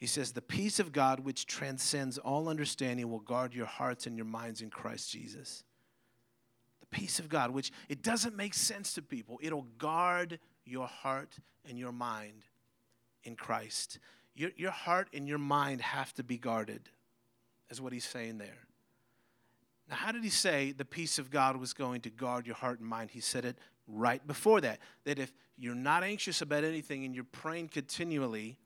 He 0.06 0.08
says, 0.08 0.34
The 0.34 0.42
peace 0.44 0.80
of 0.80 0.92
God, 0.92 1.22
which 1.22 1.48
transcends 1.48 2.20
all 2.20 2.48
understanding, 2.48 3.10
will 3.10 3.22
guard 3.22 3.56
your 3.56 3.66
hearts 3.66 4.06
and 4.06 4.16
your 4.16 4.28
minds 4.28 4.62
in 4.62 4.70
Christ 4.70 5.12
Jesus. 5.12 5.64
The 6.80 6.86
peace 6.86 7.18
of 7.18 7.28
God, 7.28 7.50
which 7.50 7.72
it 7.90 8.04
doesn't 8.04 8.36
make 8.36 8.54
sense 8.54 8.94
to 8.94 9.02
people, 9.02 9.40
it'll 9.42 9.66
guard 9.80 10.38
your 10.64 10.86
heart 10.86 11.40
and 11.68 11.80
your 11.80 11.92
mind 11.92 12.44
in 13.24 13.36
Christ. 13.36 13.98
Your, 14.36 14.52
your 14.56 14.70
heart 14.70 15.08
and 15.12 15.28
your 15.28 15.40
mind 15.40 15.82
have 15.82 16.14
to 16.14 16.24
be 16.24 16.38
guarded, 16.38 16.88
is 17.72 17.82
what 17.82 17.92
he's 17.92 18.06
saying 18.06 18.38
there. 18.38 18.68
Now, 19.90 19.96
how 19.96 20.12
did 20.12 20.24
he 20.24 20.30
say 20.30 20.72
the 20.72 20.86
peace 20.86 21.18
of 21.18 21.32
God 21.32 21.58
was 21.58 21.74
going 21.74 22.02
to 22.02 22.12
guard 22.12 22.46
your 22.46 22.58
heart 22.58 22.80
and 22.80 22.88
mind? 22.88 23.10
He 23.10 23.22
said 23.22 23.44
it 23.44 23.58
right 23.88 24.26
before 24.28 24.62
that. 24.62 24.78
That 25.06 25.18
if 25.18 25.34
you're 25.58 25.74
not 25.74 26.04
anxious 26.04 26.44
about 26.44 26.64
anything 26.64 27.06
and 27.06 27.16
you're 27.16 27.24
praying 27.24 27.70
continually, 27.70 28.60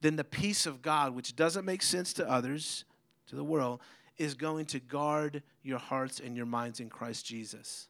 then 0.00 0.16
the 0.16 0.24
peace 0.24 0.66
of 0.66 0.82
God, 0.82 1.14
which 1.14 1.36
doesn't 1.36 1.64
make 1.64 1.82
sense 1.82 2.12
to 2.14 2.30
others, 2.30 2.84
to 3.28 3.36
the 3.36 3.44
world, 3.44 3.80
is 4.18 4.34
going 4.34 4.66
to 4.66 4.80
guard 4.80 5.42
your 5.62 5.78
hearts 5.78 6.20
and 6.20 6.36
your 6.36 6.46
minds 6.46 6.80
in 6.80 6.88
Christ 6.88 7.26
Jesus. 7.26 7.88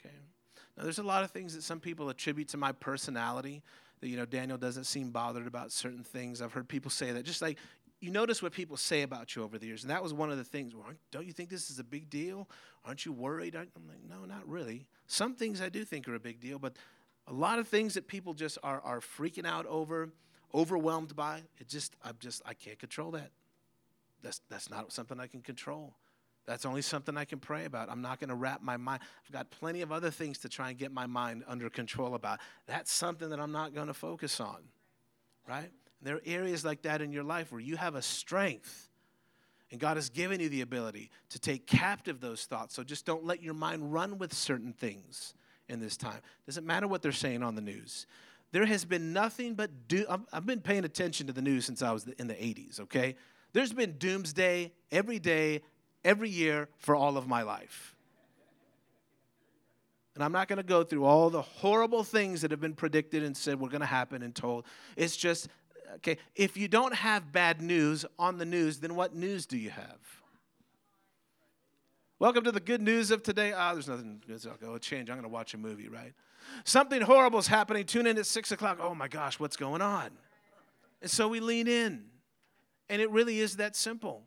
Okay. 0.00 0.14
Now, 0.76 0.84
there's 0.84 0.98
a 0.98 1.04
lot 1.04 1.24
of 1.24 1.30
things 1.30 1.54
that 1.54 1.62
some 1.62 1.80
people 1.80 2.08
attribute 2.08 2.48
to 2.48 2.56
my 2.56 2.72
personality. 2.72 3.62
That 4.00 4.08
you 4.08 4.16
know, 4.16 4.26
Daniel 4.26 4.58
doesn't 4.58 4.84
seem 4.84 5.10
bothered 5.10 5.46
about 5.46 5.72
certain 5.72 6.04
things. 6.04 6.42
I've 6.42 6.52
heard 6.52 6.68
people 6.68 6.90
say 6.90 7.12
that. 7.12 7.24
Just 7.24 7.42
like 7.42 7.58
you 8.00 8.10
notice 8.10 8.42
what 8.42 8.52
people 8.52 8.76
say 8.76 9.02
about 9.02 9.34
you 9.34 9.42
over 9.42 9.58
the 9.58 9.66
years, 9.66 9.82
and 9.82 9.90
that 9.90 10.02
was 10.02 10.12
one 10.12 10.30
of 10.30 10.36
the 10.36 10.44
things. 10.44 10.74
Well, 10.74 10.84
don't 11.10 11.26
you 11.26 11.32
think 11.32 11.48
this 11.48 11.70
is 11.70 11.78
a 11.78 11.84
big 11.84 12.10
deal? 12.10 12.48
Aren't 12.84 13.06
you 13.06 13.12
worried? 13.12 13.56
I'm 13.56 13.68
like, 13.88 14.04
no, 14.08 14.26
not 14.26 14.46
really. 14.46 14.86
Some 15.06 15.34
things 15.34 15.62
I 15.62 15.70
do 15.70 15.84
think 15.84 16.06
are 16.08 16.14
a 16.14 16.20
big 16.20 16.40
deal, 16.40 16.58
but 16.58 16.76
a 17.26 17.32
lot 17.32 17.58
of 17.58 17.66
things 17.66 17.94
that 17.94 18.06
people 18.06 18.34
just 18.34 18.58
are 18.62 18.80
are 18.82 19.00
freaking 19.00 19.46
out 19.46 19.66
over 19.66 20.10
overwhelmed 20.56 21.14
by. 21.14 21.42
It 21.58 21.68
just, 21.68 21.94
I'm 22.02 22.16
just, 22.18 22.42
I 22.46 22.54
can't 22.54 22.78
control 22.78 23.10
that. 23.12 23.30
That's, 24.22 24.40
that's 24.48 24.70
not 24.70 24.90
something 24.90 25.20
I 25.20 25.26
can 25.26 25.42
control. 25.42 25.94
That's 26.46 26.64
only 26.64 26.82
something 26.82 27.16
I 27.16 27.24
can 27.24 27.38
pray 27.38 27.64
about. 27.64 27.90
I'm 27.90 28.02
not 28.02 28.20
going 28.20 28.30
to 28.30 28.34
wrap 28.34 28.62
my 28.62 28.76
mind. 28.76 29.02
I've 29.24 29.32
got 29.32 29.50
plenty 29.50 29.82
of 29.82 29.92
other 29.92 30.10
things 30.10 30.38
to 30.38 30.48
try 30.48 30.70
and 30.70 30.78
get 30.78 30.92
my 30.92 31.06
mind 31.06 31.44
under 31.46 31.68
control 31.68 32.14
about. 32.14 32.38
That's 32.66 32.90
something 32.90 33.30
that 33.30 33.40
I'm 33.40 33.52
not 33.52 33.74
going 33.74 33.88
to 33.88 33.94
focus 33.94 34.40
on, 34.40 34.58
right? 35.46 35.70
There 36.02 36.16
are 36.16 36.22
areas 36.24 36.64
like 36.64 36.82
that 36.82 37.02
in 37.02 37.12
your 37.12 37.24
life 37.24 37.50
where 37.50 37.60
you 37.60 37.76
have 37.76 37.96
a 37.96 38.02
strength, 38.02 38.88
and 39.72 39.80
God 39.80 39.96
has 39.96 40.08
given 40.08 40.40
you 40.40 40.48
the 40.48 40.60
ability 40.60 41.10
to 41.30 41.40
take 41.40 41.66
captive 41.66 42.20
those 42.20 42.44
thoughts. 42.44 42.74
So 42.74 42.84
just 42.84 43.04
don't 43.04 43.24
let 43.24 43.42
your 43.42 43.54
mind 43.54 43.92
run 43.92 44.16
with 44.18 44.32
certain 44.32 44.72
things 44.72 45.34
in 45.68 45.80
this 45.80 45.96
time. 45.96 46.20
Doesn't 46.46 46.64
matter 46.64 46.86
what 46.86 47.02
they're 47.02 47.10
saying 47.10 47.42
on 47.42 47.56
the 47.56 47.60
news 47.60 48.06
there 48.56 48.64
has 48.64 48.86
been 48.86 49.12
nothing 49.12 49.52
but 49.52 49.86
do- 49.86 50.06
I've 50.32 50.46
been 50.46 50.62
paying 50.62 50.86
attention 50.86 51.26
to 51.26 51.34
the 51.34 51.42
news 51.42 51.66
since 51.66 51.82
I 51.82 51.92
was 51.92 52.06
in 52.18 52.26
the 52.26 52.32
80s, 52.32 52.80
okay? 52.80 53.14
There's 53.52 53.74
been 53.74 53.98
doomsday 53.98 54.72
every 54.90 55.18
day, 55.18 55.60
every 56.06 56.30
year 56.30 56.70
for 56.78 56.96
all 56.96 57.18
of 57.18 57.28
my 57.28 57.42
life. 57.42 57.94
And 60.14 60.24
I'm 60.24 60.32
not 60.32 60.48
going 60.48 60.56
to 60.56 60.62
go 60.62 60.84
through 60.84 61.04
all 61.04 61.28
the 61.28 61.42
horrible 61.42 62.02
things 62.02 62.40
that 62.40 62.50
have 62.50 62.62
been 62.62 62.72
predicted 62.72 63.22
and 63.22 63.36
said 63.36 63.60
were 63.60 63.68
going 63.68 63.82
to 63.82 63.86
happen 63.86 64.22
and 64.22 64.34
told. 64.34 64.64
It's 64.96 65.18
just, 65.18 65.48
okay, 65.96 66.16
if 66.34 66.56
you 66.56 66.66
don't 66.66 66.94
have 66.94 67.30
bad 67.32 67.60
news 67.60 68.06
on 68.18 68.38
the 68.38 68.46
news, 68.46 68.78
then 68.78 68.94
what 68.94 69.14
news 69.14 69.44
do 69.44 69.58
you 69.58 69.68
have? 69.68 70.00
Welcome 72.18 72.44
to 72.44 72.52
the 72.52 72.60
good 72.60 72.80
news 72.80 73.10
of 73.10 73.22
today. 73.22 73.52
Ah, 73.54 73.70
oh, 73.70 73.74
there's 73.74 73.88
nothing 73.88 74.22
good. 74.26 74.40
I'll 74.46 74.56
go 74.56 74.78
change. 74.78 75.10
I'm 75.10 75.16
going 75.16 75.24
to 75.24 75.28
watch 75.28 75.52
a 75.52 75.58
movie, 75.58 75.90
right? 75.90 76.14
Something 76.64 77.02
horrible 77.02 77.38
is 77.38 77.46
happening. 77.46 77.84
Tune 77.84 78.06
in 78.06 78.16
at 78.16 78.24
six 78.24 78.50
o'clock. 78.52 78.78
Oh 78.80 78.94
my 78.94 79.06
gosh, 79.06 79.38
what's 79.38 79.56
going 79.56 79.82
on? 79.82 80.08
And 81.02 81.10
so 81.10 81.28
we 81.28 81.40
lean 81.40 81.68
in. 81.68 82.04
And 82.88 83.02
it 83.02 83.10
really 83.10 83.40
is 83.40 83.56
that 83.56 83.76
simple. 83.76 84.22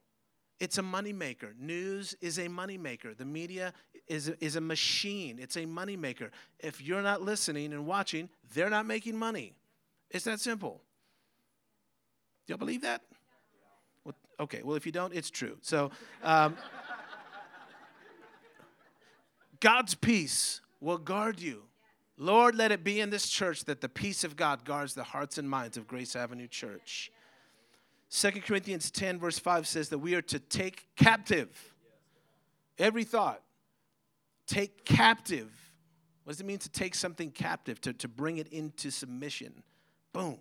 It's 0.59 0.77
a 0.77 0.83
moneymaker. 0.83 1.57
News 1.57 2.15
is 2.21 2.37
a 2.37 2.47
moneymaker. 2.47 3.17
The 3.17 3.25
media 3.25 3.73
is 4.07 4.29
a, 4.29 4.43
is 4.43 4.55
a 4.55 4.61
machine. 4.61 5.39
It's 5.39 5.55
a 5.55 5.65
moneymaker. 5.65 6.29
If 6.59 6.81
you're 6.81 7.01
not 7.01 7.23
listening 7.23 7.73
and 7.73 7.87
watching, 7.87 8.29
they're 8.53 8.69
not 8.69 8.85
making 8.85 9.17
money. 9.17 9.55
It's 10.11 10.25
that 10.25 10.39
simple. 10.39 10.83
Y'all 12.45 12.59
believe 12.59 12.83
that? 12.83 13.01
Well, 14.03 14.13
okay, 14.41 14.61
well, 14.63 14.75
if 14.75 14.85
you 14.85 14.91
don't, 14.91 15.11
it's 15.15 15.31
true. 15.31 15.57
So, 15.61 15.89
um, 16.21 16.55
God's 19.59 19.95
peace 19.95 20.61
will 20.79 20.97
guard 20.97 21.39
you. 21.39 21.63
Lord, 22.17 22.55
let 22.55 22.71
it 22.71 22.83
be 22.83 22.99
in 22.99 23.09
this 23.09 23.29
church 23.29 23.65
that 23.65 23.81
the 23.81 23.89
peace 23.89 24.23
of 24.23 24.35
God 24.35 24.65
guards 24.65 24.93
the 24.93 25.03
hearts 25.03 25.37
and 25.37 25.49
minds 25.49 25.77
of 25.77 25.87
Grace 25.87 26.15
Avenue 26.15 26.47
Church. 26.47 27.11
2 28.11 28.31
Corinthians 28.41 28.91
10, 28.91 29.19
verse 29.19 29.39
5 29.39 29.67
says 29.67 29.89
that 29.89 29.99
we 29.99 30.15
are 30.15 30.21
to 30.23 30.39
take 30.39 30.87
captive 30.95 31.49
every 32.77 33.03
thought. 33.03 33.41
Take 34.47 34.83
captive. 34.83 35.51
What 36.23 36.33
does 36.33 36.41
it 36.41 36.45
mean 36.45 36.57
to 36.59 36.69
take 36.69 36.95
something 36.95 37.31
captive? 37.31 37.79
To, 37.81 37.93
to 37.93 38.07
bring 38.07 38.37
it 38.37 38.47
into 38.47 38.89
submission. 38.89 39.63
Boom. 40.11 40.39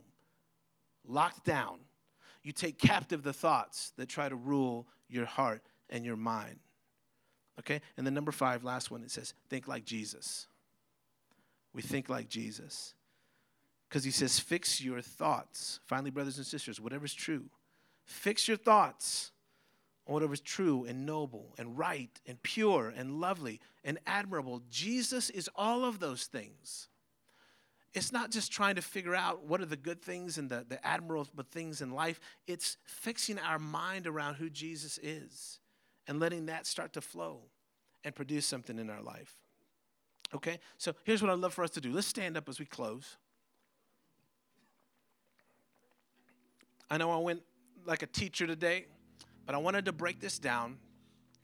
Locked 1.06 1.44
down. 1.44 1.78
You 2.42 2.52
take 2.52 2.78
captive 2.78 3.22
the 3.22 3.32
thoughts 3.32 3.92
that 3.98 4.08
try 4.08 4.28
to 4.28 4.36
rule 4.36 4.86
your 5.08 5.26
heart 5.26 5.62
and 5.90 6.04
your 6.04 6.16
mind. 6.16 6.58
Okay? 7.58 7.80
And 7.96 8.06
then 8.06 8.14
number 8.14 8.32
five, 8.32 8.64
last 8.64 8.90
one, 8.90 9.02
it 9.02 9.10
says, 9.10 9.34
think 9.48 9.68
like 9.68 9.84
Jesus 9.84 10.46
we 11.78 11.82
think 11.82 12.08
like 12.08 12.28
Jesus. 12.28 12.94
Because 13.88 14.04
he 14.04 14.10
says, 14.10 14.38
fix 14.38 14.80
your 14.80 15.00
thoughts. 15.00 15.78
Finally, 15.86 16.10
brothers 16.10 16.36
and 16.36 16.44
sisters, 16.44 16.80
whatever's 16.80 17.14
true, 17.14 17.44
fix 18.04 18.48
your 18.48 18.56
thoughts 18.56 19.30
on 20.06 20.14
whatever's 20.14 20.40
true 20.40 20.84
and 20.88 21.06
noble 21.06 21.54
and 21.56 21.78
right 21.78 22.10
and 22.26 22.42
pure 22.42 22.92
and 22.96 23.20
lovely 23.20 23.60
and 23.84 23.98
admirable. 24.06 24.62
Jesus 24.68 25.30
is 25.30 25.48
all 25.54 25.84
of 25.84 26.00
those 26.00 26.24
things. 26.24 26.88
It's 27.94 28.12
not 28.12 28.30
just 28.30 28.52
trying 28.52 28.74
to 28.74 28.82
figure 28.82 29.14
out 29.14 29.46
what 29.46 29.60
are 29.60 29.66
the 29.66 29.76
good 29.76 30.02
things 30.02 30.36
and 30.36 30.50
the, 30.50 30.66
the 30.68 30.84
admirable 30.86 31.26
things 31.50 31.80
in 31.80 31.92
life. 31.92 32.20
It's 32.46 32.76
fixing 32.84 33.38
our 33.38 33.58
mind 33.58 34.06
around 34.06 34.34
who 34.34 34.50
Jesus 34.50 34.98
is 35.00 35.60
and 36.08 36.18
letting 36.18 36.46
that 36.46 36.66
start 36.66 36.94
to 36.94 37.00
flow 37.00 37.38
and 38.02 38.14
produce 38.14 38.46
something 38.46 38.78
in 38.78 38.90
our 38.90 39.02
life. 39.02 39.34
Okay? 40.34 40.58
So 40.78 40.94
here's 41.04 41.22
what 41.22 41.30
I'd 41.30 41.38
love 41.38 41.54
for 41.54 41.62
us 41.62 41.70
to 41.70 41.80
do. 41.80 41.92
Let's 41.92 42.06
stand 42.06 42.36
up 42.36 42.48
as 42.48 42.58
we 42.58 42.64
close. 42.64 43.16
I 46.90 46.96
know 46.96 47.10
I 47.10 47.18
went 47.18 47.42
like 47.84 48.02
a 48.02 48.06
teacher 48.06 48.46
today, 48.46 48.86
but 49.46 49.54
I 49.54 49.58
wanted 49.58 49.84
to 49.84 49.92
break 49.92 50.20
this 50.20 50.38
down. 50.38 50.78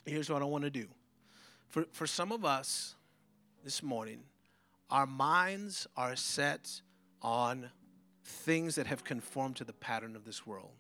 Here's 0.07 0.31
what 0.31 0.43
I 0.43 0.47
want 0.47 0.65
to 0.65 0.71
do. 0.71 0.87
For, 1.69 1.85
for 1.93 2.07
some 2.07 2.33
of 2.33 2.45
us 2.45 2.95
this 3.63 3.83
morning, 3.83 4.21
our 4.91 5.07
minds 5.07 5.87
are 5.97 6.17
set 6.17 6.81
on 7.21 7.71
things 8.23 8.75
that 8.77 8.87
have 8.87 9.05
conformed 9.05 9.57
to 9.57 9.65
the 9.65 9.73
pattern 9.73 10.17
of 10.17 10.25
this 10.25 10.47
world. 10.47 10.73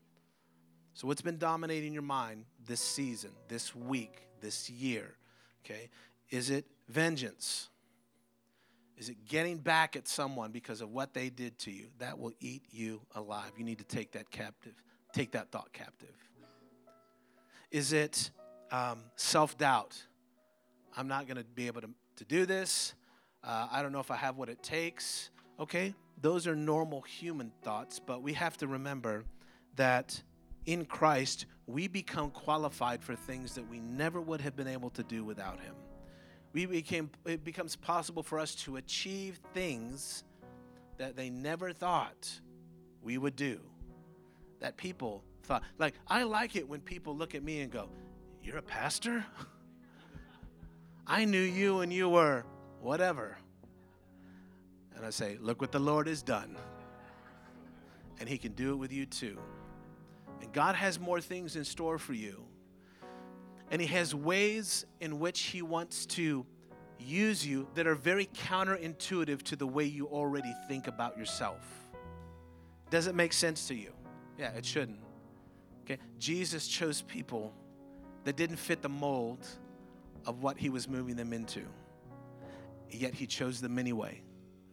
So, 0.95 1.09
what's 1.09 1.22
been 1.22 1.38
dominating 1.38 1.92
your 1.92 2.03
mind 2.03 2.45
this 2.66 2.80
season, 2.80 3.30
this 3.49 3.74
week, 3.74 4.28
this 4.40 4.70
year? 4.70 5.16
Okay, 5.64 5.90
is 6.30 6.51
it 6.51 6.66
vengeance? 6.88 7.68
Is 8.97 9.09
it 9.09 9.16
getting 9.26 9.59
back 9.59 9.97
at 9.97 10.07
someone 10.07 10.53
because 10.53 10.80
of 10.80 10.90
what 10.90 11.12
they 11.12 11.30
did 11.30 11.59
to 11.61 11.72
you? 11.72 11.86
That 11.99 12.16
will 12.16 12.32
eat 12.38 12.62
you 12.70 13.01
alive. 13.16 13.51
You 13.59 13.64
need 13.64 13.78
to 13.78 13.84
take 13.84 14.12
that 14.12 14.30
captive, 14.30 14.74
take 15.12 15.32
that 15.32 15.51
thought 15.51 15.72
captive. 15.72 16.14
Is 17.72 17.92
it 17.92 18.30
um, 18.70 19.01
self 19.16 19.59
doubt? 19.59 20.01
I'm 20.97 21.09
not 21.09 21.26
going 21.26 21.38
to 21.38 21.45
be 21.45 21.66
able 21.66 21.80
to 21.80 21.90
to 22.16 22.24
do 22.24 22.47
this. 22.47 22.95
Uh, 23.42 23.66
I 23.70 23.82
don't 23.82 23.90
know 23.90 23.99
if 23.99 24.12
I 24.12 24.16
have 24.16 24.36
what 24.36 24.49
it 24.49 24.62
takes. 24.62 25.30
Okay, 25.59 25.92
those 26.20 26.47
are 26.47 26.55
normal 26.55 27.01
human 27.01 27.51
thoughts, 27.62 27.99
but 27.99 28.22
we 28.22 28.32
have 28.34 28.57
to 28.59 28.68
remember 28.68 29.24
that 29.74 30.22
in 30.66 30.84
Christ, 30.84 31.46
we 31.66 31.88
become 31.88 32.30
qualified 32.30 33.02
for 33.02 33.14
things 33.14 33.54
that 33.54 33.68
we 33.68 33.80
never 33.80 34.20
would 34.20 34.40
have 34.40 34.56
been 34.56 34.68
able 34.68 34.90
to 34.90 35.02
do 35.02 35.24
without 35.24 35.60
Him. 35.60 35.74
We 36.52 36.66
became, 36.66 37.10
it 37.24 37.44
becomes 37.44 37.76
possible 37.76 38.22
for 38.22 38.38
us 38.38 38.54
to 38.56 38.76
achieve 38.76 39.40
things 39.52 40.24
that 40.98 41.16
they 41.16 41.30
never 41.30 41.72
thought 41.72 42.40
we 43.02 43.18
would 43.18 43.36
do. 43.36 43.60
That 44.60 44.76
people 44.76 45.24
thought, 45.42 45.62
like, 45.78 45.94
I 46.06 46.22
like 46.22 46.56
it 46.56 46.68
when 46.68 46.80
people 46.80 47.16
look 47.16 47.34
at 47.34 47.42
me 47.42 47.60
and 47.60 47.70
go, 47.70 47.88
You're 48.42 48.58
a 48.58 48.62
pastor? 48.62 49.24
I 51.06 51.24
knew 51.24 51.40
you 51.40 51.80
and 51.80 51.92
you 51.92 52.08
were 52.08 52.44
whatever. 52.80 53.36
And 54.96 55.04
I 55.04 55.10
say, 55.10 55.36
Look 55.40 55.60
what 55.60 55.72
the 55.72 55.80
Lord 55.80 56.06
has 56.06 56.22
done. 56.22 56.56
And 58.20 58.28
He 58.28 58.38
can 58.38 58.52
do 58.52 58.72
it 58.72 58.76
with 58.76 58.92
you 58.92 59.06
too. 59.06 59.38
And 60.45 60.53
God 60.53 60.74
has 60.74 61.01
more 61.01 61.22
things 61.22 61.57
in 61.57 61.64
store 61.64 61.97
for 61.97 62.12
you. 62.12 62.45
And 63.70 63.80
He 63.80 63.88
has 63.88 64.14
ways 64.14 64.84
in 65.01 65.18
which 65.18 65.40
He 65.40 65.62
wants 65.62 66.05
to 66.07 66.45
use 66.99 67.47
you 67.47 67.66
that 67.74 67.86
are 67.86 67.95
very 67.95 68.26
counterintuitive 68.26 69.40
to 69.45 69.57
the 69.57 69.66
way 69.66 69.84
you 69.84 70.07
already 70.07 70.55
think 70.68 70.86
about 70.86 71.16
yourself. 71.16 71.64
Does 72.90 73.07
it 73.07 73.14
make 73.14 73.32
sense 73.32 73.66
to 73.68 73.74
you? 73.74 73.92
Yeah, 74.38 74.51
it 74.51 74.66
shouldn't. 74.66 75.01
Okay? 75.84 75.99
Jesus 76.18 76.68
chose 76.68 77.01
people 77.01 77.55
that 78.24 78.36
didn't 78.36 78.57
fit 78.57 78.82
the 78.82 78.88
mold 78.90 79.47
of 80.26 80.42
what 80.42 80.59
he 80.59 80.68
was 80.68 80.88
moving 80.88 81.16
them 81.16 81.32
into. 81.32 81.62
Yet 82.90 83.14
he 83.14 83.26
chose 83.26 83.62
them 83.62 83.78
anyway. 83.78 84.20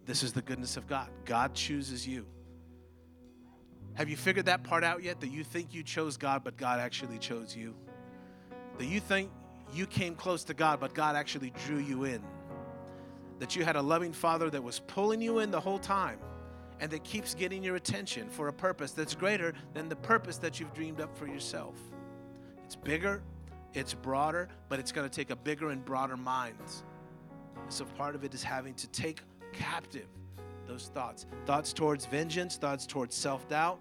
This 0.06 0.22
is 0.22 0.34
the 0.34 0.42
goodness 0.42 0.76
of 0.76 0.86
God. 0.86 1.08
God 1.24 1.54
chooses 1.54 2.06
you. 2.06 2.26
Have 3.96 4.10
you 4.10 4.16
figured 4.16 4.46
that 4.46 4.64
part 4.64 4.84
out 4.84 5.04
yet? 5.04 5.20
That 5.20 5.30
you 5.30 5.44
think 5.44 5.74
you 5.74 5.84
chose 5.84 6.18
God, 6.18 6.44
but 6.44 6.58
God 6.58 6.80
actually 6.80 7.18
chose 7.18 7.56
you? 7.56 7.76
That 8.78 8.86
you 8.86 9.00
think 9.00 9.32
you 9.74 9.86
came 9.86 10.16
close 10.16 10.44
to 10.46 10.54
God, 10.54 10.80
but 10.80 10.94
God 10.94 11.16
actually 11.16 11.52
drew 11.66 11.78
you 11.78 12.06
in? 12.06 12.22
That 13.40 13.56
you 13.56 13.64
had 13.64 13.76
a 13.76 13.82
loving 13.82 14.14
Father 14.14 14.50
that 14.50 14.64
was 14.64 14.80
pulling 14.80 15.22
you 15.22 15.40
in 15.40 15.52
the 15.52 15.60
whole 15.60 15.80
time 15.80 16.20
and 16.80 16.90
that 16.92 17.04
keeps 17.04 17.36
getting 17.36 17.64
your 17.64 17.76
attention 17.76 18.30
for 18.30 18.48
a 18.48 18.54
purpose 18.54 18.92
that's 18.92 19.14
greater 19.14 19.54
than 19.74 19.88
the 19.88 19.96
purpose 19.96 20.38
that 20.38 20.60
you've 20.60 20.74
dreamed 20.74 21.02
up 21.02 21.16
for 21.16 21.28
yourself? 21.28 21.76
It's 22.66 22.76
bigger, 22.76 23.22
it's 23.74 23.94
broader, 23.94 24.50
but 24.70 24.80
it's 24.80 24.92
going 24.92 25.08
to 25.08 25.16
take 25.16 25.30
a 25.30 25.36
bigger 25.36 25.70
and 25.70 25.84
broader 25.84 26.18
mind. 26.18 26.56
So 27.70 27.86
part 27.86 28.16
of 28.16 28.24
it 28.24 28.34
is 28.34 28.44
having 28.44 28.74
to 28.76 28.88
take 28.88 29.22
captive 29.54 30.08
those 30.68 30.90
thoughts 30.94 31.26
thoughts 31.46 31.74
towards 31.74 32.06
vengeance, 32.06 32.58
thoughts 32.58 32.86
towards 32.86 33.16
self 33.16 33.48
doubt, 33.48 33.80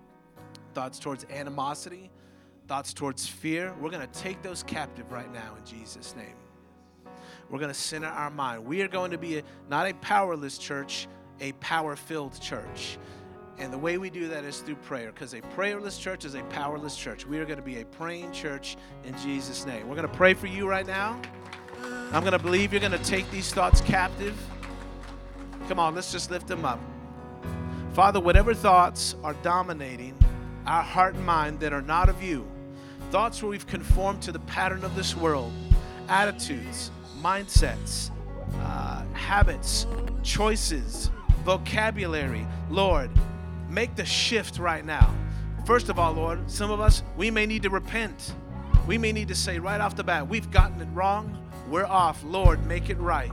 thoughts 0.74 0.98
towards 0.98 1.24
animosity, 1.30 2.10
thoughts 2.68 2.92
towards 2.92 3.26
fear. 3.26 3.74
We're 3.80 3.90
going 3.90 4.06
to 4.06 4.20
take 4.20 4.42
those 4.42 4.62
captive 4.62 5.10
right 5.10 5.32
now 5.32 5.56
in 5.58 5.64
Jesus' 5.64 6.14
name. 6.16 6.36
We're 7.48 7.58
going 7.58 7.72
to 7.72 7.78
center 7.78 8.06
our 8.06 8.30
mind. 8.30 8.64
We 8.64 8.82
are 8.82 8.88
going 8.88 9.10
to 9.10 9.18
be 9.18 9.38
a, 9.38 9.42
not 9.68 9.88
a 9.88 9.94
powerless 9.94 10.56
church, 10.56 11.08
a 11.40 11.52
power 11.52 11.96
filled 11.96 12.40
church. 12.40 12.98
And 13.58 13.72
the 13.72 13.78
way 13.78 13.98
we 13.98 14.08
do 14.08 14.28
that 14.28 14.44
is 14.44 14.60
through 14.60 14.76
prayer, 14.76 15.12
because 15.12 15.34
a 15.34 15.42
prayerless 15.42 15.98
church 15.98 16.24
is 16.24 16.34
a 16.34 16.42
powerless 16.44 16.96
church. 16.96 17.26
We 17.26 17.38
are 17.40 17.44
going 17.44 17.58
to 17.58 17.64
be 17.64 17.80
a 17.80 17.84
praying 17.84 18.32
church 18.32 18.76
in 19.04 19.18
Jesus' 19.18 19.66
name. 19.66 19.86
We're 19.88 19.96
going 19.96 20.08
to 20.08 20.14
pray 20.16 20.32
for 20.32 20.46
you 20.46 20.66
right 20.66 20.86
now. 20.86 21.20
I'm 22.12 22.22
going 22.22 22.32
to 22.32 22.38
believe 22.38 22.72
you're 22.72 22.80
going 22.80 22.92
to 22.92 22.98
take 23.04 23.30
these 23.30 23.52
thoughts 23.52 23.80
captive. 23.80 24.34
Come 25.70 25.78
on, 25.78 25.94
let's 25.94 26.10
just 26.10 26.32
lift 26.32 26.48
them 26.48 26.64
up. 26.64 26.80
Father, 27.92 28.18
whatever 28.18 28.54
thoughts 28.54 29.14
are 29.22 29.34
dominating 29.34 30.18
our 30.66 30.82
heart 30.82 31.14
and 31.14 31.24
mind 31.24 31.60
that 31.60 31.72
are 31.72 31.80
not 31.80 32.08
of 32.08 32.20
you, 32.20 32.44
thoughts 33.12 33.40
where 33.40 33.50
we've 33.50 33.68
conformed 33.68 34.20
to 34.22 34.32
the 34.32 34.40
pattern 34.40 34.82
of 34.82 34.96
this 34.96 35.16
world, 35.16 35.52
attitudes, 36.08 36.90
mindsets, 37.22 38.10
uh, 38.62 39.04
habits, 39.12 39.86
choices, 40.24 41.08
vocabulary, 41.44 42.44
Lord, 42.68 43.08
make 43.68 43.94
the 43.94 44.04
shift 44.04 44.58
right 44.58 44.84
now. 44.84 45.14
First 45.66 45.88
of 45.88 46.00
all, 46.00 46.12
Lord, 46.12 46.50
some 46.50 46.72
of 46.72 46.80
us, 46.80 47.04
we 47.16 47.30
may 47.30 47.46
need 47.46 47.62
to 47.62 47.70
repent. 47.70 48.34
We 48.88 48.98
may 48.98 49.12
need 49.12 49.28
to 49.28 49.36
say 49.36 49.60
right 49.60 49.80
off 49.80 49.94
the 49.94 50.02
bat, 50.02 50.28
we've 50.28 50.50
gotten 50.50 50.80
it 50.80 50.88
wrong. 50.92 51.40
We're 51.68 51.86
off. 51.86 52.24
Lord, 52.24 52.66
make 52.66 52.90
it 52.90 52.98
right. 52.98 53.30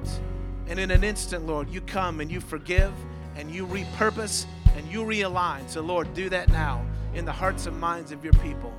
And 0.68 0.80
in 0.80 0.92
an 0.92 1.04
instant, 1.04 1.46
Lord, 1.46 1.70
you 1.70 1.82
come 1.82 2.20
and 2.20 2.32
you 2.32 2.42
forgive 2.42 2.94
and 3.36 3.50
you 3.50 3.66
repurpose 3.68 4.46
and 4.76 4.88
you 4.88 5.04
realign. 5.04 5.70
So, 5.70 5.82
Lord, 5.82 6.14
do 6.14 6.30
that 6.30 6.50
now 6.50 6.86
in 7.14 7.26
the 7.26 7.32
hearts 7.32 7.66
and 7.66 7.80
minds 7.80 8.12
of 8.12 8.24
your 8.24 8.34
people. 8.34 8.74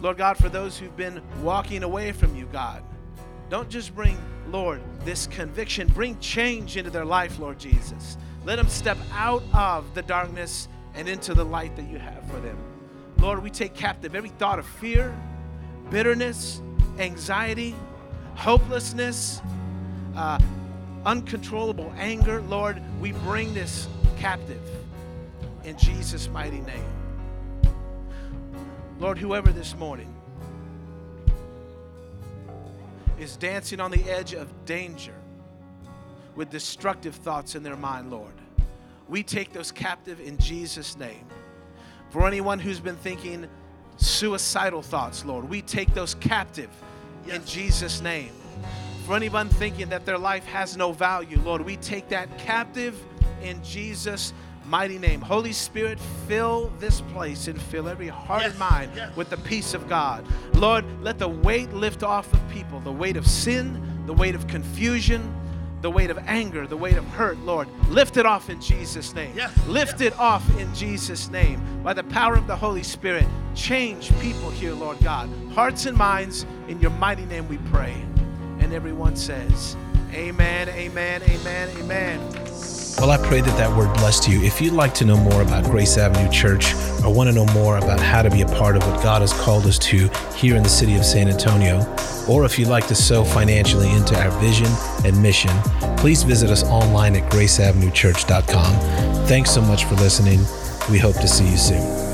Lord 0.00 0.16
God, 0.16 0.36
for 0.36 0.48
those 0.48 0.78
who've 0.78 0.96
been 0.96 1.20
walking 1.42 1.82
away 1.82 2.12
from 2.12 2.34
you, 2.34 2.46
God, 2.52 2.82
don't 3.50 3.68
just 3.68 3.94
bring, 3.94 4.18
Lord, 4.48 4.80
this 5.04 5.26
conviction, 5.26 5.88
bring 5.88 6.18
change 6.20 6.76
into 6.76 6.90
their 6.90 7.04
life, 7.04 7.38
Lord 7.38 7.58
Jesus. 7.58 8.16
Let 8.44 8.56
them 8.56 8.68
step 8.68 8.96
out 9.12 9.42
of 9.52 9.94
the 9.94 10.02
darkness 10.02 10.68
and 10.94 11.08
into 11.08 11.34
the 11.34 11.44
light 11.44 11.76
that 11.76 11.88
you 11.88 11.98
have 11.98 12.24
for 12.30 12.40
them. 12.40 12.56
Lord, 13.18 13.42
we 13.42 13.50
take 13.50 13.74
captive 13.74 14.14
every 14.14 14.30
thought 14.30 14.58
of 14.58 14.66
fear, 14.66 15.14
bitterness, 15.90 16.62
anxiety, 16.98 17.74
hopelessness, 18.34 19.42
uh, 20.16 20.38
uncontrollable 21.06 21.92
anger, 21.96 22.42
Lord, 22.42 22.80
we 23.00 23.12
bring 23.12 23.54
this 23.54 23.88
captive 24.18 24.60
in 25.64 25.76
Jesus' 25.78 26.28
mighty 26.28 26.60
name. 26.60 26.84
Lord, 28.98 29.16
whoever 29.18 29.50
this 29.50 29.74
morning 29.76 30.14
is 33.18 33.36
dancing 33.36 33.80
on 33.80 33.90
the 33.90 34.02
edge 34.10 34.34
of 34.34 34.48
danger 34.66 35.14
with 36.34 36.50
destructive 36.50 37.14
thoughts 37.14 37.54
in 37.54 37.62
their 37.62 37.76
mind, 37.76 38.10
Lord, 38.10 38.32
we 39.08 39.22
take 39.22 39.52
those 39.52 39.72
captive 39.72 40.20
in 40.20 40.38
Jesus' 40.38 40.96
name. 40.96 41.24
For 42.10 42.26
anyone 42.26 42.58
who's 42.58 42.80
been 42.80 42.96
thinking 42.96 43.46
suicidal 43.96 44.82
thoughts, 44.82 45.24
Lord, 45.24 45.48
we 45.48 45.62
take 45.62 45.92
those 45.94 46.14
captive 46.14 46.70
yes. 47.26 47.36
in 47.36 47.44
Jesus' 47.46 48.00
name. 48.00 48.32
For 49.06 49.16
anyone 49.16 49.48
thinking 49.48 49.88
that 49.88 50.06
their 50.06 50.18
life 50.18 50.44
has 50.46 50.76
no 50.76 50.92
value, 50.92 51.40
Lord, 51.44 51.62
we 51.62 51.76
take 51.76 52.08
that 52.08 52.38
captive 52.38 53.00
in 53.42 53.62
Jesus' 53.64 54.32
mighty 54.66 54.98
name. 54.98 55.20
Holy 55.20 55.52
Spirit, 55.52 55.98
fill 56.28 56.72
this 56.78 57.00
place 57.00 57.48
and 57.48 57.60
fill 57.60 57.88
every 57.88 58.08
heart 58.08 58.42
yes, 58.42 58.50
and 58.50 58.58
mind 58.60 58.92
yes. 58.94 59.14
with 59.16 59.28
the 59.30 59.36
peace 59.38 59.74
of 59.74 59.88
God. 59.88 60.24
Lord, 60.54 60.84
let 61.02 61.18
the 61.18 61.28
weight 61.28 61.72
lift 61.72 62.02
off 62.02 62.32
of 62.32 62.48
people 62.50 62.80
the 62.80 62.92
weight 62.92 63.16
of 63.16 63.26
sin, 63.26 64.04
the 64.06 64.12
weight 64.12 64.34
of 64.34 64.46
confusion, 64.46 65.34
the 65.82 65.90
weight 65.90 66.10
of 66.10 66.18
anger, 66.26 66.66
the 66.66 66.76
weight 66.76 66.96
of 66.96 67.04
hurt, 67.06 67.38
Lord. 67.38 67.66
Lift 67.88 68.16
it 68.16 68.26
off 68.26 68.50
in 68.50 68.60
Jesus' 68.60 69.14
name. 69.14 69.32
Yes, 69.34 69.52
lift 69.66 70.00
it 70.02 70.16
off 70.18 70.44
in 70.58 70.72
Jesus' 70.74 71.30
name. 71.30 71.62
By 71.82 71.94
the 71.94 72.04
power 72.04 72.34
of 72.36 72.46
the 72.46 72.56
Holy 72.56 72.82
Spirit, 72.82 73.26
change 73.54 74.16
people 74.20 74.50
here, 74.50 74.74
Lord 74.74 74.98
God. 75.02 75.30
Hearts 75.52 75.86
and 75.86 75.96
minds, 75.96 76.44
in 76.68 76.80
your 76.80 76.90
mighty 76.92 77.24
name 77.24 77.48
we 77.48 77.58
pray. 77.72 78.04
And 78.70 78.76
everyone 78.76 79.16
says, 79.16 79.76
Amen, 80.12 80.68
amen, 80.68 81.22
amen, 81.24 81.68
amen. 81.76 82.20
Well, 82.98 83.10
I 83.10 83.16
pray 83.16 83.40
that 83.40 83.56
that 83.58 83.76
word 83.76 83.92
blessed 83.94 84.28
you. 84.28 84.40
If 84.44 84.60
you'd 84.60 84.74
like 84.74 84.94
to 84.94 85.04
know 85.04 85.16
more 85.16 85.42
about 85.42 85.64
Grace 85.64 85.98
Avenue 85.98 86.30
Church 86.30 86.72
or 87.04 87.12
want 87.12 87.28
to 87.28 87.34
know 87.34 87.46
more 87.46 87.78
about 87.78 87.98
how 87.98 88.22
to 88.22 88.30
be 88.30 88.42
a 88.42 88.46
part 88.46 88.76
of 88.76 88.86
what 88.86 89.02
God 89.02 89.22
has 89.22 89.32
called 89.32 89.66
us 89.66 89.76
to 89.80 90.08
here 90.36 90.54
in 90.54 90.62
the 90.62 90.68
city 90.68 90.94
of 90.94 91.04
San 91.04 91.28
Antonio, 91.28 91.84
or 92.28 92.44
if 92.44 92.60
you'd 92.60 92.68
like 92.68 92.86
to 92.86 92.94
sow 92.94 93.24
financially 93.24 93.90
into 93.90 94.16
our 94.16 94.30
vision 94.38 94.68
and 95.04 95.20
mission, 95.20 95.50
please 95.96 96.22
visit 96.22 96.48
us 96.48 96.62
online 96.62 97.16
at 97.16 97.28
graceavenuechurch.com. 97.32 99.26
Thanks 99.26 99.50
so 99.50 99.62
much 99.62 99.84
for 99.86 99.96
listening. 99.96 100.38
We 100.88 101.00
hope 101.00 101.16
to 101.16 101.26
see 101.26 101.50
you 101.50 101.56
soon. 101.56 102.09